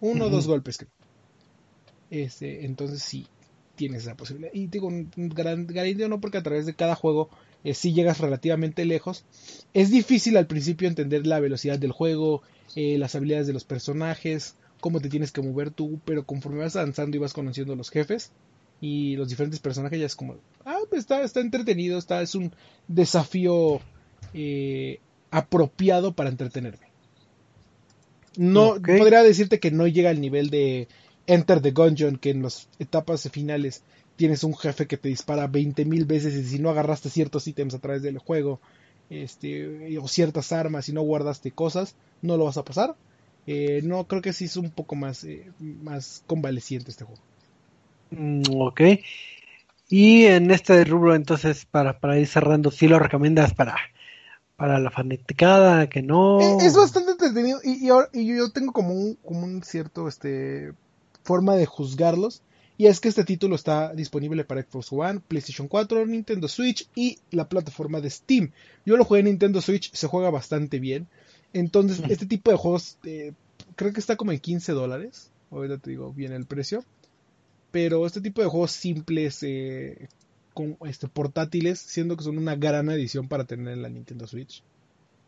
Uno 0.00 0.26
o 0.26 0.30
dos 0.30 0.46
golpes. 0.46 0.78
Este, 2.10 2.64
entonces 2.64 3.02
sí, 3.02 3.26
tienes 3.76 4.02
esa 4.02 4.16
posibilidad. 4.16 4.52
Y 4.54 4.68
digo, 4.68 4.88
gran 5.16 5.66
grindeo 5.66 6.08
no 6.08 6.20
porque 6.20 6.38
a 6.38 6.42
través 6.42 6.64
de 6.64 6.74
cada 6.74 6.94
juego 6.94 7.28
eh, 7.64 7.74
si 7.74 7.92
llegas 7.92 8.20
relativamente 8.20 8.84
lejos. 8.84 9.24
Es 9.74 9.90
difícil 9.90 10.36
al 10.36 10.46
principio 10.46 10.88
entender 10.88 11.26
la 11.26 11.40
velocidad 11.40 11.78
del 11.78 11.92
juego, 11.92 12.42
eh, 12.76 12.96
las 12.98 13.14
habilidades 13.14 13.46
de 13.46 13.52
los 13.52 13.64
personajes, 13.64 14.56
cómo 14.80 15.00
te 15.00 15.08
tienes 15.08 15.32
que 15.32 15.42
mover 15.42 15.70
tú, 15.70 16.00
pero 16.04 16.24
conforme 16.24 16.60
vas 16.60 16.76
avanzando 16.76 17.16
y 17.16 17.20
vas 17.20 17.32
conociendo 17.32 17.76
los 17.76 17.90
jefes 17.90 18.32
y 18.80 19.16
los 19.16 19.28
diferentes 19.28 19.60
personajes 19.60 19.98
ya 19.98 20.06
es 20.06 20.16
como, 20.16 20.36
ah, 20.64 20.78
pues 20.88 21.00
está, 21.00 21.22
está 21.22 21.40
entretenido, 21.40 21.98
está, 21.98 22.22
es 22.22 22.34
un 22.34 22.52
desafío 22.86 23.80
eh, 24.34 25.00
apropiado 25.30 26.12
para 26.12 26.30
entretenerme. 26.30 26.88
No 28.36 28.74
podría 28.74 29.22
decirte 29.22 29.58
que 29.58 29.72
no 29.72 29.88
llega 29.88 30.10
al 30.10 30.20
nivel 30.20 30.48
de 30.50 30.86
Enter 31.26 31.60
the 31.60 31.72
Gungeon, 31.72 32.18
que 32.18 32.30
en 32.30 32.42
las 32.42 32.68
etapas 32.78 33.28
finales 33.32 33.82
tienes 34.16 34.44
un 34.44 34.56
jefe 34.56 34.86
que 34.86 34.96
te 34.96 35.08
dispara 35.08 35.50
20.000 35.50 36.06
veces 36.06 36.34
y 36.34 36.44
si 36.44 36.58
no 36.58 36.70
agarraste 36.70 37.10
ciertos 37.10 37.46
ítems 37.46 37.74
a 37.74 37.78
través 37.78 38.02
del 38.02 38.18
juego, 38.18 38.60
este, 39.10 39.98
o 39.98 40.08
ciertas 40.08 40.52
armas 40.52 40.88
y 40.88 40.92
no 40.92 41.02
guardaste 41.02 41.50
cosas, 41.50 41.96
no 42.22 42.36
lo 42.36 42.44
vas 42.44 42.56
a 42.56 42.64
pasar. 42.64 42.96
Eh, 43.46 43.80
no, 43.82 44.06
creo 44.06 44.20
que 44.22 44.32
sí 44.32 44.44
es 44.44 44.56
un 44.56 44.70
poco 44.70 44.94
más, 44.94 45.24
eh, 45.24 45.50
más 45.58 46.22
convaleciente 46.26 46.90
este 46.90 47.04
juego. 47.04 47.22
Mm, 48.10 48.42
ok. 48.56 48.80
Y 49.88 50.24
en 50.24 50.50
este 50.50 50.84
rubro, 50.84 51.14
entonces, 51.14 51.64
para, 51.64 51.98
para 51.98 52.18
ir 52.18 52.26
cerrando, 52.26 52.70
¿sí 52.70 52.88
lo 52.88 52.98
recomiendas 52.98 53.54
para, 53.54 53.76
para 54.56 54.78
la 54.78 54.90
fanaticada? 54.90 55.88
¿Que 55.88 56.02
no? 56.02 56.40
Eh, 56.40 56.66
es, 56.66 56.76
bastante 56.76 57.12
entretenido 57.12 57.60
y, 57.64 57.88
y, 58.12 58.36
yo 58.36 58.50
tengo 58.50 58.72
como 58.72 58.92
un, 58.92 59.14
como 59.24 59.44
un 59.44 59.62
cierto 59.62 60.08
este, 60.08 60.72
forma 61.22 61.56
de 61.56 61.66
juzgarlos. 61.66 62.42
Y 62.76 62.86
es 62.86 63.00
que 63.00 63.08
este 63.08 63.24
título 63.24 63.56
está 63.56 63.92
disponible 63.92 64.44
para 64.44 64.62
Xbox 64.62 64.92
One, 64.92 65.20
PlayStation 65.26 65.66
4, 65.66 66.06
Nintendo 66.06 66.46
Switch 66.46 66.88
y 66.94 67.18
la 67.32 67.48
plataforma 67.48 68.00
de 68.00 68.08
Steam. 68.08 68.52
Yo 68.86 68.96
lo 68.96 69.04
jugué 69.04 69.20
en 69.20 69.26
Nintendo 69.26 69.60
Switch, 69.60 69.92
se 69.92 70.06
juega 70.06 70.30
bastante 70.30 70.78
bien. 70.78 71.08
Entonces, 71.52 72.00
este 72.08 72.26
tipo 72.26 72.52
de 72.52 72.56
juegos 72.56 72.98
eh, 73.02 73.32
creo 73.74 73.92
que 73.92 73.98
está 73.98 74.14
como 74.14 74.30
en 74.30 74.38
15 74.38 74.72
dólares. 74.72 75.30
Ahorita 75.50 75.78
te 75.78 75.90
digo 75.90 76.12
bien 76.12 76.32
el 76.32 76.46
precio. 76.46 76.84
Pero 77.70 78.06
este 78.06 78.20
tipo 78.20 78.42
de 78.42 78.48
juegos 78.48 78.72
simples, 78.72 79.42
eh, 79.42 80.08
con, 80.54 80.76
este, 80.86 81.08
portátiles, 81.08 81.78
siendo 81.78 82.16
que 82.16 82.24
son 82.24 82.38
una 82.38 82.56
gran 82.56 82.88
edición 82.90 83.28
para 83.28 83.44
tener 83.44 83.74
en 83.74 83.82
la 83.82 83.88
Nintendo 83.88 84.26
Switch. 84.26 84.62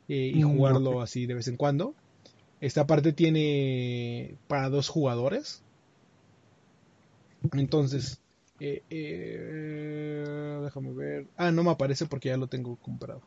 Eh, 0.09 0.32
y 0.34 0.45
mm, 0.45 0.57
jugarlo 0.57 1.03
así 1.03 1.26
de 1.26 1.34
vez 1.34 1.49
en 1.49 1.57
cuando. 1.57 1.95
Esta 2.61 2.86
parte 2.86 3.12
tiene 3.12 4.34
para 4.49 4.68
dos 4.68 4.88
jugadores. 4.88 5.62
Entonces, 7.53 8.20
déjame 8.59 8.82
ver. 10.93 11.26
Ah, 11.36 11.51
no 11.51 11.62
me 11.62 11.70
aparece 11.70 12.07
porque 12.07 12.28
ya 12.28 12.36
lo 12.36 12.49
tengo 12.49 12.76
comprado. 12.76 13.22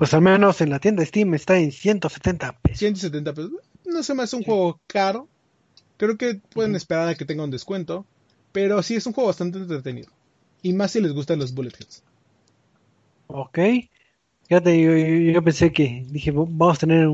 Pues 0.00 0.14
al 0.14 0.22
menos 0.22 0.62
en 0.62 0.70
la 0.70 0.78
tienda 0.78 1.04
Steam 1.04 1.34
está 1.34 1.58
en 1.58 1.72
170 1.72 2.52
pesos. 2.62 2.78
170 2.78 3.34
pesos. 3.34 3.50
No 3.84 4.02
se 4.02 4.14
me 4.14 4.22
hace 4.22 4.36
un 4.36 4.44
juego 4.44 4.80
caro. 4.86 5.28
Creo 6.00 6.16
que 6.16 6.40
pueden 6.54 6.74
esperar 6.76 7.08
a 7.08 7.14
que 7.14 7.26
tenga 7.26 7.44
un 7.44 7.50
descuento. 7.50 8.06
Pero 8.52 8.82
sí 8.82 8.96
es 8.96 9.04
un 9.04 9.12
juego 9.12 9.28
bastante 9.28 9.58
entretenido. 9.58 10.08
Y 10.62 10.72
más 10.72 10.92
si 10.92 11.00
les 11.02 11.12
gustan 11.12 11.38
los 11.38 11.52
bullet 11.52 11.74
hits. 11.78 12.02
Ok. 13.26 13.58
Fíjate, 14.48 15.30
yo, 15.30 15.44
pensé 15.44 15.72
que 15.72 16.06
dije, 16.08 16.30
vamos 16.30 16.78
a 16.78 16.80
tener 16.80 17.06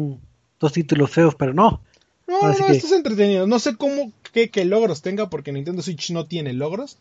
dos 0.61 0.72
títulos 0.72 1.11
feos, 1.11 1.34
pero 1.34 1.53
no. 1.53 1.82
No, 2.28 2.43
no, 2.43 2.51
esto 2.51 2.87
es 2.87 2.93
entretenido. 2.93 3.49
No 3.49 3.59
sé 3.59 3.76
cómo, 3.76 4.12
qué, 4.32 4.64
logros 4.64 5.03
tenga, 5.03 5.28
porque 5.30 5.51
Nintendo 5.51 5.82
Switch 5.82 6.12
no 6.12 6.26
tiene 6.26 6.53
logros. 6.53 6.97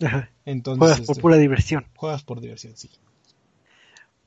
Ajá. 0.00 0.30
Entonces, 0.46 0.78
juegas 0.78 1.00
por 1.02 1.12
este, 1.12 1.20
pura 1.20 1.36
diversión. 1.36 1.84
Juegas 1.94 2.22
por 2.22 2.40
diversión, 2.40 2.74
sí. 2.74 2.88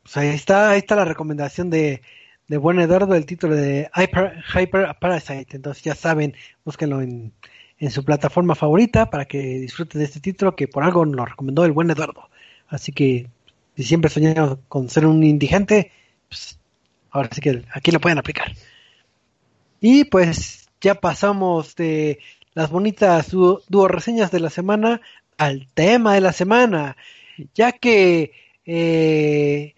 Pues 0.03 0.17
ahí 0.17 0.29
está, 0.29 0.69
ahí 0.69 0.79
está 0.79 0.95
la 0.95 1.05
recomendación 1.05 1.71
de, 1.71 2.03
de 2.51 2.57
buen 2.57 2.81
Eduardo, 2.81 3.15
el 3.15 3.25
título 3.25 3.55
de 3.55 3.89
Hyper, 3.95 4.43
Hyper 4.53 4.97
Parasite. 4.99 5.55
Entonces 5.55 5.81
ya 5.85 5.95
saben, 5.95 6.35
búsquenlo 6.65 7.01
en, 7.01 7.31
en 7.79 7.91
su 7.91 8.03
plataforma 8.03 8.55
favorita 8.55 9.09
para 9.09 9.23
que 9.23 9.37
disfruten 9.37 9.99
de 9.99 10.05
este 10.05 10.19
título 10.19 10.53
que 10.53 10.67
por 10.67 10.83
algo 10.83 11.05
nos 11.05 11.29
recomendó 11.29 11.63
el 11.63 11.71
buen 11.71 11.89
Eduardo. 11.89 12.29
Así 12.67 12.91
que 12.91 13.29
si 13.77 13.83
siempre 13.83 14.11
soñamos 14.11 14.57
con 14.67 14.89
ser 14.89 15.05
un 15.05 15.23
indigente, 15.23 15.93
pues 16.27 16.59
ahora 17.11 17.29
sí 17.31 17.39
que 17.39 17.63
aquí 17.73 17.89
lo 17.91 18.01
pueden 18.01 18.17
aplicar. 18.17 18.51
Y 19.79 20.03
pues 20.03 20.69
ya 20.81 20.95
pasamos 20.95 21.77
de 21.77 22.19
las 22.53 22.69
bonitas 22.69 23.31
dúo 23.31 23.87
reseñas 23.87 24.29
de 24.29 24.41
la 24.41 24.49
semana 24.49 24.99
al 25.37 25.69
tema 25.73 26.15
de 26.15 26.21
la 26.21 26.33
semana, 26.33 26.97
ya 27.55 27.71
que 27.71 28.33
eh, 28.65 29.73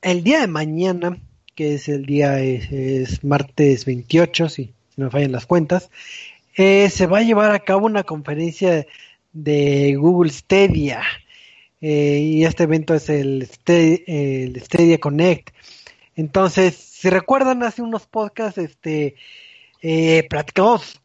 el 0.00 0.22
día 0.22 0.42
de 0.42 0.46
mañana, 0.46 1.18
que 1.54 1.74
es 1.74 1.88
el 1.88 2.06
día, 2.06 2.40
es, 2.40 3.22
martes 3.24 3.84
28, 3.84 4.48
si, 4.48 4.72
no 4.96 5.06
me 5.06 5.10
fallan 5.10 5.32
las 5.32 5.46
cuentas, 5.46 5.90
eh, 6.56 6.88
se 6.90 7.06
va 7.06 7.18
a 7.18 7.22
llevar 7.22 7.50
a 7.52 7.60
cabo 7.60 7.86
una 7.86 8.04
conferencia 8.04 8.86
de 9.32 9.94
Google 9.96 10.30
Stadia. 10.30 11.02
Eh, 11.80 12.18
y 12.20 12.44
este 12.44 12.64
evento 12.64 12.94
es 12.94 13.08
el, 13.08 13.46
Stadia 13.46 14.98
Connect. 14.98 15.50
Entonces, 16.16 16.74
si 16.76 17.10
recuerdan, 17.10 17.62
hace 17.62 17.82
unos 17.82 18.06
podcasts, 18.06 18.58
este, 18.58 19.16
eh, 19.82 20.26
platicamos 20.28 21.00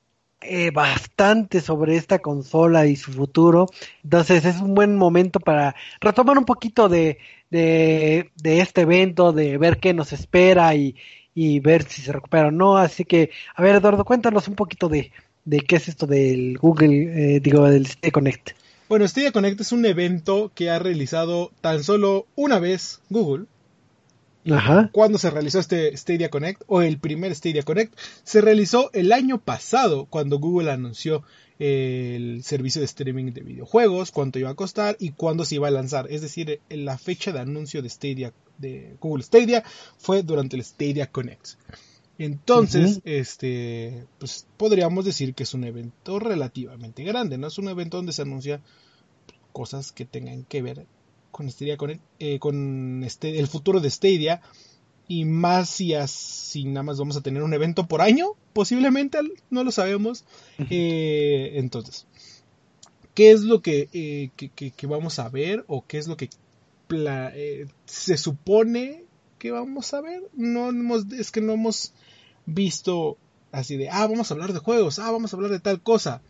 bastante 0.73 1.59
sobre 1.59 1.97
esta 1.97 2.19
consola 2.19 2.85
y 2.85 2.95
su 2.95 3.11
futuro. 3.11 3.67
Entonces 4.03 4.45
es 4.45 4.61
un 4.61 4.73
buen 4.73 4.95
momento 4.95 5.41
para 5.41 5.75
retomar 5.99 6.37
un 6.37 6.45
poquito 6.45 6.87
de, 6.87 7.17
de, 7.49 8.31
este 8.43 8.81
evento, 8.81 9.31
de 9.31 9.57
ver 9.57 9.79
qué 9.79 9.93
nos 9.93 10.13
espera 10.13 10.75
y, 10.75 10.95
y, 11.33 11.59
ver 11.59 11.83
si 11.83 12.01
se 12.01 12.11
recupera 12.11 12.47
o 12.47 12.51
no. 12.51 12.77
Así 12.77 13.05
que, 13.05 13.31
a 13.55 13.61
ver, 13.61 13.75
Eduardo, 13.75 14.05
cuéntanos 14.05 14.47
un 14.47 14.55
poquito 14.55 14.89
de, 14.89 15.11
de 15.45 15.59
qué 15.61 15.77
es 15.77 15.87
esto 15.87 16.07
del 16.07 16.57
Google, 16.57 17.35
eh, 17.35 17.39
digo, 17.39 17.65
del 17.69 17.87
Stadia 17.87 18.11
Connect. 18.11 18.51
Bueno, 18.87 19.07
Stadia 19.07 19.31
Connect 19.31 19.61
es 19.61 19.71
un 19.71 19.85
evento 19.85 20.51
que 20.55 20.69
ha 20.69 20.79
realizado 20.79 21.51
tan 21.61 21.83
solo 21.83 22.25
una 22.35 22.59
vez 22.59 23.01
Google 23.09 23.45
cuando 24.91 25.17
se 25.17 25.29
realizó 25.29 25.59
este 25.59 25.95
Stadia 25.95 26.29
Connect 26.29 26.63
o 26.67 26.81
el 26.81 26.97
primer 26.97 27.35
Stadia 27.35 27.63
Connect, 27.63 27.93
se 28.23 28.41
realizó 28.41 28.89
el 28.93 29.11
año 29.11 29.39
pasado 29.39 30.05
cuando 30.05 30.39
Google 30.39 30.71
anunció 30.71 31.23
el 31.59 32.41
servicio 32.43 32.79
de 32.79 32.85
streaming 32.85 33.33
de 33.33 33.41
videojuegos, 33.41 34.11
cuánto 34.11 34.39
iba 34.39 34.49
a 34.49 34.55
costar 34.55 34.95
y 34.99 35.11
cuándo 35.11 35.43
se 35.43 35.55
iba 35.55 35.67
a 35.67 35.71
lanzar. 35.71 36.07
Es 36.09 36.21
decir, 36.21 36.61
la 36.69 36.97
fecha 36.97 37.33
de 37.33 37.39
anuncio 37.39 37.81
de 37.81 37.89
Stadia 37.89 38.33
de 38.57 38.95
Google 38.99 39.23
Stadia 39.23 39.63
fue 39.97 40.23
durante 40.23 40.55
el 40.55 40.63
Stadia 40.63 41.11
Connect. 41.11 41.49
Entonces, 42.17 42.99
este, 43.05 44.05
pues 44.19 44.45
podríamos 44.57 45.05
decir 45.05 45.33
que 45.33 45.43
es 45.43 45.53
un 45.53 45.63
evento 45.63 46.19
relativamente 46.19 47.03
grande, 47.03 47.37
no 47.37 47.47
es 47.47 47.57
un 47.57 47.69
evento 47.69 47.97
donde 47.97 48.11
se 48.11 48.23
anuncia 48.23 48.61
cosas 49.53 49.91
que 49.91 50.05
tengan 50.05 50.43
que 50.43 50.61
ver 50.61 50.85
con 51.31 51.49
Stadia 51.49 51.77
con, 51.77 52.01
eh, 52.19 52.39
con 52.39 53.03
este, 53.05 53.39
el 53.39 53.47
futuro 53.47 53.79
de 53.79 53.89
Stadia 53.89 54.41
y 55.09 55.25
más 55.25 55.71
si, 55.71 55.95
así 55.95 56.65
nada 56.65 56.83
más 56.83 56.99
vamos 56.99 57.17
a 57.17 57.21
tener 57.21 57.41
un 57.41 57.55
evento 57.55 57.87
por 57.87 57.99
año, 57.99 58.35
posiblemente, 58.53 59.17
no 59.49 59.63
lo 59.63 59.71
sabemos. 59.71 60.23
Eh, 60.69 61.53
entonces, 61.55 62.05
¿qué 63.15 63.31
es 63.31 63.41
lo 63.41 63.63
que, 63.63 63.89
eh, 63.91 64.29
que, 64.37 64.87
vamos 64.87 65.17
a 65.17 65.27
ver 65.29 65.65
o 65.67 65.83
qué 65.85 65.97
es 65.97 66.07
lo 66.07 66.15
que 66.15 66.29
se 67.85 68.17
supone 68.17 69.03
que 69.39 69.49
vamos 69.49 69.95
a 69.95 70.01
ver? 70.01 70.21
No 70.33 70.69
hemos, 70.69 71.11
es 71.11 71.31
que 71.31 71.41
no 71.41 71.53
hemos 71.53 71.91
visto 72.45 73.17
así 73.51 73.77
de, 73.77 73.89
ah, 73.89 74.05
vamos 74.05 74.29
a 74.29 74.35
hablar 74.35 74.53
de 74.53 74.59
juegos, 74.59 74.99
ah, 74.99 75.09
vamos 75.09 75.33
a 75.33 75.37
hablar 75.37 75.51
de 75.51 75.59
tal 75.59 75.81
cosa. 75.81 76.21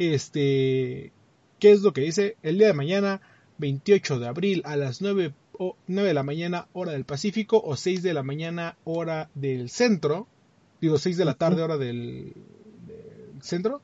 Este, 0.00 1.12
¿qué 1.60 1.70
es 1.70 1.82
lo 1.82 1.92
que 1.92 2.00
dice? 2.00 2.36
El 2.42 2.58
día 2.58 2.66
de 2.66 2.74
mañana 2.74 3.20
28 3.58 4.18
de 4.18 4.26
abril 4.26 4.62
a 4.64 4.74
las 4.74 5.00
9 5.00 5.32
o 5.58 5.76
9 5.86 6.08
de 6.08 6.14
la 6.14 6.22
mañana 6.22 6.68
hora 6.72 6.92
del 6.92 7.04
Pacífico 7.04 7.60
o 7.64 7.76
6 7.76 8.02
de 8.02 8.14
la 8.14 8.22
mañana 8.22 8.76
hora 8.84 9.30
del 9.34 9.70
centro. 9.70 10.26
Digo, 10.80 10.98
6 10.98 11.16
de 11.16 11.24
la 11.24 11.34
tarde 11.34 11.62
hora 11.62 11.76
del, 11.76 12.32
del 12.86 13.42
centro. 13.42 13.82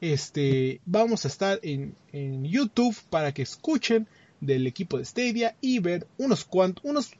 Este, 0.00 0.80
vamos 0.84 1.24
a 1.24 1.28
estar 1.28 1.60
en, 1.62 1.94
en, 2.12 2.44
YouTube 2.44 2.96
para 3.08 3.32
que 3.32 3.42
escuchen 3.42 4.06
del 4.40 4.66
equipo 4.66 4.98
de 4.98 5.04
Stadia 5.04 5.56
y 5.60 5.78
ver 5.78 6.06
unos 6.18 6.44
cuantos, 6.44 6.84
unos 6.84 7.12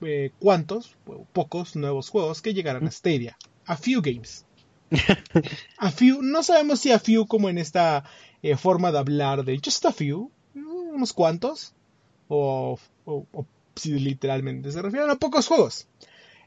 eh, 0.00 0.30
cuantos, 0.38 0.96
pocos 1.32 1.76
nuevos 1.76 2.08
juegos 2.08 2.42
que 2.42 2.54
llegarán 2.54 2.86
a 2.86 2.90
Stadia. 2.90 3.36
A 3.66 3.76
few 3.76 4.00
games. 4.02 4.44
a 5.78 5.90
few, 5.90 6.22
no 6.22 6.42
sabemos 6.42 6.80
si 6.80 6.92
a 6.92 6.98
few 6.98 7.26
como 7.26 7.48
en 7.48 7.58
esta 7.58 8.04
eh, 8.42 8.56
forma 8.56 8.92
de 8.92 8.98
hablar 8.98 9.44
de 9.44 9.60
just 9.62 9.84
a 9.86 9.92
few, 9.92 10.30
unos 10.54 11.12
cuantos, 11.12 11.74
o, 12.28 12.78
o, 13.04 13.26
o 13.32 13.46
si 13.74 13.98
literalmente 13.98 14.72
se 14.72 14.82
refieren 14.82 15.10
a 15.10 15.16
pocos 15.16 15.46
juegos. 15.46 15.86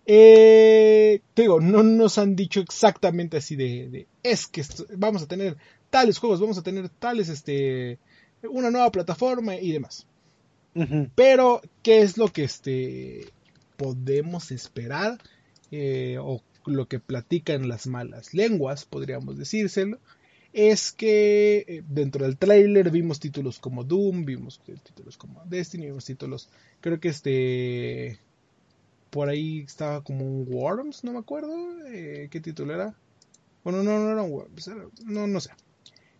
Eh, 0.06 1.22
te 1.34 1.44
digo, 1.44 1.60
no 1.62 1.84
nos 1.84 2.18
han 2.18 2.36
dicho 2.36 2.60
exactamente 2.62 3.38
así 3.38 3.56
de, 3.56 3.90
de, 3.90 4.08
es 4.24 4.48
que 4.48 4.64
vamos 4.98 5.22
a 5.22 5.28
tener 5.28 5.58
tales 5.90 6.18
juegos, 6.18 6.40
vamos 6.40 6.58
a 6.58 6.64
tener 6.64 6.90
tales, 6.90 7.30
este, 7.30 8.00
una 8.44 8.72
nueva 8.72 8.92
plataforma 8.92 9.56
y 9.56 9.72
demás. 9.72 10.08
Uh 10.74 10.82
-huh. 10.82 11.10
Pero, 11.16 11.62
¿qué 11.84 12.02
es 12.02 12.18
lo 12.18 12.30
que 12.30 12.44
este, 12.44 13.28
podemos 13.78 14.52
esperar? 14.52 15.20
Eh, 15.72 16.18
o 16.20 16.42
lo 16.66 16.88
que 16.88 17.00
platican 17.00 17.68
las 17.68 17.86
malas 17.86 18.34
lenguas, 18.34 18.86
podríamos 18.86 19.38
decírselo, 19.38 20.00
es 20.54 20.92
que 20.92 21.66
eh, 21.68 21.84
dentro 21.88 22.26
del 22.26 22.38
trailer 22.38 22.90
vimos 22.90 23.20
títulos 23.20 23.60
como 23.60 23.84
Doom, 23.84 24.26
vimos 24.26 24.60
títulos 24.84 25.18
como 25.18 25.44
Destiny, 25.46 25.88
vimos 25.88 26.06
títulos, 26.06 26.50
creo 26.82 27.00
que 27.00 27.10
este 27.10 28.20
por 29.10 29.30
ahí 29.30 29.60
estaba 29.62 30.04
como 30.04 30.26
un 30.26 30.48
Worms, 30.48 31.04
no 31.04 31.14
me 31.14 31.20
acuerdo 31.20 31.52
eh, 31.88 32.28
qué 32.32 32.40
título 32.40 32.74
era. 32.74 32.96
Bueno, 33.64 33.84
no, 33.84 34.00
no 34.00 34.12
era 34.12 34.22
un 34.22 34.32
Worms, 34.32 34.68
era, 34.68 34.86
no, 35.06 35.28
no 35.28 35.40
sé. 35.40 35.52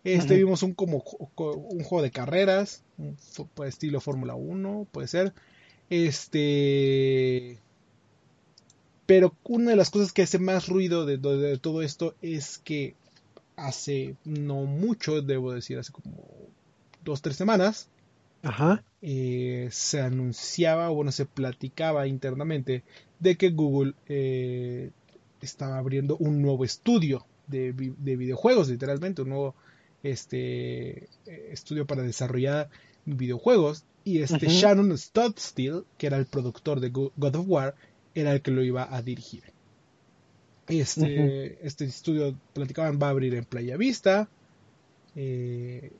Este 0.02 0.34
uh 0.34 0.36
-huh. 0.36 0.38
vimos 0.38 0.62
un 0.62 0.74
como 0.74 1.04
un 1.36 1.84
juego 1.84 2.02
de 2.02 2.10
carreras, 2.10 2.82
un 2.98 3.16
estilo 3.66 4.00
Fórmula 4.00 4.34
1, 4.34 4.88
puede 4.90 5.08
ser. 5.08 5.32
Este 5.88 7.58
pero 9.06 9.34
una 9.42 9.70
de 9.70 9.76
las 9.76 9.90
cosas 9.90 10.12
que 10.12 10.22
hace 10.22 10.38
más 10.38 10.68
ruido 10.68 11.04
de, 11.04 11.18
de, 11.18 11.36
de 11.36 11.58
todo 11.58 11.82
esto 11.82 12.14
es 12.22 12.58
que 12.58 12.94
hace 13.60 14.16
no 14.24 14.64
mucho, 14.64 15.22
debo 15.22 15.52
decir, 15.52 15.78
hace 15.78 15.92
como 15.92 16.24
dos, 17.04 17.22
tres 17.22 17.36
semanas, 17.36 17.88
Ajá. 18.42 18.82
Eh, 19.02 19.68
se 19.70 20.00
anunciaba, 20.00 20.88
bueno, 20.88 21.12
se 21.12 21.26
platicaba 21.26 22.06
internamente 22.06 22.84
de 23.18 23.36
que 23.36 23.50
Google 23.50 23.94
eh, 24.08 24.90
estaba 25.40 25.78
abriendo 25.78 26.16
un 26.16 26.40
nuevo 26.42 26.64
estudio 26.64 27.26
de, 27.46 27.72
de, 27.72 28.16
videojuegos, 28.16 28.68
literalmente, 28.68 29.22
un 29.22 29.30
nuevo 29.30 29.54
este, 30.02 31.08
estudio 31.26 31.86
para 31.86 32.02
desarrollar 32.02 32.70
videojuegos. 33.04 33.84
Y 34.04 34.20
este. 34.20 34.48
Shannon 34.48 34.96
Studstill, 34.96 35.84
que 35.98 36.06
era 36.06 36.16
el 36.16 36.26
productor 36.26 36.80
de 36.80 36.88
God 36.88 37.36
of 37.36 37.44
War, 37.46 37.74
era 38.14 38.32
el 38.32 38.40
que 38.40 38.50
lo 38.50 38.62
iba 38.62 38.94
a 38.94 39.02
dirigir. 39.02 39.42
Este, 40.70 41.00
uh 41.00 41.04
-huh. 41.04 41.56
este 41.62 41.84
estudio, 41.84 42.34
platicaban, 42.52 42.98
va 43.00 43.08
a 43.08 43.10
abrir 43.10 43.34
en 43.34 43.44
Playa 43.44 43.76
Vista. 43.76 44.28
Eh, 45.16 45.92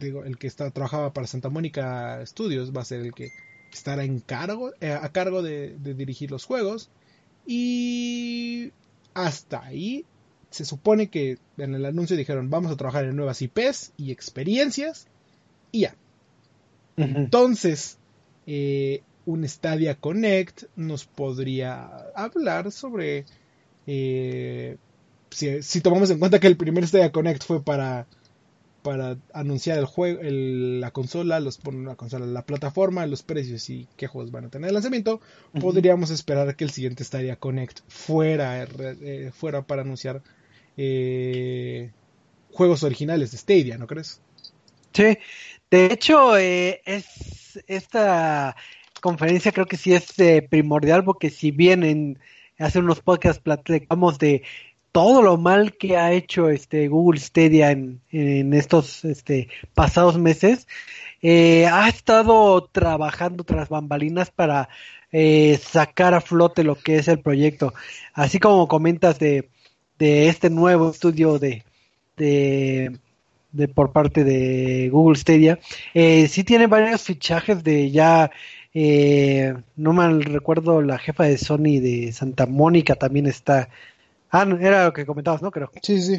digo, 0.00 0.24
el 0.24 0.38
que 0.38 0.46
está, 0.46 0.70
trabajaba 0.70 1.12
para 1.12 1.26
Santa 1.26 1.48
Mónica 1.48 2.24
Studios 2.26 2.72
va 2.76 2.82
a 2.82 2.84
ser 2.84 3.00
el 3.00 3.12
que 3.12 3.30
estará 3.72 4.04
en 4.04 4.20
cargo, 4.20 4.72
eh, 4.80 4.92
a 4.92 5.08
cargo 5.10 5.42
de, 5.42 5.76
de, 5.78 5.94
dirigir 5.94 6.30
los 6.30 6.44
juegos. 6.44 6.90
Y 7.46 8.72
hasta 9.14 9.64
ahí 9.64 10.04
se 10.50 10.64
supone 10.64 11.08
que 11.08 11.38
en 11.58 11.74
el 11.74 11.84
anuncio 11.84 12.16
dijeron 12.16 12.48
vamos 12.50 12.70
a 12.70 12.76
trabajar 12.76 13.04
en 13.04 13.16
nuevas 13.16 13.42
IPs 13.42 13.92
y 13.96 14.12
experiencias. 14.12 15.08
Y 15.72 15.80
ya. 15.80 15.96
Uh 16.96 17.02
-huh. 17.02 17.16
Entonces, 17.16 17.98
eh, 18.46 19.02
un 19.26 19.48
Stadia 19.48 19.94
Connect 19.94 20.64
nos 20.76 21.06
podría 21.06 21.86
hablar 22.14 22.70
sobre 22.70 23.24
eh, 23.86 24.76
si, 25.30 25.62
si, 25.62 25.80
tomamos 25.80 26.10
en 26.10 26.18
cuenta 26.18 26.40
que 26.40 26.46
el 26.46 26.56
primer 26.56 26.86
Stadia 26.86 27.12
Connect 27.12 27.44
fue 27.44 27.62
para 27.62 28.06
para 28.84 29.16
anunciar 29.32 29.78
el 29.78 29.86
juego, 29.86 30.20
el, 30.20 30.78
la 30.82 30.90
consola, 30.90 31.40
los 31.40 31.58
la 31.64 31.96
consola, 31.96 32.26
la 32.26 32.44
plataforma, 32.44 33.06
los 33.06 33.22
precios 33.22 33.70
y 33.70 33.88
qué 33.96 34.08
juegos 34.08 34.30
van 34.30 34.44
a 34.44 34.50
tener 34.50 34.68
el 34.68 34.74
lanzamiento, 34.74 35.14
uh 35.14 35.56
-huh. 35.56 35.60
podríamos 35.62 36.10
esperar 36.10 36.54
que 36.54 36.64
el 36.64 36.70
siguiente 36.70 37.02
Stadia 37.02 37.36
Connect 37.36 37.80
fuera 37.88 38.62
eh, 38.62 39.30
fuera 39.32 39.62
para 39.62 39.80
anunciar 39.80 40.20
eh, 40.76 41.92
juegos 42.52 42.82
originales 42.82 43.32
de 43.32 43.38
Stadia, 43.38 43.78
¿no 43.78 43.86
crees? 43.86 44.20
Sí, 44.92 45.16
de 45.70 45.86
hecho 45.86 46.36
eh, 46.36 46.82
es 46.84 47.06
esta 47.66 48.54
conferencia 49.00 49.50
creo 49.50 49.64
que 49.64 49.78
sí 49.78 49.94
es 49.94 50.12
primordial 50.50 51.04
porque 51.04 51.30
si 51.30 51.52
bien 51.52 51.84
en 51.84 52.18
hace 52.58 52.78
unos 52.78 53.00
podcasts 53.00 53.42
platicamos 53.42 54.18
de 54.18 54.42
todo 54.92 55.22
lo 55.22 55.36
mal 55.36 55.76
que 55.76 55.96
ha 55.96 56.12
hecho 56.12 56.48
este 56.48 56.86
Google 56.86 57.18
Stadia 57.18 57.72
en, 57.72 58.00
en 58.10 58.54
estos 58.54 59.04
este, 59.04 59.48
pasados 59.74 60.18
meses, 60.18 60.68
eh, 61.20 61.66
ha 61.66 61.88
estado 61.88 62.62
trabajando 62.70 63.42
tras 63.42 63.68
bambalinas 63.68 64.30
para 64.30 64.68
eh, 65.10 65.58
sacar 65.60 66.14
a 66.14 66.20
flote 66.20 66.62
lo 66.62 66.76
que 66.76 66.96
es 66.96 67.08
el 67.08 67.18
proyecto. 67.18 67.74
Así 68.12 68.38
como 68.38 68.68
comentas 68.68 69.18
de, 69.18 69.48
de 69.98 70.28
este 70.28 70.48
nuevo 70.48 70.90
estudio 70.90 71.40
de, 71.40 71.64
de, 72.16 72.96
de 73.50 73.66
por 73.66 73.90
parte 73.90 74.22
de 74.22 74.90
Google 74.90 75.18
Stadia, 75.18 75.58
eh, 75.92 76.28
sí 76.28 76.44
tiene 76.44 76.68
varios 76.68 77.02
fichajes 77.02 77.64
de 77.64 77.90
ya 77.90 78.30
eh, 78.74 79.54
no 79.76 79.92
mal 79.92 80.24
recuerdo, 80.24 80.82
la 80.82 80.98
jefa 80.98 81.24
de 81.24 81.38
Sony 81.38 81.80
de 81.80 82.12
Santa 82.12 82.46
Mónica 82.46 82.96
también 82.96 83.26
está. 83.26 83.68
Ah, 84.30 84.46
era 84.60 84.86
lo 84.86 84.92
que 84.92 85.06
comentabas, 85.06 85.42
¿no? 85.42 85.52
Creo. 85.52 85.70
Sí, 85.80 86.02
sí. 86.02 86.18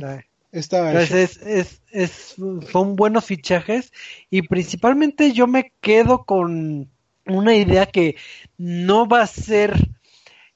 Está 0.53 0.89
Entonces, 0.89 1.37
es, 1.45 1.81
es, 1.91 2.35
es, 2.35 2.35
son 2.71 2.95
buenos 2.95 3.25
fichajes 3.25 3.91
y 4.29 4.43
principalmente 4.43 5.33
yo 5.33 5.47
me 5.47 5.73
quedo 5.81 6.23
con 6.23 6.89
una 7.25 7.55
idea 7.55 7.87
que 7.87 8.15
no 8.57 9.05
va 9.05 9.23
a 9.23 9.27
ser 9.27 9.73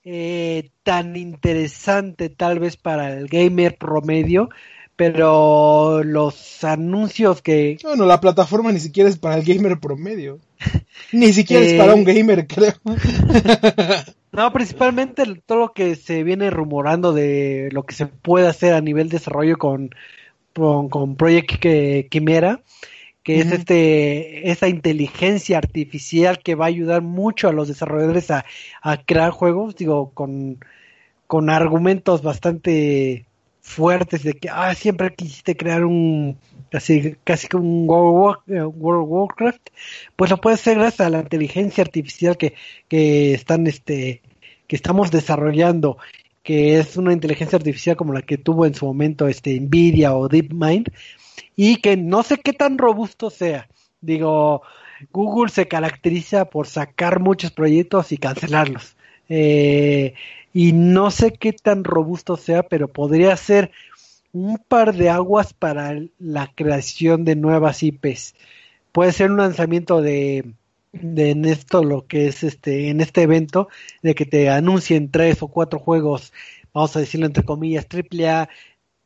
eh, 0.05 0.69
tan 0.83 1.17
interesante 1.17 2.29
tal 2.29 2.59
vez 2.59 2.77
para 2.77 3.11
el 3.11 3.27
gamer 3.27 3.77
promedio, 3.77 4.49
pero 4.99 6.03
los 6.03 6.61
anuncios 6.65 7.41
que... 7.41 7.77
Bueno, 7.83 8.05
la 8.05 8.19
plataforma 8.19 8.73
ni 8.73 8.81
siquiera 8.81 9.09
es 9.09 9.17
para 9.17 9.37
el 9.37 9.45
gamer 9.45 9.79
promedio. 9.79 10.39
ni 11.13 11.31
siquiera 11.31 11.63
eh... 11.63 11.71
es 11.71 11.73
para 11.79 11.95
un 11.95 12.03
gamer, 12.03 12.45
creo. 12.45 12.73
no, 14.33 14.51
principalmente 14.51 15.23
todo 15.45 15.57
lo 15.57 15.71
que 15.71 15.95
se 15.95 16.23
viene 16.23 16.49
rumorando 16.49 17.13
de 17.13 17.69
lo 17.71 17.83
que 17.83 17.95
se 17.95 18.07
puede 18.07 18.49
hacer 18.49 18.73
a 18.73 18.81
nivel 18.81 19.07
de 19.07 19.19
desarrollo 19.19 19.57
con, 19.57 19.91
con, 20.53 20.89
con 20.89 21.15
Project 21.15 21.65
Quimera, 22.09 22.61
que 23.23 23.37
uh 23.37 23.37
-huh. 23.37 23.45
es 23.45 23.51
este 23.53 24.51
esa 24.51 24.67
inteligencia 24.67 25.59
artificial 25.59 26.39
que 26.39 26.55
va 26.55 26.65
a 26.65 26.67
ayudar 26.67 27.03
mucho 27.03 27.47
a 27.47 27.53
los 27.53 27.69
desarrolladores 27.69 28.31
a, 28.31 28.43
a 28.81 28.97
crear 28.97 29.31
juegos, 29.31 29.77
digo, 29.77 30.11
con, 30.13 30.59
con 31.25 31.49
argumentos 31.49 32.21
bastante 32.21 33.28
fuertes 33.69 34.23
de 34.23 34.33
que 34.33 34.49
ah, 34.49 34.73
siempre 34.73 35.13
quisiste 35.13 35.55
crear 35.55 35.85
un 35.85 36.37
casi 36.71 37.15
casi 37.23 37.47
como 37.47 37.63
un 37.63 37.85
World, 37.87 38.41
of 38.65 38.73
Warcraft, 38.77 39.69
pues 40.15 40.31
lo 40.31 40.37
puedes 40.41 40.59
hacer 40.59 40.79
gracias 40.79 41.07
a 41.07 41.09
la 41.09 41.19
inteligencia 41.19 41.83
artificial 41.83 42.35
que, 42.35 42.55
que 42.87 43.33
están 43.33 43.67
este 43.67 44.21
que 44.67 44.75
estamos 44.75 45.11
desarrollando, 45.11 45.97
que 46.43 46.79
es 46.79 46.97
una 46.97 47.13
inteligencia 47.13 47.57
artificial 47.57 47.95
como 47.95 48.13
la 48.13 48.23
que 48.23 48.37
tuvo 48.37 48.65
en 48.65 48.73
su 48.73 48.85
momento 48.85 49.27
este 49.27 49.59
Nvidia 49.59 50.15
o 50.15 50.27
DeepMind 50.27 50.91
y 51.55 51.77
que 51.77 51.95
no 51.95 52.23
sé 52.23 52.37
qué 52.37 52.53
tan 52.53 52.77
robusto 52.77 53.29
sea. 53.29 53.67
Digo, 54.01 54.63
Google 55.11 55.51
se 55.51 55.67
caracteriza 55.67 56.45
por 56.45 56.67
sacar 56.67 57.19
muchos 57.19 57.51
proyectos 57.51 58.11
y 58.11 58.17
cancelarlos. 58.17 58.95
Eh, 59.29 60.15
y 60.53 60.73
no 60.73 61.11
sé 61.11 61.33
qué 61.33 61.53
tan 61.53 61.83
robusto 61.83 62.37
sea, 62.37 62.63
pero 62.63 62.87
podría 62.87 63.35
ser 63.37 63.71
un 64.31 64.57
par 64.57 64.95
de 64.95 65.09
aguas 65.09 65.53
para 65.53 65.99
la 66.19 66.51
creación 66.53 67.25
de 67.25 67.35
nuevas 67.35 67.83
IPs. 67.83 68.35
Puede 68.91 69.11
ser 69.11 69.31
un 69.31 69.37
lanzamiento 69.37 70.01
de, 70.01 70.53
de 70.91 71.31
en 71.31 71.45
esto 71.45 71.83
lo 71.83 72.07
que 72.07 72.27
es 72.27 72.43
este 72.43 72.89
en 72.89 73.01
este 73.01 73.23
evento 73.23 73.69
de 74.01 74.15
que 74.15 74.25
te 74.25 74.49
anuncien 74.49 75.11
tres 75.11 75.41
o 75.43 75.47
cuatro 75.47 75.79
juegos, 75.79 76.33
vamos 76.73 76.95
a 76.95 76.99
decirlo 76.99 77.25
entre 77.25 77.43
comillas, 77.43 77.87
triple 77.87 78.29
A 78.29 78.49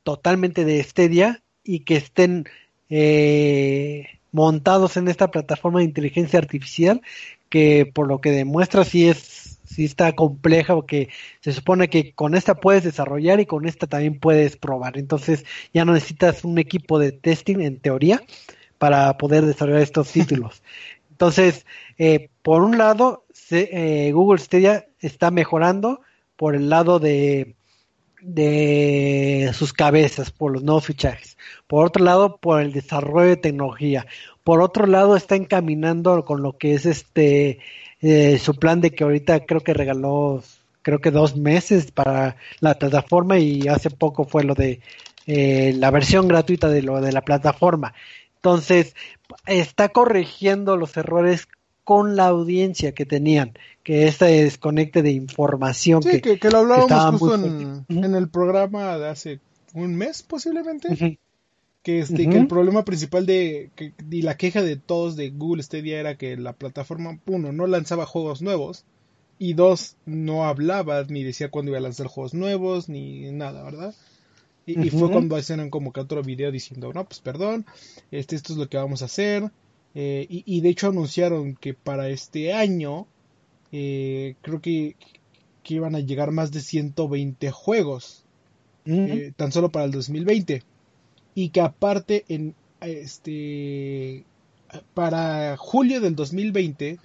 totalmente 0.04 0.66
de 0.66 0.82
Stadia 0.84 1.42
y 1.64 1.82
que 1.82 1.96
estén 1.96 2.46
eh, 2.90 4.08
montados 4.32 4.98
en 4.98 5.08
esta 5.08 5.32
plataforma 5.32 5.80
de 5.80 5.86
inteligencia 5.86 6.40
artificial 6.40 7.02
que 7.50 7.90
por 7.92 8.08
lo 8.08 8.20
que 8.20 8.32
demuestra 8.32 8.84
sí 8.84 9.08
es 9.08 9.43
sí 9.74 9.86
está 9.86 10.14
compleja 10.14 10.76
porque 10.76 11.10
se 11.42 11.54
supone 11.54 11.90
que 11.90 12.14
con 12.14 12.36
esta 12.36 12.56
puedes 12.56 12.84
desarrollar 12.84 13.40
y 13.40 13.46
con 13.46 13.66
esta 13.66 13.88
también 13.88 14.20
puedes 14.20 14.58
probar. 14.58 14.98
Entonces 14.98 15.46
ya 15.74 15.86
no 15.86 15.94
necesitas 15.94 16.44
un 16.44 16.58
equipo 16.58 17.00
de 17.00 17.12
testing 17.12 17.60
en 17.62 17.80
teoría 17.80 18.22
para 18.78 19.18
poder 19.18 19.46
desarrollar 19.46 19.82
estos 19.82 20.12
títulos. 20.12 20.64
Entonces, 21.12 21.66
eh, 21.98 22.30
por 22.42 22.64
un 22.64 22.78
lado, 22.78 23.26
eh, 23.52 24.12
Google 24.14 24.40
Stadia 24.40 24.88
está 25.00 25.32
mejorando 25.32 26.02
por 26.36 26.56
el 26.56 26.70
lado 26.70 27.00
de, 27.00 27.56
de 28.22 29.52
sus 29.54 29.74
cabezas, 29.74 30.32
por 30.32 30.52
los 30.52 30.64
nuevos 30.64 30.86
fichajes. 30.86 31.38
Por 31.68 31.86
otro 31.86 32.04
lado, 32.04 32.38
por 32.38 32.62
el 32.62 32.74
desarrollo 32.74 33.30
de 33.30 33.38
tecnología. 33.38 34.08
Por 34.44 34.62
otro 34.62 34.88
lado, 34.88 35.16
está 35.16 35.36
encaminando 35.36 36.26
con 36.26 36.42
lo 36.42 36.58
que 36.58 36.74
es 36.74 36.86
este 36.86 37.60
eh, 38.04 38.38
su 38.38 38.54
plan 38.56 38.82
de 38.82 38.92
que 38.92 39.04
ahorita 39.04 39.46
creo 39.46 39.62
que 39.62 39.74
regaló 39.74 40.44
creo 40.82 41.00
que 41.00 41.10
dos 41.10 41.38
meses 41.38 41.92
para 41.92 42.36
la 42.60 42.78
plataforma 42.78 43.40
y 43.40 43.68
hace 43.70 43.90
poco 43.90 44.26
fue 44.26 44.44
lo 44.44 44.54
de 44.54 44.82
eh, 45.26 45.74
la 45.78 45.90
versión 45.90 46.28
gratuita 46.28 46.68
de 46.68 46.82
lo 46.82 47.00
de 47.00 47.14
la 47.14 47.22
plataforma. 47.22 47.94
Entonces, 48.36 48.94
está 49.48 49.88
corrigiendo 49.90 50.76
los 50.76 50.98
errores 50.98 51.48
con 51.86 52.18
la 52.18 52.28
audiencia 52.28 52.94
que 52.94 53.06
tenían, 53.06 53.54
que 53.84 54.08
este 54.08 54.26
desconecte 54.26 55.02
de 55.02 55.12
información 55.12 56.02
que, 56.02 56.22
que, 56.22 56.50
lo 56.50 56.60
hablábamos 56.60 57.22
justo 57.22 57.36
en, 57.36 57.86
en, 57.88 58.16
el 58.16 58.30
programa 58.30 58.98
de 58.98 59.08
hace 59.08 59.40
un 59.74 59.96
mes 59.96 60.24
posiblemente 60.24 61.18
que 61.84 62.00
este 62.00 62.30
que 62.30 62.38
el 62.38 62.48
problema 62.48 62.86
principal 62.86 63.26
de 63.26 63.70
que, 63.76 63.92
y 64.10 64.22
la 64.22 64.38
queja 64.38 64.62
de 64.62 64.78
todos 64.78 65.18
de 65.18 65.30
Google 65.30 65.62
Stadia 65.62 66.00
era 66.00 66.16
que 66.18 66.38
la 66.38 66.54
plataforma 66.54 67.20
uno 67.26 67.52
no 67.52 67.68
lanzaba 67.68 68.06
juegos 68.06 68.42
nuevos 68.42 68.86
y 69.38 69.54
dos 69.54 69.98
no 70.06 70.46
hablaba 70.46 71.04
ni 71.04 71.24
decía 71.24 71.52
cuándo 71.52 71.72
iba 71.72 71.80
a 71.80 71.82
lanzar 71.82 72.08
juegos 72.08 72.34
nuevos 72.34 72.88
ni 72.88 73.30
nada 73.32 73.64
verdad 73.64 73.94
y, 74.66 74.90
fue 74.92 75.12
cuando 75.12 75.38
hicieron 75.38 75.70
como 75.70 75.92
que 75.92 76.00
otro 76.00 76.24
video 76.24 76.50
diciendo 76.50 76.94
no 76.94 77.04
pues 77.04 77.20
perdón 77.20 77.66
este 78.12 78.38
esto 78.38 78.54
es 78.54 78.60
lo 78.60 78.70
que 78.70 78.78
vamos 78.78 79.02
a 79.02 79.06
hacer 79.06 79.52
eh, 79.94 80.26
y, 80.30 80.62
de 80.62 80.70
hecho 80.70 80.88
anunciaron 80.88 81.56
que 81.56 81.74
para 81.76 82.10
este 82.10 82.54
año 82.54 83.06
eh, 83.72 84.36
creo 84.42 84.60
que, 84.62 84.96
que 85.64 85.74
iban 85.76 85.96
a 85.96 86.00
llegar 86.00 86.32
más 86.32 86.52
de 86.52 86.62
120 86.62 87.52
juegos 87.52 88.24
eh, 88.86 89.34
tan 89.36 89.52
solo 89.52 89.70
para 89.70 89.86
el 89.86 89.92
2020 89.92 90.64
y 91.36 91.50
que 91.50 91.62
aparte 91.62 92.26
en 92.28 92.56
este 92.82 94.26
para 94.94 95.56
julio 95.58 96.02
del 96.02 96.16
2020 96.16 97.00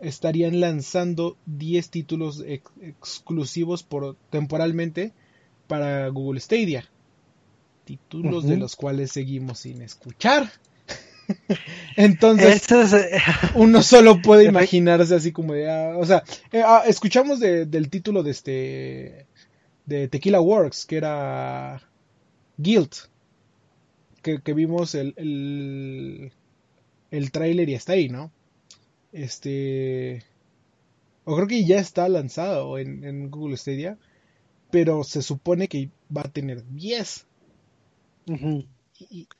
estarían 0.00 0.60
lanzando 0.60 1.36
10 1.46 1.90
títulos 1.90 2.44
exclusivos 2.46 3.82
por 3.82 4.16
temporalmente 4.30 5.12
para 5.68 6.08
Google 6.08 6.40
Stadia. 6.40 6.88
Títulos 7.84 8.46
de 8.46 8.56
los 8.56 8.76
cuales 8.76 9.12
seguimos 9.12 9.60
sin 9.60 9.82
escuchar. 9.82 10.50
Entonces, 11.96 12.70
eh, 12.70 13.20
uno 13.54 13.82
solo 13.82 14.20
puede 14.20 14.44
imaginarse 14.44 15.14
así 15.14 15.32
como 15.32 15.54
de, 15.54 15.70
ah, 15.70 15.96
o 15.96 16.04
sea, 16.04 16.22
eh, 16.52 16.62
ah, 16.64 16.82
escuchamos 16.86 17.40
del 17.40 17.88
título 17.90 18.22
de 18.22 18.30
este 18.30 19.26
de 19.86 20.08
Tequila 20.08 20.40
Works, 20.40 20.86
que 20.86 20.96
era 20.96 21.82
Guild, 22.56 22.92
que, 24.22 24.54
vimos 24.54 24.94
el, 24.94 25.14
el, 25.16 26.32
el 27.10 27.30
tráiler 27.32 27.68
y 27.68 27.74
está 27.74 27.92
ahí, 27.94 28.08
¿no? 28.08 28.30
Este... 29.12 30.24
O 31.24 31.36
creo 31.36 31.46
que 31.46 31.64
ya 31.64 31.78
está 31.78 32.08
lanzado 32.08 32.78
en, 32.78 33.04
en, 33.04 33.30
Google 33.30 33.56
Stadia, 33.56 33.96
pero 34.70 35.04
se 35.04 35.22
supone 35.22 35.68
que 35.68 35.90
va 36.14 36.22
a 36.22 36.32
tener 36.32 36.64
10. 36.72 37.26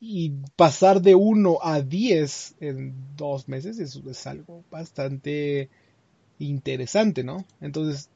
y, 0.01 0.31
pasar 0.55 1.01
de 1.03 1.15
1 1.17 1.59
a 1.61 1.81
10 1.81 2.57
en 2.61 2.95
dos 3.17 3.49
meses 3.49 3.79
eso 3.79 4.03
es 4.09 4.27
algo 4.27 4.63
bastante 4.71 5.71
interesante, 6.39 7.25
¿no? 7.25 7.45
Entonces, 7.61 8.11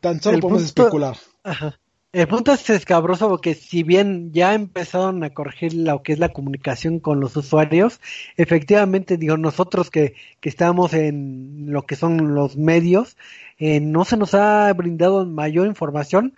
tan 0.00 0.22
solo 0.22 0.40
podemos 0.40 0.62
especular. 0.62 1.16
Ajá. 1.42 1.78
El 2.14 2.28
punto 2.28 2.52
es 2.52 2.70
escabroso 2.70 3.28
porque 3.28 3.54
si 3.54 3.82
bien 3.82 4.32
ya 4.32 4.54
empezaron 4.54 5.24
a 5.24 5.30
corregir 5.30 5.74
lo 5.74 6.04
que 6.04 6.12
es 6.12 6.20
la 6.20 6.28
comunicación 6.28 7.00
con 7.00 7.18
los 7.18 7.36
usuarios, 7.36 8.00
efectivamente, 8.36 9.16
digo, 9.16 9.36
nosotros 9.36 9.90
que, 9.90 10.14
que 10.40 10.48
estamos 10.48 10.94
en 10.94 11.72
lo 11.72 11.82
que 11.82 11.96
son 11.96 12.36
los 12.36 12.56
medios, 12.56 13.16
eh, 13.58 13.80
no 13.80 14.04
se 14.04 14.16
nos 14.16 14.32
ha 14.34 14.72
brindado 14.74 15.26
mayor 15.26 15.66
información 15.66 16.36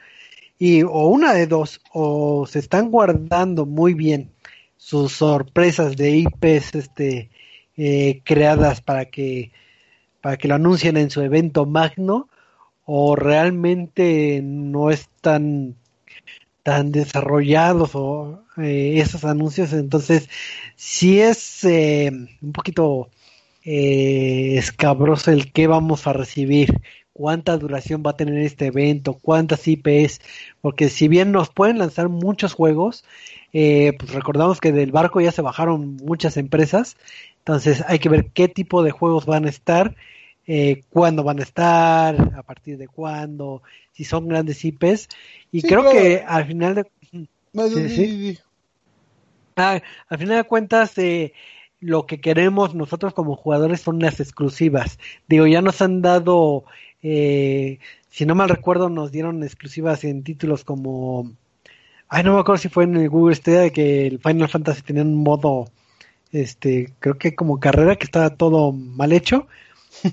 y 0.59 0.83
o 0.83 1.09
una 1.09 1.35
de 1.35 1.47
dos, 1.47 1.83
o 1.93 2.47
se 2.47 2.59
están 2.59 2.91
guardando 2.91 3.67
muy 3.67 3.93
bien 3.93 4.31
sus 4.79 5.13
sorpresas 5.13 5.95
de 5.99 6.11
IPs 6.17 6.75
este, 6.75 7.29
eh, 7.77 8.23
creadas 8.25 8.81
para 8.81 9.05
que, 9.05 9.53
para 10.23 10.39
que 10.39 10.49
lo 10.49 10.55
anuncien 10.55 10.97
en 10.97 11.11
su 11.11 11.21
evento 11.21 11.67
magno, 11.67 12.31
o 12.87 13.17
realmente 13.17 14.41
no 14.43 14.91
están 14.91 15.75
tan 16.63 16.93
desarrollados 16.93 17.91
o 17.95 18.43
eh, 18.57 18.95
esos 19.01 19.25
anuncios 19.25 19.73
entonces 19.73 20.31
sí 20.77 21.21
es 21.21 21.65
eh, 21.65 22.11
un 22.41 22.53
poquito 22.53 23.11
eh, 23.65 24.55
escabroso 24.57 25.33
el 25.33 25.53
que 25.53 25.67
vamos 25.67 26.07
a 26.07 26.13
recibir 26.13 26.81
cuánta 27.13 27.59
duración 27.59 28.03
va 28.07 28.13
a 28.13 28.17
tener 28.17 28.39
este 28.39 28.67
evento 28.67 29.15
cuántas 29.15 29.67
IPs 29.67 30.21
porque 30.61 30.89
si 30.89 31.09
bien 31.09 31.33
nos 31.33 31.51
pueden 31.51 31.79
lanzar 31.79 32.09
muchos 32.09 32.55
juegos 32.55 33.05
pues 33.53 34.13
recordamos 34.13 34.61
que 34.61 34.71
del 34.71 34.93
barco 34.93 35.21
ya 35.21 35.33
se 35.33 35.41
bajaron 35.41 35.97
muchas 35.97 36.37
empresas 36.37 36.97
entonces 37.39 37.83
hay 37.89 37.99
que 37.99 38.11
ver 38.11 38.27
qué 38.33 38.49
tipo 38.49 38.83
de 38.83 38.91
juegos 38.91 39.25
van 39.25 39.47
a 39.47 39.49
estar 39.49 39.97
eh, 40.47 40.83
cuándo 40.91 41.25
van 41.25 41.41
a 41.41 41.43
estar, 41.43 42.35
a 42.37 42.43
partir 42.43 42.79
de 42.79 42.89
cuándo, 42.89 43.63
si 43.93 44.05
son 44.05 44.29
grandes 44.29 44.65
IPs. 44.65 45.09
Y 45.51 45.63
creo 45.63 45.91
que 45.91 46.25
al 46.27 46.47
final 46.47 46.75
de... 46.75 46.87
Ah, 49.57 49.81
al 50.09 50.19
final 50.19 50.37
de 50.37 50.45
cuentas, 50.45 50.99
eh, 50.99 51.33
lo 51.81 52.07
que 52.07 52.21
queremos 52.21 52.75
nosotros 52.75 53.15
como 53.15 53.37
jugadores 53.37 53.81
son 53.81 53.99
las 53.99 54.21
exclusivas. 54.21 54.99
Digo, 55.29 55.47
ya 55.47 55.63
nos 55.63 55.81
han 55.83 56.03
dado, 56.03 56.65
eh, 57.03 57.79
si 58.11 58.27
no 58.27 58.35
mal 58.35 58.49
recuerdo, 58.49 58.89
nos 58.89 59.11
dieron 59.11 59.43
exclusivas 59.43 60.05
en 60.05 60.23
títulos 60.23 60.65
como... 60.65 61.33
Ay, 62.09 62.23
no 62.23 62.35
me 62.35 62.41
acuerdo 62.41 62.59
si 62.59 62.69
fue 62.69 62.85
en 62.85 62.97
el 62.97 63.09
Google 63.09 63.35
Stadia 63.35 63.61
de 63.61 63.73
que 63.73 64.07
el 64.07 64.21
Final 64.21 64.49
Fantasy 64.49 64.83
tenía 64.83 65.03
un 65.03 65.17
modo, 65.17 65.69
este, 66.31 66.93
creo 67.01 67.19
que 67.19 67.35
como 67.35 67.59
carrera 67.59 67.97
que 67.97 68.05
estaba 68.05 68.31
todo 68.31 68.71
mal 68.71 69.13
hecho, 69.13 69.49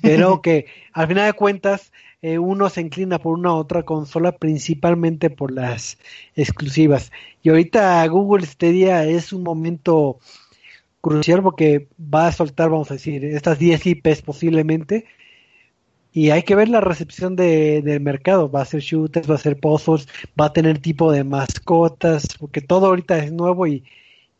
pero 0.02 0.42
que 0.42 0.66
al 0.94 1.08
final 1.08 1.28
de 1.28 1.34
cuentas 1.34 1.92
eh, 2.22 2.40
uno 2.40 2.70
se 2.70 2.82
inclina 2.82 3.20
por 3.20 3.38
una 3.38 3.54
u 3.54 3.58
otra 3.58 3.84
consola 3.84 4.32
principalmente 4.32 5.30
por 5.30 5.52
las 5.52 5.98
exclusivas. 6.36 7.12
Y 7.42 7.50
ahorita 7.50 8.08
Google 8.08 8.46
Stadia 8.46 9.06
es 9.06 9.34
un 9.34 9.44
momento 9.44 10.20
crucial 11.02 11.44
porque 11.44 11.90
va 12.00 12.28
a 12.28 12.32
soltar, 12.32 12.70
vamos 12.70 12.92
a 12.92 12.94
decir, 12.94 13.26
estas 13.26 13.60
10 13.60 13.88
IPs 13.88 14.22
posiblemente. 14.22 15.06
Y 16.14 16.30
hay 16.30 16.44
que 16.44 16.56
ver 16.56 16.70
la 16.70 16.80
recepción 16.80 17.36
de, 17.36 17.82
del 17.82 18.00
mercado. 18.00 18.50
Va 18.50 18.62
a 18.62 18.66
ser 18.66 18.80
shooters, 18.80 19.30
va 19.30 19.36
a 19.36 19.40
ser 19.40 19.60
puzzles, 19.60 20.08
va 20.40 20.46
a 20.46 20.54
tener 20.54 20.80
tipo 20.80 21.12
de 21.12 21.26
mascotas, 21.26 22.28
porque 22.40 22.62
todo 22.62 22.86
ahorita 22.86 23.18
es 23.18 23.34
nuevo 23.34 23.68
y, 23.68 23.84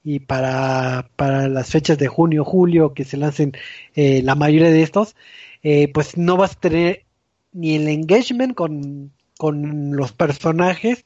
y 0.04 0.20
para, 0.20 1.10
para 1.16 1.48
las 1.48 1.70
fechas 1.72 1.98
de 1.98 2.08
junio, 2.08 2.44
julio, 2.44 2.94
que 2.94 3.06
se 3.06 3.18
lancen 3.18 3.54
eh, 3.96 4.22
la 4.24 4.36
mayoría 4.36 4.70
de 4.72 4.84
estos, 4.84 5.16
eh, 5.64 5.88
pues 5.94 6.18
no 6.18 6.38
vas 6.38 6.54
a 6.54 6.60
tener 6.60 7.06
ni 7.54 7.76
el 7.76 7.88
engagement 7.88 8.54
con, 8.54 9.12
con 9.38 9.96
los 9.96 10.12
personajes, 10.12 11.06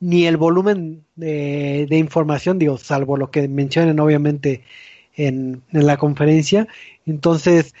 ni 0.00 0.26
el 0.26 0.36
volumen 0.36 1.04
de, 1.16 1.86
de, 1.88 1.98
información, 1.98 2.58
digo, 2.58 2.78
salvo 2.78 3.16
lo 3.16 3.30
que 3.30 3.48
mencionen 3.48 4.00
obviamente 4.00 4.62
en, 5.16 5.62
en 5.72 5.86
la 5.86 5.96
conferencia. 5.96 6.68
Entonces, 7.04 7.74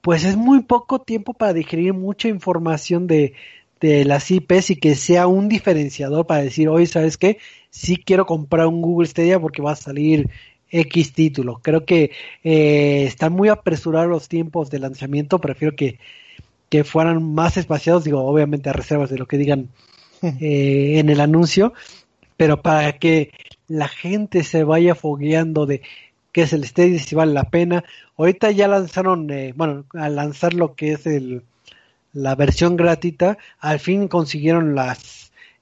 pues 0.00 0.24
es 0.24 0.36
muy 0.36 0.62
poco 0.62 1.00
tiempo 1.02 1.34
para 1.34 1.52
digerir 1.52 1.92
mucha 1.92 2.28
información 2.28 3.06
de, 3.06 3.34
de 3.80 4.04
las 4.04 4.30
IPs 4.30 4.70
y 4.70 4.76
que 4.76 4.94
sea 4.94 5.26
un 5.26 5.48
diferenciador 5.48 6.26
para 6.26 6.42
decir, 6.42 6.68
hoy, 6.68 6.86
¿sabes 6.86 7.16
qué? 7.16 7.38
Sí 7.70 7.96
quiero 7.96 8.26
comprar 8.26 8.66
un 8.66 8.82
Google 8.82 9.08
Stadia 9.08 9.40
porque 9.40 9.62
va 9.62 9.72
a 9.72 9.76
salir 9.76 10.28
X 10.70 11.12
título. 11.12 11.60
Creo 11.62 11.84
que 11.84 12.12
eh, 12.44 13.04
están 13.06 13.32
muy 13.32 13.48
apresurados 13.48 14.08
los 14.08 14.28
tiempos 14.28 14.70
de 14.70 14.78
lanzamiento, 14.78 15.40
prefiero 15.40 15.76
que, 15.76 15.98
que 16.68 16.84
fueran 16.84 17.34
más 17.34 17.56
espaciados, 17.56 18.04
digo, 18.04 18.24
obviamente 18.24 18.70
a 18.70 18.72
reservas 18.72 19.10
de 19.10 19.18
lo 19.18 19.26
que 19.26 19.38
digan 19.38 19.68
eh, 20.22 20.98
en 20.98 21.08
el 21.08 21.20
anuncio, 21.20 21.72
pero 22.36 22.62
para 22.62 22.92
que 22.98 23.32
la 23.68 23.88
gente 23.88 24.44
se 24.44 24.64
vaya 24.64 24.94
fogueando 24.94 25.66
de 25.66 25.82
qué 26.32 26.42
es 26.42 26.52
el 26.52 26.64
Stadia, 26.66 26.98
si 26.98 27.14
vale 27.14 27.32
la 27.32 27.50
pena. 27.50 27.84
Ahorita 28.16 28.50
ya 28.50 28.68
lanzaron, 28.68 29.30
eh, 29.30 29.52
bueno, 29.56 29.84
al 29.94 30.16
lanzar 30.16 30.54
lo 30.54 30.74
que 30.74 30.92
es 30.92 31.06
el, 31.06 31.42
la 32.12 32.34
versión 32.34 32.76
gratuita, 32.76 33.38
al 33.58 33.78
fin 33.80 34.08
consiguieron 34.08 34.74
las 34.74 35.19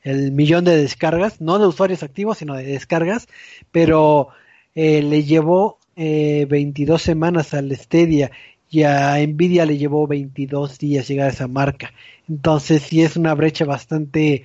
el 0.09 0.33
millón 0.33 0.65
de 0.65 0.77
descargas, 0.77 1.41
no 1.41 1.59
de 1.59 1.67
usuarios 1.67 2.03
activos, 2.03 2.39
sino 2.39 2.55
de 2.55 2.65
descargas, 2.65 3.29
pero 3.71 4.29
eh, 4.75 5.03
le 5.03 5.25
llevó 5.25 5.79
eh, 5.97 6.47
22 6.49 7.03
semanas 7.03 7.55
al 7.55 7.75
Stadia 7.77 8.31
y 8.71 8.83
a 8.83 9.17
Nvidia 9.27 9.67
le 9.67 9.79
llevó 9.79 10.07
22 10.07 10.79
días 10.79 11.09
llegar 11.09 11.27
a 11.29 11.33
esa 11.33 11.49
marca. 11.49 11.93
Entonces 12.29 12.83
sí 12.83 13.03
es 13.03 13.17
una 13.17 13.35
brecha 13.35 13.65
bastante 13.65 14.45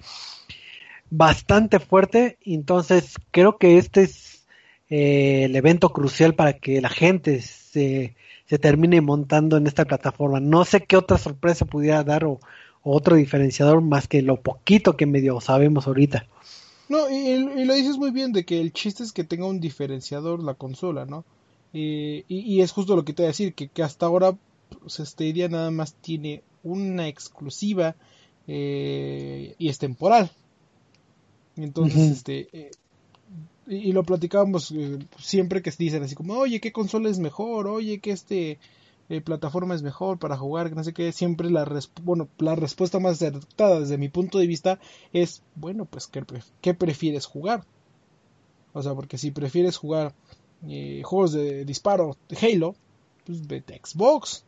bastante 1.09 1.79
fuerte. 1.79 2.37
Entonces 2.43 3.15
creo 3.31 3.57
que 3.57 3.77
este 3.77 4.03
es 4.03 4.45
eh, 4.89 5.43
el 5.45 5.55
evento 5.55 5.89
crucial 5.93 6.35
para 6.35 6.53
que 6.53 6.81
la 6.81 6.89
gente 6.89 7.41
se, 7.41 8.15
se 8.45 8.59
termine 8.59 9.01
montando 9.01 9.57
en 9.57 9.67
esta 9.67 9.85
plataforma. 9.85 10.39
No 10.39 10.65
sé 10.65 10.81
qué 10.85 10.97
otra 10.97 11.17
sorpresa 11.17 11.65
pudiera 11.65 12.03
dar 12.03 12.25
o, 12.25 12.39
otro 12.83 13.15
diferenciador 13.15 13.81
más 13.81 14.07
que 14.07 14.21
lo 14.21 14.41
poquito 14.41 14.97
que 14.97 15.05
medio 15.05 15.39
sabemos 15.41 15.87
ahorita. 15.87 16.27
No, 16.89 17.09
y, 17.09 17.65
lo 17.65 17.73
dices 17.73 17.97
muy 17.97 18.11
bien 18.11 18.33
de 18.33 18.45
que 18.45 18.59
el 18.59 18.73
chiste 18.73 19.03
es 19.03 19.13
que 19.13 19.23
tenga 19.23 19.47
un 19.47 19.59
diferenciador 19.59 20.43
la 20.43 20.53
consola, 20.53 21.05
¿no? 21.05 21.25
y, 21.71 22.23
y, 22.27 22.61
es 22.61 22.71
justo 22.71 22.95
lo 22.95 23.03
que 23.03 23.13
te 23.13 23.23
voy 23.23 23.27
a 23.27 23.29
decir, 23.29 23.55
que, 23.55 23.67
que 23.67 23.81
hasta 23.81 24.05
ahora 24.05 24.35
pues, 24.79 25.01
Stadia 25.03 25.49
nada 25.49 25.71
más 25.71 25.95
tiene 25.95 26.43
una 26.63 27.07
exclusiva 27.07 27.95
eh, 28.47 29.55
y 29.57 29.69
es 29.69 29.77
temporal. 29.77 30.31
Entonces, 31.55 32.11
este, 32.11 32.47
eh, 32.51 32.71
y, 33.67 33.91
lo 33.91 34.03
platicábamos 34.03 34.71
eh, 34.71 34.99
siempre 35.17 35.61
que 35.61 35.71
dicen 35.71 36.03
así 36.03 36.15
como, 36.15 36.35
oye, 36.35 36.59
¿qué 36.59 36.71
consola 36.71 37.09
es 37.09 37.19
mejor? 37.19 37.67
Oye, 37.67 37.99
¿qué 37.99 38.11
este 38.11 38.57
plataforma 39.25 39.75
es 39.75 39.83
mejor 39.83 40.17
para 40.17 40.37
jugar? 40.37 40.75
No 40.75 40.83
sé 40.83 40.93
qué, 40.93 41.11
siempre 41.11 41.49
la, 41.49 41.69
bueno, 42.01 42.29
la 42.37 42.55
respuesta 42.55 42.99
más 42.99 43.13
acertada 43.13 43.79
desde 43.79 43.97
mi 43.97 44.09
punto 44.09 44.39
de 44.39 44.47
vista 44.47 44.79
es, 45.11 45.43
bueno, 45.55 45.85
pues, 45.85 46.07
¿qué, 46.07 46.23
qué 46.61 46.73
prefieres 46.73 47.25
jugar? 47.25 47.65
O 48.73 48.81
sea, 48.81 48.93
porque 48.95 49.17
si 49.17 49.31
prefieres 49.31 49.77
jugar 49.77 50.13
juegos 51.03 51.33
de 51.33 51.65
disparo 51.65 52.17
Halo, 52.41 52.75
pues 53.25 53.45
vete 53.47 53.75
a 53.75 53.85
Xbox. 53.85 54.45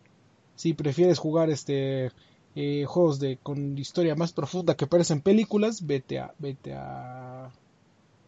Si 0.55 0.73
prefieres 0.73 1.19
jugar 1.19 1.49
este 1.49 2.11
eh, 2.55 2.85
juegos 2.87 3.19
de 3.19 3.37
con 3.37 3.77
historia 3.77 4.15
más 4.15 4.31
profunda 4.31 4.75
que 4.75 4.87
parecen 4.87 5.21
películas, 5.21 5.85
vete 5.85 6.19
a, 6.19 6.33
vete 6.39 6.73
a 6.73 7.51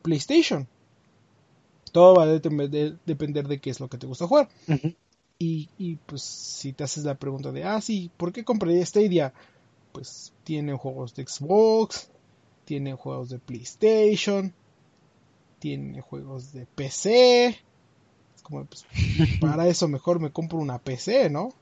PlayStation. 0.01 0.67
Todo 1.93 2.15
va 2.15 2.23
a 2.23 2.28
depender 2.28 3.47
de 3.47 3.59
qué 3.59 3.69
es 3.69 3.80
lo 3.80 3.88
que 3.88 3.97
te 3.97 4.07
gusta 4.07 4.28
jugar. 4.28 4.49
Y, 5.39 5.69
y, 5.77 5.95
pues 5.95 6.23
si 6.23 6.73
te 6.73 6.83
haces 6.83 7.03
la 7.03 7.15
pregunta 7.15 7.51
de, 7.51 7.63
ah, 7.63 7.79
sí, 7.81 8.09
¿por 8.17 8.31
qué 8.31 8.43
compré 8.43 8.83
Stadia? 8.85 9.33
Pues 9.91 10.33
tiene 10.43 10.73
juegos 10.73 11.15
de 11.15 11.27
Xbox, 11.27 12.09
tiene 12.65 12.93
juegos 12.93 13.29
de 13.29 13.39
PlayStation, 13.39 14.53
tiene 15.59 16.01
juegos 16.01 16.53
de 16.53 16.65
PC. 16.65 17.47
Es 17.47 18.41
como, 18.41 18.65
pues, 18.65 18.85
para 19.41 19.67
eso 19.67 19.88
mejor 19.88 20.19
me 20.19 20.31
compro 20.31 20.57
una 20.57 20.79
PC, 20.79 21.29
¿no? 21.29 21.53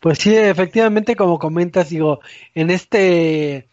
Pues 0.00 0.18
sí, 0.18 0.34
efectivamente, 0.36 1.16
como 1.16 1.38
comentas, 1.38 1.88
digo, 1.90 2.20
en 2.54 2.70
este 2.70 3.68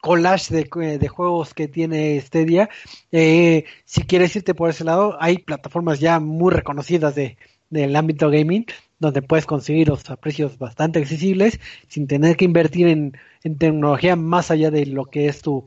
collage 0.00 0.54
de, 0.54 0.98
de 0.98 1.08
juegos 1.08 1.54
que 1.54 1.68
tiene 1.68 2.16
este 2.16 2.44
día, 2.44 2.68
eh, 3.12 3.64
si 3.84 4.02
quieres 4.02 4.34
irte 4.36 4.54
por 4.54 4.70
ese 4.70 4.84
lado, 4.84 5.16
hay 5.20 5.38
plataformas 5.38 6.00
ya 6.00 6.20
muy 6.20 6.52
reconocidas 6.52 7.14
de, 7.14 7.36
del 7.70 7.94
ámbito 7.96 8.30
gaming, 8.30 8.66
donde 8.98 9.22
puedes 9.22 9.46
conseguirlos 9.46 10.08
a 10.10 10.16
precios 10.16 10.58
bastante 10.58 10.98
accesibles, 10.98 11.60
sin 11.88 12.06
tener 12.06 12.36
que 12.36 12.44
invertir 12.44 12.88
en, 12.88 13.16
en 13.42 13.56
tecnología 13.56 14.16
más 14.16 14.50
allá 14.50 14.70
de 14.70 14.86
lo 14.86 15.06
que 15.06 15.26
es 15.26 15.40
tu, 15.40 15.66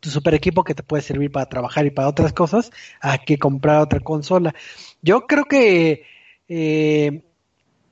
tu 0.00 0.10
super 0.10 0.34
equipo 0.34 0.64
que 0.64 0.74
te 0.74 0.82
puede 0.82 1.02
servir 1.02 1.30
para 1.30 1.48
trabajar 1.48 1.86
y 1.86 1.90
para 1.90 2.08
otras 2.08 2.32
cosas, 2.32 2.70
a 3.00 3.18
que 3.18 3.38
comprar 3.38 3.80
otra 3.80 4.00
consola. 4.00 4.54
Yo 5.02 5.26
creo 5.26 5.44
que 5.44 6.04
eh, 6.48 7.22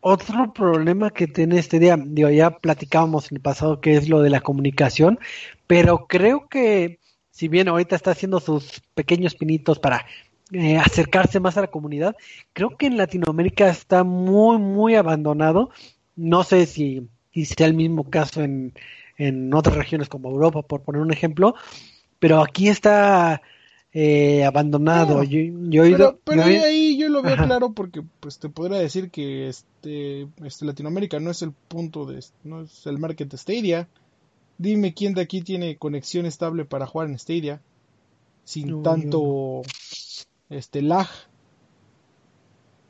otro 0.01 0.53
problema 0.53 1.11
que 1.11 1.27
tiene 1.27 1.59
este 1.59 1.79
día, 1.79 1.97
digo, 1.99 2.31
ya 2.31 2.51
platicábamos 2.51 3.31
en 3.31 3.37
el 3.37 3.43
pasado 3.43 3.81
que 3.81 3.97
es 3.97 4.09
lo 4.09 4.21
de 4.23 4.31
la 4.31 4.41
comunicación, 4.41 5.19
pero 5.67 6.07
creo 6.07 6.49
que 6.49 6.99
si 7.31 7.49
bien 7.49 7.69
ahorita 7.69 7.97
está 7.97 8.13
haciendo 8.13 8.41
sus 8.41 8.81
pequeños 8.95 9.35
pinitos 9.35 9.79
para 9.79 10.07
eh, 10.53 10.77
acercarse 10.77 11.41
más 11.41 11.57
a 11.57 11.63
la 11.63 11.67
comunidad, 11.69 12.17
creo 12.53 12.77
que 12.77 12.87
en 12.87 12.97
Latinoamérica 12.97 13.69
está 13.69 14.03
muy, 14.05 14.59
muy 14.59 14.95
abandonado. 14.95 15.71
No 16.17 16.43
sé 16.43 16.67
si, 16.67 17.09
si 17.33 17.45
sea 17.45 17.67
el 17.67 17.75
mismo 17.75 18.11
caso 18.11 18.43
en, 18.43 18.73
en 19.19 19.53
otras 19.55 19.77
regiones 19.77 20.09
como 20.09 20.31
Europa, 20.31 20.63
por 20.63 20.83
poner 20.83 21.03
un 21.03 21.13
ejemplo, 21.13 21.55
pero 22.19 22.43
aquí 22.43 22.69
está 22.69 23.43
eh, 23.93 24.45
abandonado. 24.45 25.23
yo, 25.25 26.19
pero, 26.25 26.45
ahí 26.45 26.99
yo 26.99 27.09
lo 27.09 27.23
veo 27.23 27.37
claro 27.37 27.73
porque 27.73 28.03
pues 28.21 28.39
te 28.39 28.49
podría 28.49 28.79
decir 28.79 29.11
que 29.11 29.49
este, 29.49 30.29
este, 30.45 30.67
Latinoamérica 30.67 31.21
no 31.21 31.31
es 31.31 31.43
el 31.43 31.53
punto 31.53 32.05
de 32.05 32.23
no 32.45 32.63
es 32.63 32.87
el 32.87 32.99
market 32.99 33.31
de 33.31 33.39
Stadia. 33.39 33.89
Dime 34.59 34.93
quién 34.93 35.15
de 35.15 35.23
aquí 35.23 35.41
tiene 35.41 35.77
conexión 35.77 36.27
estable 36.27 36.65
para 36.65 36.87
jugar 36.87 37.09
en 37.09 37.19
Stadia 37.19 37.63
sin 38.45 38.83
tanto 38.83 39.63
este 40.51 40.83
lag. 40.83 41.09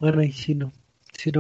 Bueno, 0.00 0.20
ahí 0.20 0.32
sí 0.32 0.54
no. 0.54 0.72
Si 1.12 1.32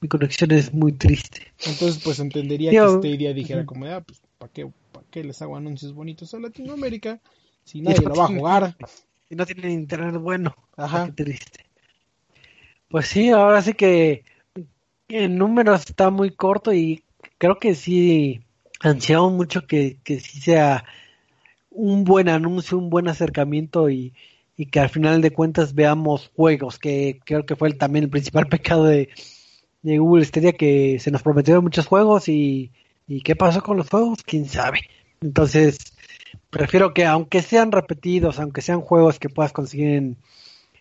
mi 0.00 0.08
conexión 0.08 0.52
es 0.52 0.72
muy 0.72 0.92
triste. 0.92 1.52
Entonces, 1.66 2.00
pues 2.02 2.20
entendería 2.20 2.70
que 2.70 2.78
Stadia 2.78 3.34
dijera 3.34 3.66
como, 3.66 3.86
ah, 3.86 4.00
pues, 4.00 4.20
¿para 4.38 4.52
qué, 4.52 4.70
¿para 4.92 5.04
qué 5.10 5.24
les 5.24 5.42
hago 5.42 5.56
anuncios 5.56 5.92
bonitos 5.92 6.32
a 6.32 6.38
Latinoamérica? 6.38 7.20
Si 7.66 7.80
nadie 7.82 8.00
lo 8.00 8.14
va 8.14 8.24
a 8.24 8.28
jugar. 8.28 8.76
Y 9.28 9.34
no 9.34 9.44
tienen 9.44 9.72
internet 9.72 10.14
bueno. 10.20 10.54
Ajá. 10.76 11.06
Qué 11.06 11.24
triste. 11.24 11.66
Pues 12.88 13.08
sí, 13.08 13.30
ahora 13.30 13.60
sí 13.60 13.74
que 13.74 14.22
el 15.08 15.36
número 15.36 15.74
está 15.74 16.10
muy 16.10 16.30
corto 16.30 16.72
y 16.72 17.02
creo 17.38 17.58
que 17.58 17.74
sí 17.74 18.40
ansiamos 18.78 19.32
mucho 19.32 19.66
que, 19.66 19.98
que 20.04 20.20
sí 20.20 20.40
sea 20.40 20.84
un 21.70 22.04
buen 22.04 22.28
anuncio, 22.28 22.78
un 22.78 22.88
buen 22.88 23.08
acercamiento 23.08 23.90
y, 23.90 24.14
y 24.56 24.66
que 24.66 24.78
al 24.78 24.90
final 24.90 25.20
de 25.20 25.32
cuentas 25.32 25.74
veamos 25.74 26.30
juegos, 26.36 26.78
que 26.78 27.18
creo 27.24 27.44
que 27.44 27.56
fue 27.56 27.72
también 27.72 28.04
el 28.04 28.10
principal 28.10 28.46
pecado 28.46 28.84
de, 28.84 29.08
de 29.82 29.98
Google 29.98 30.24
día 30.26 30.52
que 30.52 30.98
se 31.00 31.10
nos 31.10 31.22
prometieron 31.22 31.64
muchos 31.64 31.86
juegos 31.86 32.28
y, 32.28 32.70
y 33.08 33.22
qué 33.22 33.36
pasó 33.36 33.60
con 33.62 33.76
los 33.76 33.88
juegos, 33.88 34.22
quién 34.22 34.46
sabe. 34.46 34.80
Entonces, 35.20 35.78
prefiero 36.50 36.94
que 36.94 37.04
aunque 37.04 37.42
sean 37.42 37.72
repetidos, 37.72 38.38
aunque 38.38 38.62
sean 38.62 38.80
juegos 38.80 39.18
que 39.18 39.28
puedas 39.28 39.52
conseguir 39.52 40.16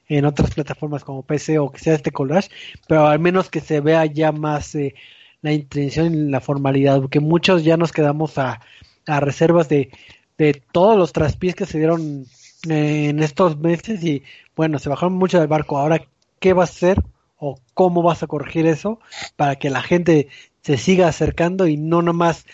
en, 0.07 0.26
otras 0.26 0.53
plataformas 0.53 1.03
como 1.03 1.24
PC 1.24 1.59
o 1.59 1.72
que 1.72 1.80
sea 1.80 1.95
este 1.95 2.11
collage, 2.11 2.49
pero 2.88 3.07
al 3.07 3.20
menos 3.20 3.49
que 3.49 3.61
se 3.61 3.82
vea 3.82 4.05
ya 4.05 4.32
más 4.32 4.76
eh, 4.76 4.95
la 5.41 5.53
intención 5.53 6.13
y 6.13 6.30
la 6.30 6.41
formalidad, 6.41 7.01
porque 7.01 7.20
muchos 7.20 7.63
ya 7.63 7.78
nos 7.78 7.91
quedamos 7.91 8.38
a, 8.38 8.61
reservas 9.07 9.70
de, 9.70 9.91
de 10.38 10.61
todos 10.72 10.97
los 10.97 11.13
traspiés 11.13 11.55
que 11.55 11.68
se 11.68 11.78
dieron 11.78 12.26
eh, 12.70 13.09
en 13.09 13.22
estos 13.22 13.57
meses 13.59 14.03
y 14.03 14.24
bueno, 14.55 14.80
se 14.80 14.89
bajaron 14.89 15.13
mucho 15.13 15.39
del 15.39 15.47
barco. 15.47 15.78
Ahora, 15.78 16.01
¿qué 16.39 16.53
vas 16.53 16.70
a 16.70 16.74
hacer 16.74 17.03
o 17.38 17.59
cómo 17.74 18.01
vas 18.01 18.24
a 18.24 18.28
corregir 18.28 18.66
eso 18.66 18.99
para 19.36 19.57
que 19.57 19.70
la 19.70 19.82
gente 19.82 20.30
se 20.61 20.78
siga 20.78 21.07
acercando 21.07 21.68
y 21.68 21.78
no 21.78 22.01
nomás 22.01 22.45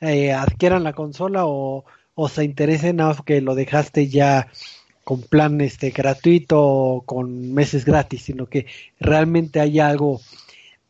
eh, 0.00 0.32
adquieran 0.32 0.84
la 0.84 0.94
consola 0.94 1.44
o 1.46 1.84
o 2.14 2.28
se 2.28 2.44
interese 2.44 2.92
nada 2.92 3.10
más 3.10 3.22
que 3.22 3.40
lo 3.40 3.54
dejaste 3.54 4.08
ya 4.08 4.48
con 5.04 5.22
plan 5.22 5.60
este 5.60 5.90
gratuito 5.90 6.62
o 6.62 7.00
con 7.02 7.52
meses 7.52 7.84
gratis, 7.84 8.22
sino 8.22 8.46
que 8.46 8.66
realmente 9.00 9.60
hay 9.60 9.80
algo 9.80 10.20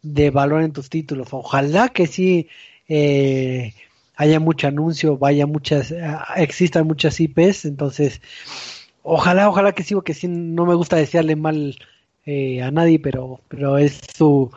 de 0.03 0.31
valor 0.31 0.63
en 0.63 0.73
tus 0.73 0.91
títulos. 0.91 1.29
Ojalá 1.33 1.89
que 1.91 2.07
sí 2.07 2.49
eh, 2.89 3.75
haya 4.17 4.41
mucho 4.41 4.69
anuncio, 4.69 5.17
vaya 5.17 5.47
muchas, 5.47 5.91
eh, 5.93 6.05
existan 6.37 6.87
muchas 6.87 7.21
IPs, 7.21 7.65
entonces 7.65 8.21
ojalá, 9.03 9.49
ojalá 9.49 9.73
que 9.73 9.85
sí, 9.85 9.95
porque 9.95 10.15
sí 10.15 10.29
no 10.29 10.67
me 10.67 10.75
gusta 10.75 10.97
desearle 10.97 11.37
mal 11.37 11.77
eh, 12.27 12.63
a 12.63 12.71
nadie, 12.71 12.99
pero, 12.99 13.41
pero 13.49 13.79
es 13.79 14.01
su 14.15 14.51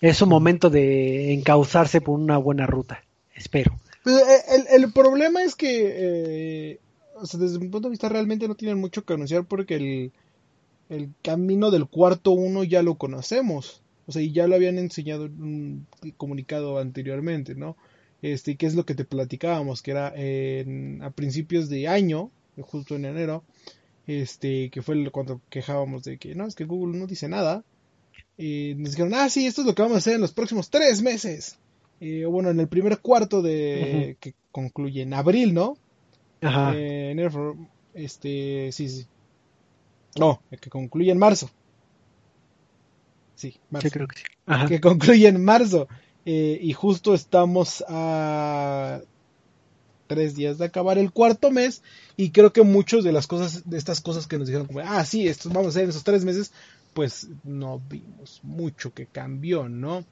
es 0.00 0.16
su 0.16 0.26
momento 0.26 0.70
de 0.70 1.34
encauzarse 1.34 2.00
por 2.00 2.18
una 2.18 2.38
buena 2.38 2.66
ruta, 2.66 3.02
espero. 3.34 3.78
Pues, 4.04 4.16
eh, 4.16 4.64
el, 4.70 4.92
problema 4.92 5.42
es 5.42 5.54
que, 5.54 5.92
eh, 5.96 6.80
desde 7.32 7.58
mi 7.58 7.68
punto 7.68 7.88
de 7.88 7.92
vista, 7.92 8.08
realmente 8.08 8.48
no 8.48 8.54
tienen 8.54 8.78
mucho 8.78 9.04
que 9.04 9.14
anunciar 9.14 9.44
porque 9.44 9.76
el, 9.76 10.12
el 10.88 11.10
camino 11.22 11.70
del 11.70 11.86
cuarto 11.86 12.32
uno 12.32 12.64
ya 12.64 12.82
lo 12.82 12.96
conocemos. 12.96 13.82
O 14.06 14.12
sea, 14.12 14.22
y 14.22 14.32
ya 14.32 14.46
lo 14.46 14.54
habían 14.54 14.78
enseñado 14.78 15.26
en 15.26 15.42
un 15.42 15.86
comunicado 16.16 16.78
anteriormente, 16.78 17.54
¿no? 17.54 17.76
Este, 18.22 18.56
¿qué 18.56 18.66
es 18.66 18.74
lo 18.74 18.86
que 18.86 18.94
te 18.94 19.04
platicábamos? 19.04 19.82
Que 19.82 19.90
era 19.90 20.08
a 20.08 21.10
principios 21.10 21.68
de 21.68 21.88
año, 21.88 22.30
justo 22.62 22.96
en 22.96 23.04
enero, 23.04 23.44
este, 24.06 24.70
que 24.70 24.82
fue 24.82 25.10
cuando 25.10 25.42
quejábamos 25.50 26.04
de 26.04 26.18
que 26.18 26.34
no, 26.34 26.46
es 26.46 26.54
que 26.54 26.64
Google 26.64 26.98
no 26.98 27.06
dice 27.06 27.28
nada. 27.28 27.64
Y 28.38 28.74
nos 28.76 28.92
dijeron, 28.92 29.14
ah, 29.14 29.28
sí, 29.28 29.46
esto 29.46 29.60
es 29.60 29.66
lo 29.66 29.74
que 29.74 29.82
vamos 29.82 29.96
a 29.96 29.98
hacer 29.98 30.14
en 30.14 30.20
los 30.20 30.32
próximos 30.32 30.70
tres 30.70 31.02
meses. 31.02 31.58
Y 32.00 32.24
bueno, 32.24 32.50
en 32.50 32.60
el 32.60 32.68
primer 32.68 32.98
cuarto 32.98 33.42
de 33.42 34.16
que 34.20 34.34
concluye 34.52 35.02
en 35.02 35.14
abril, 35.14 35.54
¿no? 35.54 35.76
Ajá. 36.40 36.74
Eh, 36.76 37.10
enero, 37.10 37.56
este, 37.94 38.70
sí, 38.72 38.88
sí. 38.88 39.06
No, 40.18 40.40
que 40.60 40.70
concluye 40.70 41.10
en 41.10 41.18
marzo. 41.18 41.50
Sí, 43.34 43.56
marzo. 43.70 43.88
Sí, 43.88 43.92
creo 43.92 44.08
que 44.08 44.18
sí. 44.18 44.24
Ajá. 44.46 44.66
Que 44.66 44.80
concluye 44.80 45.28
en 45.28 45.44
marzo. 45.44 45.88
Eh, 46.24 46.58
y 46.60 46.72
justo 46.72 47.14
estamos 47.14 47.84
a 47.88 49.00
tres 50.08 50.34
días 50.34 50.58
de 50.58 50.64
acabar 50.64 50.98
el 50.98 51.12
cuarto 51.12 51.50
mes. 51.50 51.82
Y 52.16 52.30
creo 52.30 52.52
que 52.52 52.62
muchos 52.62 53.04
de 53.04 53.12
las 53.12 53.26
cosas, 53.26 53.68
de 53.68 53.78
estas 53.78 54.00
cosas 54.00 54.26
que 54.26 54.38
nos 54.38 54.48
dijeron 54.48 54.66
como, 54.66 54.80
ah, 54.80 55.04
sí, 55.04 55.28
esto 55.28 55.48
vamos 55.50 55.66
a 55.66 55.68
hacer 55.68 55.84
en 55.84 55.90
esos 55.90 56.04
tres 56.04 56.24
meses, 56.24 56.52
pues 56.98 57.28
no 57.44 57.80
vimos 57.88 58.40
mucho 58.42 58.92
que 58.92 59.06
cambió, 59.06 59.68
¿no? 59.68 60.04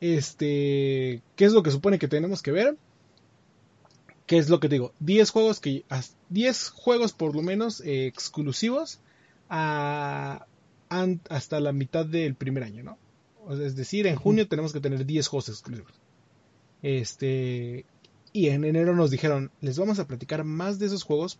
Este, 0.00 1.20
¿qué 1.36 1.44
es 1.44 1.52
lo 1.52 1.62
que 1.62 1.70
supone 1.70 1.98
que 1.98 2.08
tenemos 2.08 2.40
que 2.40 2.50
ver? 2.50 2.78
¿Qué 4.24 4.38
es 4.38 4.48
lo 4.48 4.58
que 4.58 4.70
te 4.70 4.76
digo? 4.76 4.94
10 5.00 5.28
juegos 5.28 5.60
que 5.60 5.84
10 6.30 6.70
juegos 6.70 7.12
por 7.12 7.36
lo 7.36 7.42
menos 7.42 7.82
eh, 7.82 8.06
exclusivos 8.06 9.00
a, 9.50 10.46
hasta 11.28 11.60
la 11.60 11.74
mitad 11.74 12.06
del 12.06 12.34
primer 12.36 12.62
año, 12.62 12.84
¿no? 12.84 12.96
Es 13.50 13.76
decir, 13.76 14.06
en 14.06 14.16
junio 14.16 14.48
tenemos 14.48 14.72
que 14.72 14.80
tener 14.80 15.04
10 15.04 15.28
juegos 15.28 15.50
exclusivos. 15.50 15.92
Este, 16.80 17.84
y 18.32 18.48
en 18.48 18.64
enero 18.64 18.96
nos 18.96 19.10
dijeron, 19.10 19.50
les 19.60 19.78
vamos 19.78 19.98
a 19.98 20.06
platicar 20.06 20.44
más 20.44 20.78
de 20.78 20.86
esos 20.86 21.02
juegos 21.02 21.38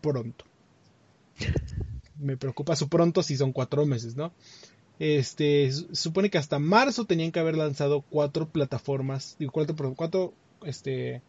pronto. 0.00 0.44
Me 2.18 2.36
preocupa 2.36 2.76
su 2.76 2.88
pronto 2.88 3.22
si 3.22 3.36
son 3.36 3.52
cuatro 3.52 3.84
meses, 3.86 4.16
¿no? 4.16 4.32
Este, 4.98 5.72
supone 5.72 6.30
que 6.30 6.38
hasta 6.38 6.58
marzo 6.58 7.04
tenían 7.04 7.32
que 7.32 7.40
haber 7.40 7.56
lanzado 7.56 8.02
cuatro 8.02 8.48
plataformas, 8.48 9.36
cuatro, 9.50 9.94
cuatro, 9.96 10.34
este, 10.64 11.20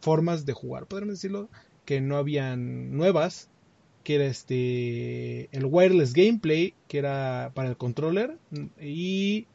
formas 0.00 0.44
de 0.44 0.52
jugar, 0.52 0.86
podríamos 0.86 1.16
decirlo, 1.16 1.48
que 1.84 2.00
no 2.00 2.16
habían 2.16 2.96
nuevas, 2.96 3.48
que 4.04 4.16
era 4.16 4.26
este, 4.26 5.48
el 5.56 5.64
wireless 5.64 6.12
gameplay, 6.12 6.74
que 6.88 6.98
era 6.98 7.52
para 7.54 7.70
el 7.70 7.76
controller, 7.76 8.36
y 8.80 9.46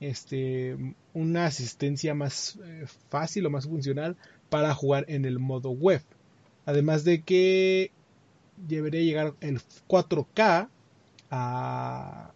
este, 0.00 0.76
una 1.12 1.46
asistencia 1.46 2.14
más 2.14 2.58
eh, 2.64 2.86
fácil 3.08 3.46
o 3.46 3.50
más 3.50 3.66
funcional 3.66 4.16
para 4.48 4.74
jugar 4.74 5.04
en 5.08 5.24
el 5.24 5.38
modo 5.38 5.70
web. 5.70 6.02
Además 6.64 7.04
de 7.04 7.22
que 7.22 7.90
debería 8.68 9.02
llegar 9.02 9.34
el 9.40 9.60
4K 9.86 10.70
a, 11.30 12.34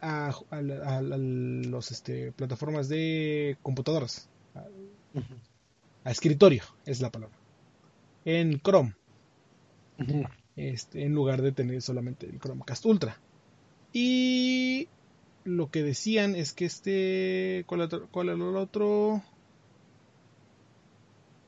a, 0.00 0.28
a, 0.28 0.32
a- 0.52 0.98
a 0.98 1.02
los 1.02 1.90
este, 1.92 2.32
plataformas 2.32 2.88
de 2.88 3.58
computadoras, 3.62 4.30
a, 6.04 6.10
escritorio 6.10 6.62
es 6.84 7.00
la 7.00 7.10
palabra, 7.10 7.38
en 8.24 8.60
Chrome, 8.60 8.94
este, 10.56 11.04
en 11.04 11.14
lugar 11.14 11.42
de 11.42 11.52
tener 11.52 11.82
solamente 11.82 12.26
el 12.28 12.38
Chromecast 12.40 12.84
Ultra. 12.86 13.22
Y 13.92 14.90
lo 15.44 15.70
que 15.70 15.82
decían 15.84 16.36
es 16.36 16.54
que 16.54 16.66
este, 16.66 17.64
¿cuál, 17.66 17.82
otro- 17.82 18.08
cuál 18.10 18.28
era 18.30 18.36
el 18.36 18.56
otro? 18.56 19.22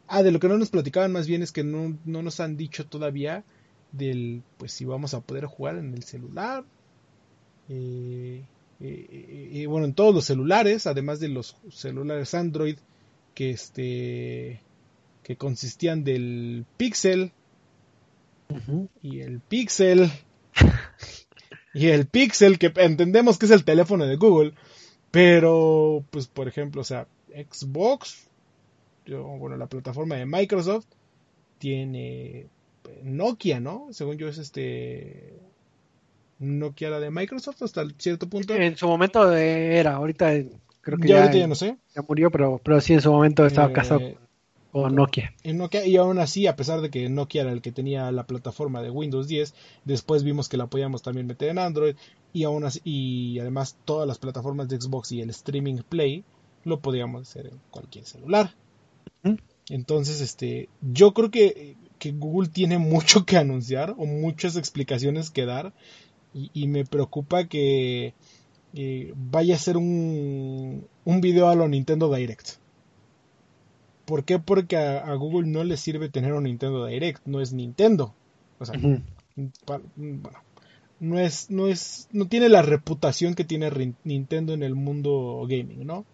Ah, 0.06 0.22
de 0.22 0.30
lo 0.30 0.38
que 0.38 0.48
no 0.48 0.58
nos 0.58 0.70
platicaban 0.70 1.10
más 1.12 1.26
bien 1.26 1.42
es 1.42 1.50
que 1.52 1.64
no, 1.64 1.98
no 2.04 2.22
nos 2.22 2.38
han 2.40 2.56
dicho 2.56 2.86
todavía 2.86 3.44
del, 3.92 4.42
pues 4.58 4.72
si 4.72 4.84
vamos 4.84 5.14
a 5.14 5.20
poder 5.20 5.46
jugar 5.46 5.76
en 5.76 5.94
el 5.94 6.02
celular. 6.02 6.64
Eh, 7.68 8.42
eh, 8.82 9.06
eh, 9.10 9.50
eh, 9.52 9.66
bueno, 9.68 9.86
en 9.86 9.94
todos 9.94 10.12
los 10.12 10.24
celulares, 10.24 10.88
además 10.88 11.20
de 11.20 11.28
los 11.28 11.56
celulares 11.70 12.34
Android 12.34 12.78
que 13.32 13.50
este 13.50 14.60
que 15.22 15.36
consistían 15.36 16.02
del 16.02 16.66
Pixel 16.76 17.30
y 19.00 19.20
el 19.20 19.38
Pixel 19.38 20.10
y 21.74 21.86
el 21.86 22.06
Pixel 22.06 22.58
que 22.58 22.72
entendemos 22.74 23.38
que 23.38 23.46
es 23.46 23.52
el 23.52 23.64
teléfono 23.64 24.04
de 24.04 24.16
Google, 24.16 24.52
pero 25.12 26.04
pues 26.10 26.26
por 26.26 26.48
ejemplo, 26.48 26.80
o 26.80 26.84
sea, 26.84 27.06
Xbox, 27.28 28.28
yo, 29.06 29.22
bueno, 29.22 29.56
la 29.56 29.68
plataforma 29.68 30.16
de 30.16 30.26
Microsoft 30.26 30.86
tiene 31.58 32.48
Nokia, 33.02 33.60
¿no? 33.60 33.88
Según 33.92 34.16
yo 34.18 34.28
es 34.28 34.38
este 34.38 35.40
Nokia 36.38 36.90
la 36.90 37.00
de 37.00 37.10
Microsoft 37.10 37.62
hasta 37.62 37.84
cierto 37.98 38.28
punto. 38.28 38.54
En 38.54 38.76
su 38.76 38.86
momento 38.86 39.32
eh, 39.34 39.78
era, 39.78 39.94
ahorita 39.94 40.34
eh, 40.34 40.50
creo 40.80 40.98
que 40.98 41.08
ya, 41.08 41.14
ya, 41.16 41.20
ahorita 41.22 41.38
ya 41.38 41.46
no 41.46 41.54
sé. 41.54 41.76
ya 41.94 42.02
murió, 42.02 42.30
pero, 42.30 42.60
pero 42.64 42.80
sí 42.80 42.92
en 42.94 43.00
su 43.00 43.12
momento 43.12 43.46
estaba 43.46 43.68
Eh, 43.68 43.72
casado 43.72 44.00
con 44.72 44.94
Nokia. 44.94 45.34
en 45.42 45.58
Nokia 45.58 45.84
y 45.86 45.96
aún 45.96 46.18
así 46.18 46.46
a 46.46 46.56
pesar 46.56 46.80
de 46.80 46.90
que 46.90 47.08
Nokia 47.10 47.42
era 47.42 47.52
el 47.52 47.60
que 47.60 47.72
tenía 47.72 48.10
la 48.10 48.26
plataforma 48.26 48.80
de 48.82 48.90
Windows 48.90 49.28
10 49.28 49.54
después 49.84 50.24
vimos 50.24 50.48
que 50.48 50.56
la 50.56 50.66
podíamos 50.66 51.02
también 51.02 51.26
meter 51.26 51.50
en 51.50 51.58
Android 51.58 51.94
y 52.32 52.44
aún 52.44 52.64
así 52.64 52.80
y 52.84 53.38
además 53.38 53.76
todas 53.84 54.08
las 54.08 54.18
plataformas 54.18 54.68
de 54.68 54.80
Xbox 54.80 55.12
y 55.12 55.20
el 55.20 55.28
streaming 55.28 55.82
Play 55.88 56.24
lo 56.64 56.80
podíamos 56.80 57.28
hacer 57.28 57.48
en 57.48 57.60
cualquier 57.70 58.06
celular 58.06 58.54
entonces 59.68 60.20
este 60.22 60.70
yo 60.80 61.12
creo 61.12 61.30
que, 61.30 61.76
que 62.02 62.10
Google 62.12 62.48
tiene 62.48 62.78
mucho 62.78 63.24
que 63.26 63.36
anunciar 63.36 63.94
o 63.96 64.06
muchas 64.06 64.56
explicaciones 64.56 65.30
que 65.30 65.46
dar 65.46 65.72
y, 66.34 66.50
y 66.52 66.66
me 66.66 66.84
preocupa 66.84 67.44
que 67.46 68.14
eh, 68.74 69.12
vaya 69.16 69.54
a 69.54 69.58
ser 69.58 69.76
un, 69.76 70.86
un 71.04 71.20
video 71.20 71.48
a 71.48 71.54
lo 71.54 71.68
Nintendo 71.68 72.12
Direct 72.12 72.56
¿Por 74.04 74.24
qué? 74.24 74.38
Porque 74.38 74.76
a, 74.76 74.98
a 74.98 75.14
Google 75.14 75.48
no 75.48 75.64
le 75.64 75.76
sirve 75.76 76.08
tener 76.08 76.32
un 76.32 76.44
Nintendo 76.44 76.86
Direct, 76.86 77.24
no 77.26 77.40
es 77.40 77.52
Nintendo. 77.52 78.14
O 78.58 78.64
sea, 78.66 78.74
pa- 79.64 79.80
bueno, 79.96 80.38
no 81.00 81.18
es, 81.18 81.50
no 81.50 81.68
es, 81.68 82.08
no 82.12 82.26
tiene 82.26 82.48
la 82.48 82.62
reputación 82.62 83.34
que 83.34 83.44
tiene 83.44 83.70
Nintendo 84.04 84.54
en 84.54 84.62
el 84.62 84.74
mundo 84.74 85.44
gaming, 85.48 85.86
¿no? 85.86 86.04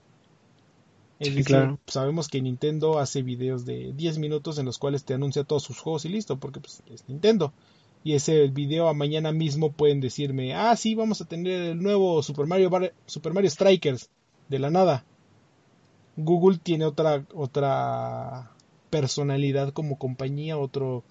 Es 1.20 1.34
Sí, 1.34 1.42
claro. 1.44 1.78
sabemos 1.86 2.28
que 2.28 2.40
Nintendo 2.42 2.98
hace 2.98 3.22
videos 3.22 3.64
de 3.64 3.92
10 3.94 4.18
minutos 4.18 4.58
en 4.58 4.66
los 4.66 4.78
cuales 4.78 5.04
te 5.04 5.14
anuncia 5.14 5.44
todos 5.44 5.62
sus 5.64 5.78
juegos 5.80 6.04
y 6.04 6.08
listo, 6.10 6.38
porque 6.38 6.60
pues, 6.60 6.82
es 6.90 7.08
Nintendo. 7.08 7.52
Y 8.04 8.14
ese 8.14 8.46
video 8.48 8.88
a 8.88 8.94
mañana 8.94 9.32
mismo 9.32 9.72
pueden 9.72 10.00
decirme, 10.00 10.54
ah, 10.54 10.76
sí, 10.76 10.94
vamos 10.94 11.20
a 11.20 11.24
tener 11.26 11.60
el 11.72 11.82
nuevo 11.82 12.22
Super 12.22 12.46
Mario, 12.46 12.70
Bar- 12.70 12.94
Super 13.06 13.32
Mario 13.34 13.50
Strikers, 13.50 14.10
de 14.48 14.58
la 14.60 14.70
nada. 14.70 15.04
Google 16.16 16.58
tiene 16.58 16.84
otra, 16.84 17.24
otra 17.34 18.50
personalidad 18.90 19.72
como 19.72 19.98
compañía, 19.98 20.58
otro 20.58 21.04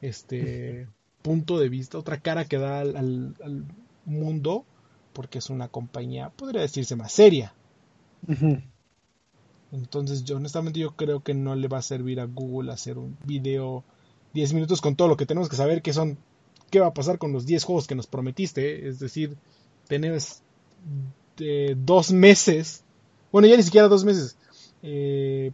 este 0.00 0.88
punto 1.22 1.58
de 1.58 1.68
vista, 1.68 1.98
otra 1.98 2.20
cara 2.20 2.44
que 2.46 2.58
da 2.58 2.80
al, 2.80 2.96
al- 2.96 3.36
al 3.42 3.64
mundo, 4.04 4.64
porque 5.12 5.38
es 5.38 5.50
una 5.50 5.68
compañía, 5.68 6.30
podría 6.30 6.62
decirse 6.62 6.96
más 6.96 7.12
seria. 7.12 7.54
Ujú. 8.28 8.62
Entonces, 9.72 10.24
yo 10.24 10.36
honestamente 10.36 10.80
yo 10.80 10.94
creo 10.94 11.20
que 11.20 11.34
no 11.34 11.54
le 11.54 11.68
va 11.68 11.78
a 11.78 11.82
servir 11.82 12.20
a 12.20 12.26
Google 12.26 12.72
hacer 12.72 12.98
un 12.98 13.16
video 13.24 13.84
10 14.34 14.52
minutos 14.52 14.80
con 14.80 14.96
todo 14.96 15.08
lo 15.08 15.16
que 15.16 15.26
tenemos 15.26 15.48
que 15.48 15.56
saber 15.56 15.82
que 15.82 15.92
son 15.92 16.18
qué 16.70 16.80
va 16.80 16.88
a 16.88 16.94
pasar 16.94 17.18
con 17.18 17.32
los 17.32 17.46
10 17.46 17.64
juegos 17.64 17.86
que 17.86 17.94
nos 17.94 18.06
prometiste, 18.06 18.88
es 18.88 18.98
decir, 18.98 19.36
tenés 19.88 20.42
eh, 21.38 21.74
dos 21.76 22.12
meses, 22.12 22.82
bueno, 23.30 23.48
ya 23.48 23.56
ni 23.56 23.62
siquiera 23.62 23.88
dos 23.88 24.04
meses, 24.04 24.36
eh, 24.82 25.52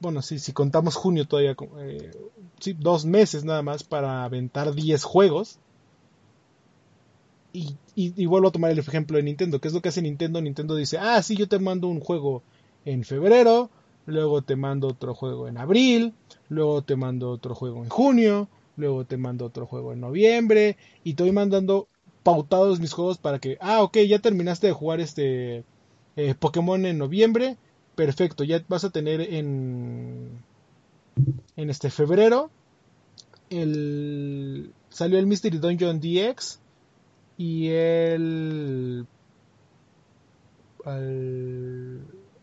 bueno, 0.00 0.22
sí, 0.22 0.38
si 0.38 0.52
contamos 0.52 0.96
junio 0.96 1.26
todavía, 1.26 1.56
eh, 1.78 2.10
sí, 2.58 2.74
dos 2.78 3.04
meses 3.04 3.44
nada 3.44 3.62
más 3.62 3.84
para 3.84 4.24
aventar 4.24 4.74
10 4.74 5.02
juegos. 5.04 5.58
Y 7.52 8.26
vuelvo 8.26 8.48
a 8.48 8.52
tomar 8.52 8.70
el 8.70 8.78
ejemplo 8.78 9.16
de 9.16 9.24
Nintendo. 9.24 9.60
¿Qué 9.60 9.66
es 9.66 9.74
lo 9.74 9.82
que 9.82 9.88
hace 9.88 10.00
Nintendo? 10.00 10.40
Nintendo 10.40 10.76
dice, 10.76 10.98
ah, 10.98 11.20
sí, 11.20 11.36
yo 11.36 11.48
te 11.48 11.58
mando 11.58 11.88
un 11.88 11.98
juego 11.98 12.44
en 12.84 13.04
febrero, 13.04 13.70
luego 14.06 14.42
te 14.42 14.56
mando 14.56 14.88
otro 14.88 15.14
juego 15.14 15.48
en 15.48 15.58
abril, 15.58 16.14
luego 16.48 16.82
te 16.82 16.96
mando 16.96 17.30
otro 17.30 17.54
juego 17.54 17.82
en 17.82 17.88
junio, 17.88 18.48
luego 18.76 19.04
te 19.04 19.16
mando 19.16 19.46
otro 19.46 19.66
juego 19.66 19.92
en 19.92 20.00
noviembre, 20.00 20.76
y 21.04 21.14
te 21.14 21.22
voy 21.22 21.32
mandando 21.32 21.88
pautados 22.22 22.80
mis 22.80 22.92
juegos 22.92 23.18
para 23.18 23.38
que, 23.38 23.56
ah, 23.60 23.82
ok, 23.82 23.98
ya 24.08 24.18
terminaste 24.18 24.66
de 24.66 24.72
jugar 24.72 25.00
este 25.00 25.64
eh, 26.16 26.34
Pokémon 26.38 26.84
en 26.86 26.98
noviembre, 26.98 27.56
perfecto, 27.94 28.44
ya 28.44 28.62
vas 28.68 28.84
a 28.84 28.90
tener 28.90 29.20
en, 29.20 30.42
en 31.56 31.70
este 31.70 31.90
febrero, 31.90 32.50
el, 33.50 34.72
salió 34.90 35.18
el 35.18 35.26
Mystery 35.26 35.58
Dungeon 35.58 36.00
DX 36.00 36.60
y 37.36 37.68
el, 37.68 39.06
el 40.86 42.00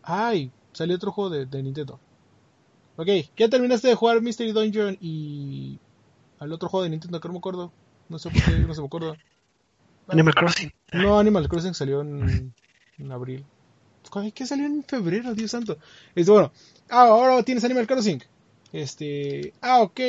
ay, 0.08 0.50
salió 0.72 0.96
otro 0.96 1.12
juego 1.12 1.30
de, 1.30 1.46
de 1.46 1.62
Nintendo. 1.62 2.00
Ok, 2.96 3.08
ya 3.36 3.48
terminaste 3.48 3.88
de 3.88 3.94
jugar 3.94 4.20
Mystery 4.20 4.52
Dungeon 4.52 4.98
y 5.00 5.78
al 6.38 6.52
otro 6.52 6.68
juego 6.68 6.84
de 6.84 6.90
Nintendo 6.90 7.20
que 7.20 7.28
no 7.28 7.34
me 7.34 7.38
acuerdo. 7.38 7.72
No 8.08 8.18
sé 8.18 8.30
por 8.30 8.42
qué, 8.42 8.52
no 8.58 8.74
se 8.74 8.80
me 8.80 8.86
acuerdo. 8.86 9.16
Animal 10.08 10.34
Crossing. 10.34 10.72
No, 10.92 11.18
Animal 11.18 11.48
Crossing 11.48 11.74
salió 11.74 12.00
en, 12.00 12.54
en 12.98 13.12
abril. 13.12 13.44
¿Qué 14.34 14.46
salió 14.46 14.66
en 14.66 14.82
febrero, 14.84 15.34
Dios 15.34 15.50
santo? 15.50 15.76
Este, 16.14 16.32
bueno, 16.32 16.50
ah, 16.88 17.08
ahora 17.08 17.42
tienes 17.42 17.64
Animal 17.64 17.86
Crossing. 17.86 18.22
Este, 18.72 19.52
ah, 19.60 19.82
ok. 19.82 20.00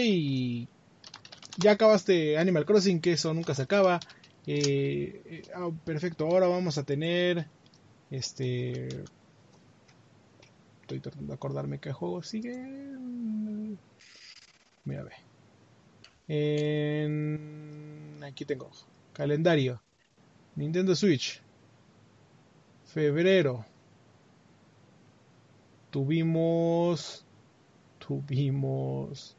Ya 1.57 1.71
acabaste 1.71 2.38
Animal 2.38 2.65
Crossing, 2.65 3.01
que 3.01 3.13
eso 3.13 3.34
nunca 3.34 3.53
se 3.53 3.63
acaba. 3.63 3.99
Eh, 4.47 5.21
eh, 5.26 5.41
ah, 5.53 5.69
perfecto, 5.84 6.26
ahora 6.26 6.47
vamos 6.47 6.77
a 6.77 6.84
tener. 6.84 7.47
Este. 8.09 9.03
Estoy 10.90 11.02
tratando 11.02 11.28
de 11.28 11.36
acordarme 11.36 11.78
qué 11.78 11.94
juego 11.94 12.24
sigue. 12.24 12.57
Mira, 14.86 15.03
ve. 15.03 15.11
En... 16.28 18.20
Aquí 18.24 18.44
tengo. 18.44 18.72
Calendario. 19.14 19.80
Nintendo 20.56 20.95
Switch. 20.95 21.44
Febrero. 22.86 23.64
Tuvimos. 25.91 27.24
Tuvimos. 27.99 29.38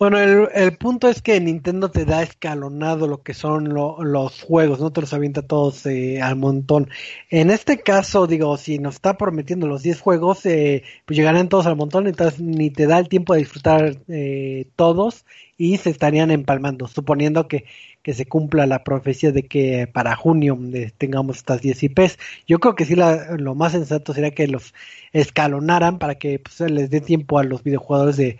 Bueno, 0.00 0.18
el, 0.18 0.78
punto 0.78 1.08
es 1.10 1.20
que 1.20 1.38
Nintendo 1.40 1.90
te 1.90 2.06
da 2.06 2.22
escalonado 2.22 3.06
lo 3.06 3.22
que 3.22 3.34
son 3.34 3.68
lo, 3.68 4.02
los 4.02 4.40
juegos, 4.40 4.80
no 4.80 4.90
te 4.90 5.02
los 5.02 5.12
avienta 5.12 5.42
todos 5.42 5.84
eh, 5.84 6.22
al 6.22 6.36
montón. 6.36 6.88
En 7.28 7.50
este 7.50 7.82
caso, 7.82 8.26
digo, 8.26 8.56
si 8.56 8.78
nos 8.78 8.94
está 8.94 9.18
prometiendo 9.18 9.66
los 9.66 9.82
10 9.82 10.00
juegos, 10.00 10.46
eh, 10.46 10.84
pues 11.04 11.18
llegarán 11.18 11.50
todos 11.50 11.66
al 11.66 11.76
montón, 11.76 12.06
entonces 12.06 12.40
ni 12.40 12.70
te 12.70 12.86
da 12.86 12.98
el 12.98 13.10
tiempo 13.10 13.34
de 13.34 13.40
disfrutar 13.40 13.98
eh, 14.08 14.68
todos 14.74 15.26
y 15.58 15.76
se 15.76 15.90
estarían 15.90 16.30
empalmando, 16.30 16.88
suponiendo 16.88 17.46
que, 17.46 17.66
que 18.02 18.14
se 18.14 18.24
cumpla 18.24 18.66
la 18.66 18.82
profecía 18.84 19.32
de 19.32 19.42
que 19.42 19.86
para 19.86 20.16
junio 20.16 20.58
eh, 20.72 20.92
tengamos 20.96 21.36
estas 21.36 21.60
10 21.60 21.82
IPs. 21.82 22.18
Yo 22.46 22.58
creo 22.58 22.74
que 22.74 22.86
sí 22.86 22.96
la, 22.96 23.36
lo 23.36 23.54
más 23.54 23.72
sensato 23.72 24.14
sería 24.14 24.30
que 24.30 24.48
los 24.48 24.72
escalonaran 25.12 25.98
para 25.98 26.14
que 26.14 26.38
pues, 26.38 26.58
les 26.70 26.88
dé 26.88 27.02
tiempo 27.02 27.38
a 27.38 27.44
los 27.44 27.62
videojuegos 27.62 28.16
de 28.16 28.38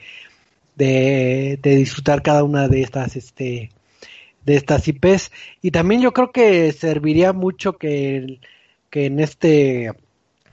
de, 0.81 1.59
disfrutar 1.63 2.23
cada 2.23 2.43
una 2.43 2.69
de 2.69 2.83
estas 2.83 3.17
este 3.17 3.71
de 4.45 4.57
estas 4.57 4.89
IPs 4.89 5.31
y 5.61 5.71
también 5.71 6.01
yo 6.01 6.13
creo 6.13 6.33
que 6.33 6.73
serviría 6.73 7.33
mucho 7.35 7.77
que, 7.77 8.41
que 8.89 9.07
en 9.07 9.21
este 9.21 9.93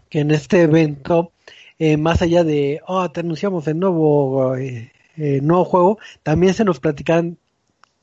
que 0.10 0.20
en 0.20 0.32
este 0.32 0.64
evento 0.64 1.32
eh, 1.80 1.95
más 1.95 2.22
allá 2.22 2.44
de 2.44 2.82
oh 2.86 3.10
te 3.10 3.22
anunciamos 3.22 3.68
el 3.68 3.80
nuevo 3.80 4.56
eh, 4.58 4.91
eh, 5.16 5.40
nuevo 5.41 5.64
juego 5.64 5.99
también 6.24 6.54
se 6.54 6.66
nos 6.66 6.82
platican 6.82 7.38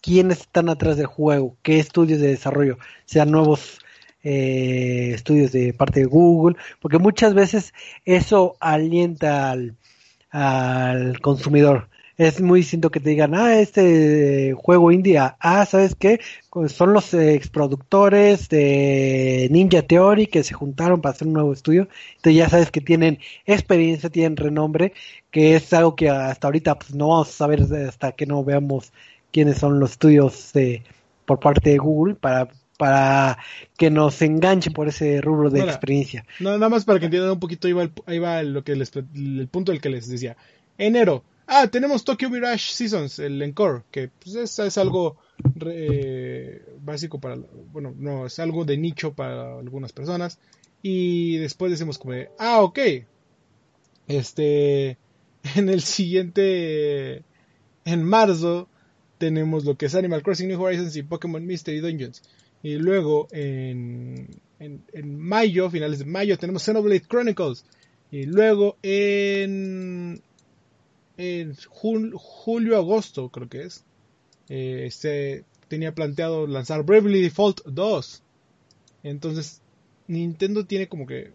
quiénes 0.00 0.40
están 0.40 0.70
atrás 0.70 0.96
del 0.96 1.06
juego 1.06 1.56
qué 1.62 1.78
estudios 1.78 2.20
de 2.20 2.28
desarrollo 2.28 2.78
sean 3.04 3.30
nuevos 3.30 3.78
estudios 4.26 5.52
de 5.52 5.74
parte 5.74 6.00
de 6.00 6.06
Google 6.06 6.56
porque 6.80 6.98
muchas 6.98 7.34
veces 7.34 7.74
eso 8.06 8.56
alienta 8.58 9.50
al, 9.50 9.76
al 10.30 11.20
consumidor 11.20 11.90
es 12.16 12.40
muy 12.40 12.60
distinto 12.60 12.90
que 12.90 13.00
te 13.00 13.10
digan, 13.10 13.34
ah, 13.34 13.58
este 13.58 14.52
juego 14.52 14.92
India, 14.92 15.36
ah, 15.40 15.66
¿sabes 15.66 15.94
qué? 15.94 16.20
Son 16.68 16.92
los 16.92 17.12
exproductores 17.12 18.48
de 18.48 19.48
Ninja 19.50 19.82
Theory 19.82 20.28
que 20.28 20.44
se 20.44 20.54
juntaron 20.54 21.00
para 21.00 21.14
hacer 21.14 21.26
un 21.26 21.34
nuevo 21.34 21.52
estudio. 21.52 21.88
Entonces 22.16 22.36
ya 22.36 22.48
sabes 22.48 22.70
que 22.70 22.80
tienen 22.80 23.18
experiencia, 23.46 24.10
tienen 24.10 24.36
renombre, 24.36 24.92
que 25.30 25.56
es 25.56 25.72
algo 25.72 25.96
que 25.96 26.08
hasta 26.08 26.46
ahorita 26.46 26.78
pues, 26.78 26.94
no 26.94 27.08
vamos 27.08 27.28
a 27.30 27.32
saber 27.32 27.62
hasta 27.62 28.12
que 28.12 28.26
no 28.26 28.44
veamos 28.44 28.92
quiénes 29.32 29.58
son 29.58 29.80
los 29.80 29.92
estudios 29.92 30.52
de, 30.52 30.84
por 31.24 31.40
parte 31.40 31.70
de 31.70 31.78
Google 31.78 32.14
para 32.14 32.48
para 32.76 33.38
que 33.76 33.88
nos 33.88 34.20
enganchen 34.20 34.72
por 34.72 34.88
ese 34.88 35.20
rubro 35.20 35.48
de 35.48 35.60
experiencia. 35.60 36.26
No, 36.40 36.50
nada 36.50 36.68
más 36.68 36.84
para 36.84 36.98
que 36.98 37.04
entiendan 37.04 37.30
un 37.30 37.38
poquito, 37.38 37.68
ahí 37.68 37.72
va, 37.72 37.88
ahí 38.06 38.18
va 38.18 38.42
lo 38.42 38.64
que 38.64 38.72
el 38.72 39.48
punto 39.48 39.70
del 39.70 39.80
que 39.80 39.90
les 39.90 40.08
decía. 40.08 40.36
Enero, 40.76 41.22
Ah, 41.46 41.68
tenemos 41.68 42.04
Tokyo 42.04 42.30
Mirage 42.30 42.72
Seasons, 42.72 43.18
el 43.18 43.40
Encore, 43.42 43.82
que 43.90 44.08
pues, 44.08 44.34
es, 44.34 44.58
es, 44.58 44.78
algo 44.78 45.18
eh, 45.66 46.64
básico 46.80 47.20
para, 47.20 47.36
bueno, 47.70 47.94
no, 47.96 48.26
es 48.26 48.38
algo 48.38 48.64
de 48.64 48.78
nicho 48.78 49.12
para 49.12 49.58
algunas 49.58 49.92
personas. 49.92 50.38
Y 50.82 51.36
después 51.36 51.70
decimos 51.70 51.98
como 51.98 52.14
de, 52.14 52.30
ah, 52.38 52.62
ok. 52.62 52.78
Este, 54.08 54.98
en 55.56 55.68
el 55.68 55.82
siguiente, 55.82 57.24
en 57.84 58.04
marzo, 58.04 58.68
tenemos 59.18 59.64
lo 59.64 59.76
que 59.76 59.86
es 59.86 59.94
Animal 59.94 60.22
Crossing 60.22 60.48
New 60.48 60.62
Horizons 60.62 60.96
y 60.96 61.02
Pokémon 61.02 61.44
Mystery 61.44 61.80
Dungeons. 61.80 62.22
Y 62.62 62.76
luego 62.76 63.28
en, 63.32 64.28
en, 64.58 64.82
en 64.92 65.18
mayo, 65.18 65.70
finales 65.70 65.98
de 65.98 66.06
mayo, 66.06 66.38
tenemos 66.38 66.62
Xenoblade 66.62 67.02
Chronicles. 67.02 67.66
Y 68.10 68.24
luego 68.24 68.78
en 68.82 70.22
en 71.16 71.56
julio, 71.56 72.76
agosto, 72.76 73.28
creo 73.30 73.48
que 73.48 73.64
es, 73.64 73.84
eh, 74.48 74.88
se 74.90 75.44
tenía 75.68 75.94
planteado 75.94 76.46
lanzar 76.46 76.84
Bravely 76.84 77.22
Default 77.22 77.64
2. 77.66 78.22
Entonces, 79.02 79.62
Nintendo 80.06 80.66
tiene 80.66 80.88
como 80.88 81.06
que 81.06 81.32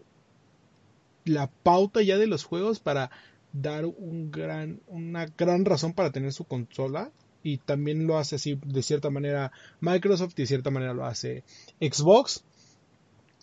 la 1.24 1.48
pauta 1.48 2.02
ya 2.02 2.18
de 2.18 2.26
los 2.26 2.44
juegos 2.44 2.80
para 2.80 3.10
dar 3.52 3.84
un 3.84 4.30
gran, 4.30 4.80
una 4.86 5.26
gran 5.26 5.64
razón 5.64 5.92
para 5.92 6.12
tener 6.12 6.32
su 6.32 6.44
consola. 6.44 7.10
Y 7.42 7.56
también 7.56 8.06
lo 8.06 8.18
hace 8.18 8.36
así 8.36 8.58
de 8.66 8.82
cierta 8.82 9.08
manera 9.08 9.50
Microsoft 9.80 10.34
y 10.36 10.42
de 10.42 10.46
cierta 10.46 10.70
manera 10.70 10.92
lo 10.92 11.06
hace 11.06 11.42
Xbox. 11.80 12.44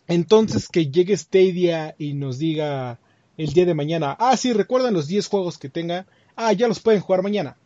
Entonces 0.07 0.67
que 0.69 0.91
llegue 0.91 1.17
Stadia 1.17 1.95
y 1.97 2.13
nos 2.13 2.37
diga 2.37 2.99
el 3.37 3.53
día 3.53 3.65
de 3.65 3.73
mañana, 3.73 4.15
ah, 4.19 4.35
sí, 4.37 4.53
recuerdan 4.53 4.93
los 4.93 5.07
10 5.07 5.27
juegos 5.27 5.57
que 5.57 5.69
tenga, 5.69 6.07
ah, 6.37 6.53
ya 6.53 6.69
los 6.69 6.79
pueden 6.79 7.01
jugar 7.01 7.21
mañana. 7.21 7.57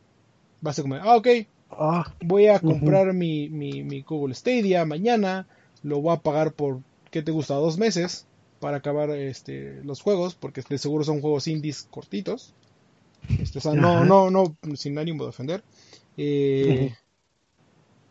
Vas 0.62 0.80
a 0.80 0.82
comer, 0.82 1.02
ah, 1.04 1.18
ok, 1.18 1.28
ah, 1.70 2.14
voy 2.22 2.48
a 2.48 2.60
comprar 2.60 3.14
mi, 3.14 3.50
mi, 3.50 4.02
Google 4.02 4.34
Stadia 4.34 4.86
mañana, 4.86 5.48
lo 5.84 6.02
voy 6.02 6.14
a 6.16 6.22
pagar 6.22 6.54
por, 6.54 6.82
¿qué 7.12 7.22
te 7.22 7.32
gusta? 7.32 7.54
Dos 7.56 7.78
meses 7.78 8.26
para 8.60 8.78
acabar 8.78 9.10
este, 9.12 9.82
los 9.84 10.02
juegos, 10.02 10.36
porque 10.36 10.64
de 10.68 10.78
seguro 10.78 11.04
son 11.04 11.22
juegos 11.22 11.48
indies 11.48 11.88
cortitos. 11.90 12.54
Este, 13.40 13.60
o 13.60 13.62
sea, 13.62 13.74
no, 13.74 14.04
no, 14.06 14.30
no, 14.32 14.56
sin 14.76 14.98
ánimo 14.98 15.24
de 15.24 15.30
ofender. 15.30 15.64
Eh, 16.18 16.94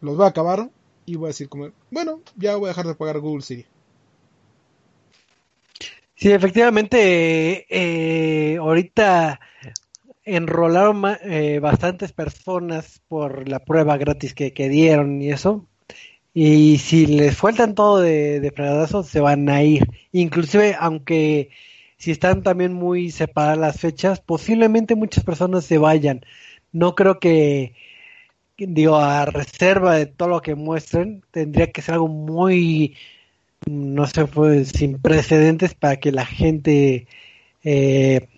los 0.00 0.16
voy 0.16 0.24
a 0.24 0.28
acabar 0.28 0.70
y 1.06 1.16
voy 1.16 1.26
a 1.26 1.28
decir 1.28 1.48
como, 1.48 1.70
bueno, 1.90 2.20
ya 2.36 2.56
voy 2.56 2.66
a 2.66 2.68
dejar 2.68 2.86
de 2.86 2.94
pagar 2.94 3.20
Google 3.20 3.42
City. 3.42 3.66
Sí, 6.16 6.30
efectivamente, 6.32 7.66
eh, 7.70 8.58
ahorita 8.58 9.40
enrolaron 10.36 11.02
eh, 11.22 11.58
bastantes 11.60 12.12
personas 12.12 13.02
por 13.08 13.48
la 13.48 13.60
prueba 13.60 13.96
gratis 13.96 14.34
que, 14.34 14.68
dieron 14.68 15.20
y 15.22 15.30
eso. 15.30 15.66
Y 16.32 16.78
si 16.78 17.06
les 17.06 17.36
faltan 17.36 17.74
todo 17.74 18.00
de, 18.00 18.40
de 18.40 19.02
se 19.04 19.20
van 19.20 19.48
a 19.48 19.62
ir. 19.62 19.88
Inclusive, 20.12 20.76
aunque 20.78 21.50
si 22.00 22.12
están 22.12 22.42
también 22.42 22.72
muy 22.72 23.10
separadas 23.10 23.58
las 23.58 23.80
fechas, 23.80 24.20
posiblemente 24.20 24.94
muchas 24.94 25.24
personas 25.24 25.64
se 25.64 25.78
vayan. 25.78 26.22
No 26.72 26.94
creo 26.94 27.20
que, 27.20 27.74
digo, 28.58 28.96
a 28.96 29.26
reserva 29.26 29.96
de 29.96 30.06
todo 30.06 30.28
lo 30.28 30.42
que 30.42 30.54
muestren, 30.54 31.22
tendría 31.30 31.72
que 31.72 31.82
ser 31.82 31.94
algo 31.94 32.08
muy, 32.08 32.96
no 33.66 34.06
sé, 34.06 34.26
pues, 34.26 34.70
sin 34.70 35.00
precedentes 35.00 35.74
para 35.74 35.96
que 35.98 36.12
la 36.12 36.26
gente 36.26 37.06
eh, 37.64 38.28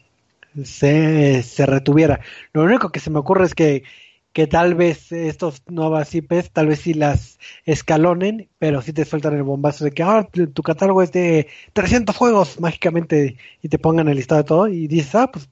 se, 0.64 1.42
se 1.42 1.66
retuviera. 1.66 2.20
Lo 2.52 2.62
único 2.62 2.90
que 2.90 3.00
se 3.00 3.10
me 3.10 3.18
ocurre 3.18 3.46
es 3.46 3.54
que, 3.54 3.84
que 4.32 4.46
tal 4.46 4.74
vez 4.74 5.12
estos 5.12 5.62
nuevas 5.68 6.14
IPs, 6.14 6.50
tal 6.50 6.68
vez 6.68 6.80
sí 6.80 6.94
las 6.94 7.38
escalonen, 7.64 8.48
pero 8.58 8.82
sí 8.82 8.92
te 8.92 9.04
sueltan 9.04 9.34
el 9.34 9.42
bombazo 9.42 9.84
de 9.84 9.92
que 9.92 10.02
ah, 10.02 10.28
tu, 10.30 10.62
catálogo 10.62 11.02
es 11.02 11.12
de 11.12 11.48
300 11.72 12.16
juegos 12.16 12.60
mágicamente 12.60 13.36
y 13.62 13.68
te 13.68 13.78
pongan 13.78 14.08
el 14.08 14.16
listado 14.16 14.42
de 14.42 14.48
todo 14.48 14.68
y 14.68 14.86
dices, 14.86 15.14
ah, 15.14 15.30
pues 15.30 15.48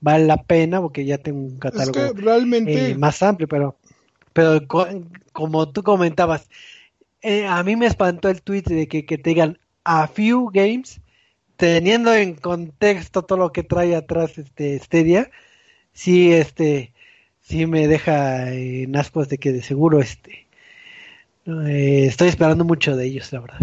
vale 0.00 0.26
la 0.26 0.42
pena 0.42 0.80
porque 0.80 1.04
ya 1.04 1.18
tengo 1.18 1.40
un 1.40 1.58
catálogo 1.58 2.12
realmente... 2.14 2.90
Eh, 2.90 2.94
más 2.94 3.22
amplio, 3.22 3.48
pero, 3.48 3.76
pero 4.32 4.60
como 5.32 5.68
tú 5.70 5.82
comentabas, 5.82 6.48
eh, 7.22 7.46
a 7.46 7.62
mí 7.62 7.76
me 7.76 7.86
espantó 7.86 8.28
el 8.28 8.42
tweet 8.42 8.62
de 8.62 8.88
que, 8.88 9.04
que 9.04 9.18
te 9.18 9.30
digan 9.30 9.58
a 9.84 10.06
few 10.08 10.50
games 10.52 10.99
teniendo 11.60 12.14
en 12.14 12.36
contexto 12.36 13.22
todo 13.22 13.36
lo 13.36 13.52
que 13.52 13.62
trae 13.62 13.94
atrás 13.94 14.38
este 14.38 14.78
Stadia, 14.78 15.30
sí, 15.92 16.32
este, 16.32 16.94
sí 17.42 17.66
me 17.66 17.86
deja 17.86 18.50
en 18.54 18.96
ascuas 18.96 19.28
de 19.28 19.36
que 19.36 19.52
de 19.52 19.62
seguro 19.62 20.00
este, 20.00 20.46
eh, 21.44 22.06
estoy 22.06 22.28
esperando 22.28 22.64
mucho 22.64 22.96
de 22.96 23.04
ellos, 23.06 23.30
la 23.32 23.40
verdad. 23.40 23.60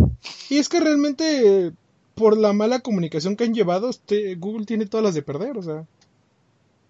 Y 0.48 0.60
es 0.60 0.70
que 0.70 0.80
realmente, 0.80 1.72
por 2.14 2.38
la 2.38 2.54
mala 2.54 2.82
comunicación 2.82 3.36
que 3.36 3.46
han 3.46 3.56
llevado, 3.56 3.90
este, 3.90 4.36
Google 4.36 4.68
tiene 4.68 4.86
todas 4.86 5.04
las 5.04 5.16
de 5.16 5.24
perder, 5.24 5.58
o 5.58 5.64
sea, 5.64 5.88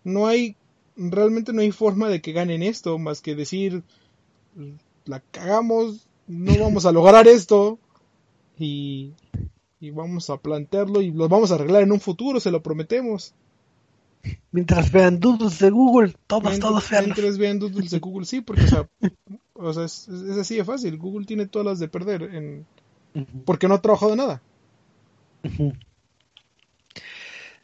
no 0.03 0.27
hay, 0.27 0.57
realmente 0.97 1.53
no 1.53 1.61
hay 1.61 1.71
forma 1.71 2.09
de 2.09 2.19
que 2.19 2.33
ganen 2.33 2.63
esto, 2.63 2.97
más 2.97 3.21
que 3.21 3.33
decir, 3.33 3.81
la 5.05 5.21
cagamos, 5.31 6.05
no 6.27 6.57
vamos 6.59 6.85
a 6.85 6.91
lograr 6.91 7.29
esto 7.29 7.79
y, 8.59 9.13
y 9.79 9.91
vamos 9.91 10.29
a 10.29 10.37
plantearlo 10.37 11.01
y 11.01 11.11
lo 11.11 11.29
vamos 11.29 11.51
a 11.51 11.55
arreglar 11.55 11.83
en 11.83 11.91
un 11.91 11.99
futuro, 11.99 12.39
se 12.39 12.51
lo 12.51 12.61
prometemos. 12.63 13.33
Mientras 14.51 14.91
vean 14.91 15.19
doodles 15.19 15.59
de 15.59 15.69
Google, 15.69 16.13
todos, 16.25 16.43
Mientras- 16.43 16.59
todos 16.71 16.89
vean. 16.89 17.05
Mientras 17.05 17.37
vean 17.37 17.59
doodles 17.59 17.91
de 17.91 17.99
Google, 17.99 18.25
sí, 18.25 18.41
porque 18.41 18.63
o 18.63 18.67
sea, 18.67 18.89
o 19.53 19.73
sea, 19.73 19.85
es, 19.85 20.07
es 20.07 20.37
así 20.37 20.55
de 20.55 20.65
fácil. 20.65 20.97
Google 20.97 21.25
tiene 21.25 21.45
todas 21.47 21.65
las 21.65 21.79
de 21.79 21.87
perder 21.87 22.23
en, 22.23 22.65
porque 23.45 23.67
no 23.67 23.75
ha 23.75 23.81
trabajado 23.81 24.15
nada. 24.15 24.41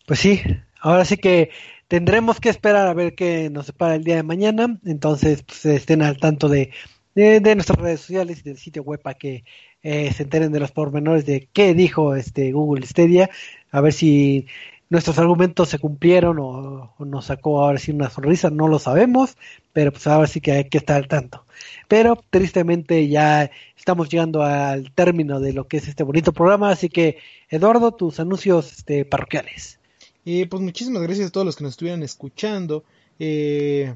Pues 0.06 0.20
sí, 0.20 0.42
ahora 0.82 1.06
sí 1.06 1.18
que 1.18 1.50
tendremos 1.88 2.40
que 2.40 2.50
esperar 2.50 2.88
a 2.88 2.94
ver 2.94 3.16
qué 3.16 3.50
nos 3.50 3.66
separa 3.68 3.96
el 3.96 4.04
día 4.04 4.16
de 4.18 4.24
mañana. 4.24 4.80
Entonces, 4.86 5.44
pues 5.44 5.66
estén 5.66 6.02
al 6.02 6.18
tanto 6.18 6.50
de, 6.50 6.72
de, 7.16 7.40
de 7.40 7.56
nuestras 7.56 7.80
redes 7.80 8.02
sociales 8.02 8.40
y 8.40 8.44
del 8.44 8.58
sitio 8.58 8.84
web 8.84 9.02
para 9.02 9.18
que 9.18 9.44
eh, 9.84 10.12
se 10.14 10.24
enteren 10.24 10.52
de 10.52 10.60
los 10.60 10.72
pormenores 10.72 11.26
de 11.26 11.48
qué 11.54 11.74
dijo 11.74 12.16
este 12.16 12.52
Google 12.52 12.88
Stadia, 12.88 13.30
a 13.72 13.82
ver 13.82 13.94
si 13.94 14.48
nuestros 14.90 15.18
argumentos 15.18 15.70
se 15.70 15.80
cumplieron 15.80 16.38
o, 16.40 16.94
nos 17.00 17.26
sacó 17.26 17.62
ahora 17.62 17.80
sí 17.80 17.92
una 17.92 18.10
sonrisa, 18.10 18.50
no 18.50 18.68
lo 18.68 18.80
sabemos, 18.80 19.38
pero 19.74 19.92
pues 19.92 20.06
ahora 20.08 20.28
sí 20.28 20.40
que 20.40 20.52
hay 20.52 20.66
que 20.66 20.78
estar 20.78 20.98
al 20.98 21.08
tanto. 21.08 21.46
Pero 21.88 22.24
tristemente 22.30 23.08
ya 23.08 23.50
estamos 23.76 24.10
llegando 24.10 24.44
al 24.44 24.92
término 24.92 25.40
de 25.40 25.54
lo 25.54 25.68
que 25.68 25.78
es 25.78 25.88
este 25.88 26.04
bonito 26.04 26.32
programa, 26.32 26.70
así 26.70 26.90
que 26.90 27.18
Eduardo, 27.50 27.92
tus 27.92 28.20
anuncios 28.20 28.72
este, 28.72 29.04
parroquiales. 29.04 29.80
Eh, 30.26 30.48
pues 30.48 30.62
muchísimas 30.62 31.02
gracias 31.02 31.28
a 31.28 31.32
todos 31.32 31.46
los 31.46 31.56
que 31.56 31.64
nos 31.64 31.74
estuvieran 31.74 32.04
escuchando. 32.04 32.84
Eh, 33.20 33.96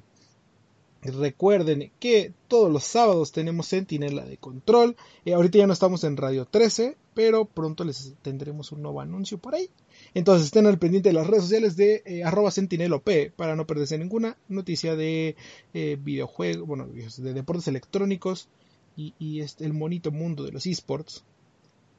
recuerden 1.11 1.91
que 1.99 2.33
todos 2.47 2.71
los 2.71 2.83
sábados 2.83 3.31
tenemos 3.31 3.69
Centinela 3.69 4.25
de 4.25 4.37
Control. 4.37 4.95
Eh, 5.25 5.33
ahorita 5.33 5.57
ya 5.59 5.67
no 5.67 5.73
estamos 5.73 6.03
en 6.03 6.17
Radio 6.17 6.45
13, 6.45 6.95
pero 7.17 7.45
pronto 7.45 7.83
les 7.83 8.13
tendremos 8.21 8.71
un 8.71 8.83
nuevo 8.83 9.01
anuncio 9.01 9.39
por 9.39 9.55
ahí. 9.55 9.69
Entonces 10.13 10.45
estén 10.45 10.67
al 10.67 10.77
pendiente 10.77 11.09
de 11.09 11.13
las 11.13 11.25
redes 11.25 11.45
sociales 11.45 11.75
de 11.75 12.03
eh, 12.05 12.23
arroba 12.23 12.51
sentinelop 12.51 13.07
para 13.35 13.55
no 13.55 13.65
perderse 13.65 13.97
ninguna 13.97 14.37
noticia 14.47 14.95
de 14.95 15.35
eh, 15.73 15.97
videojuegos, 15.99 16.67
bueno, 16.67 16.87
de 16.87 17.33
deportes 17.33 17.67
electrónicos 17.67 18.49
y, 18.95 19.41
este, 19.41 19.65
el 19.65 19.73
bonito 19.73 20.11
mundo 20.11 20.43
de 20.43 20.51
los 20.51 20.65
esports. 20.67 21.23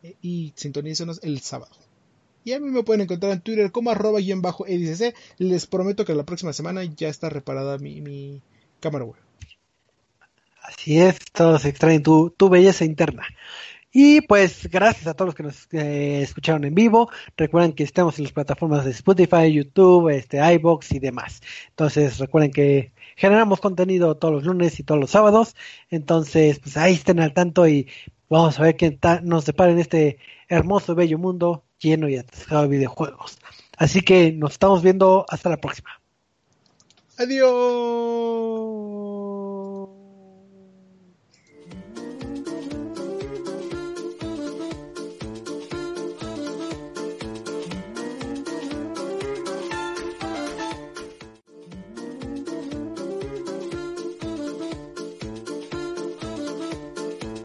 Eh, 0.04 0.14
y 0.22 0.52
sintonícenos 0.54 1.20
el 1.22 1.40
sábado. 1.40 1.74
Y 2.44 2.52
a 2.52 2.60
mí 2.60 2.70
me 2.70 2.84
pueden 2.84 3.02
encontrar 3.02 3.32
en 3.32 3.40
Twitter 3.40 3.72
como 3.72 3.90
arroba 3.90 4.20
y 4.20 4.30
en 4.30 4.42
bajo 4.42 4.66
edicc. 4.66 5.14
Les 5.38 5.66
prometo 5.66 6.04
que 6.04 6.14
la 6.14 6.24
próxima 6.24 6.52
semana 6.52 6.84
ya 6.84 7.08
está 7.08 7.28
reparada 7.28 7.78
mi 7.78 8.40
cámara 8.80 9.04
web. 9.04 9.20
Así 10.62 11.00
es, 11.00 11.18
todos 11.32 11.64
extraen 11.64 12.02
tu, 12.02 12.30
tu 12.30 12.48
belleza 12.48 12.84
interna. 12.84 13.26
Y 13.90 14.20
pues 14.20 14.68
gracias 14.70 15.06
a 15.06 15.14
todos 15.14 15.28
los 15.28 15.34
que 15.34 15.42
nos 15.42 15.66
eh, 15.72 16.20
escucharon 16.22 16.64
en 16.64 16.74
vivo. 16.74 17.10
Recuerden 17.36 17.72
que 17.72 17.84
estamos 17.84 18.18
en 18.18 18.24
las 18.24 18.32
plataformas 18.32 18.84
de 18.84 18.90
Spotify, 18.90 19.52
YouTube, 19.52 20.10
este, 20.10 20.38
iBox 20.54 20.92
y 20.92 20.98
demás. 20.98 21.40
Entonces 21.70 22.18
recuerden 22.18 22.50
que 22.50 22.92
generamos 23.16 23.60
contenido 23.60 24.16
todos 24.16 24.34
los 24.34 24.44
lunes 24.44 24.78
y 24.78 24.82
todos 24.82 25.00
los 25.00 25.10
sábados. 25.10 25.56
Entonces, 25.90 26.58
pues 26.60 26.76
ahí 26.76 26.94
estén 26.94 27.18
al 27.20 27.32
tanto 27.32 27.66
y 27.66 27.88
vamos 28.28 28.58
a 28.58 28.62
ver 28.62 28.76
qué 28.76 28.98
nos 29.22 29.46
depara 29.46 29.72
en 29.72 29.78
este 29.78 30.18
hermoso, 30.48 30.94
bello 30.94 31.18
mundo 31.18 31.64
lleno 31.78 32.08
y 32.08 32.16
atascado 32.16 32.62
de 32.62 32.68
videojuegos. 32.68 33.38
Así 33.78 34.02
que 34.02 34.32
nos 34.32 34.52
estamos 34.52 34.82
viendo 34.82 35.24
hasta 35.28 35.48
la 35.48 35.56
próxima. 35.56 35.97
Adiós. 37.18 39.17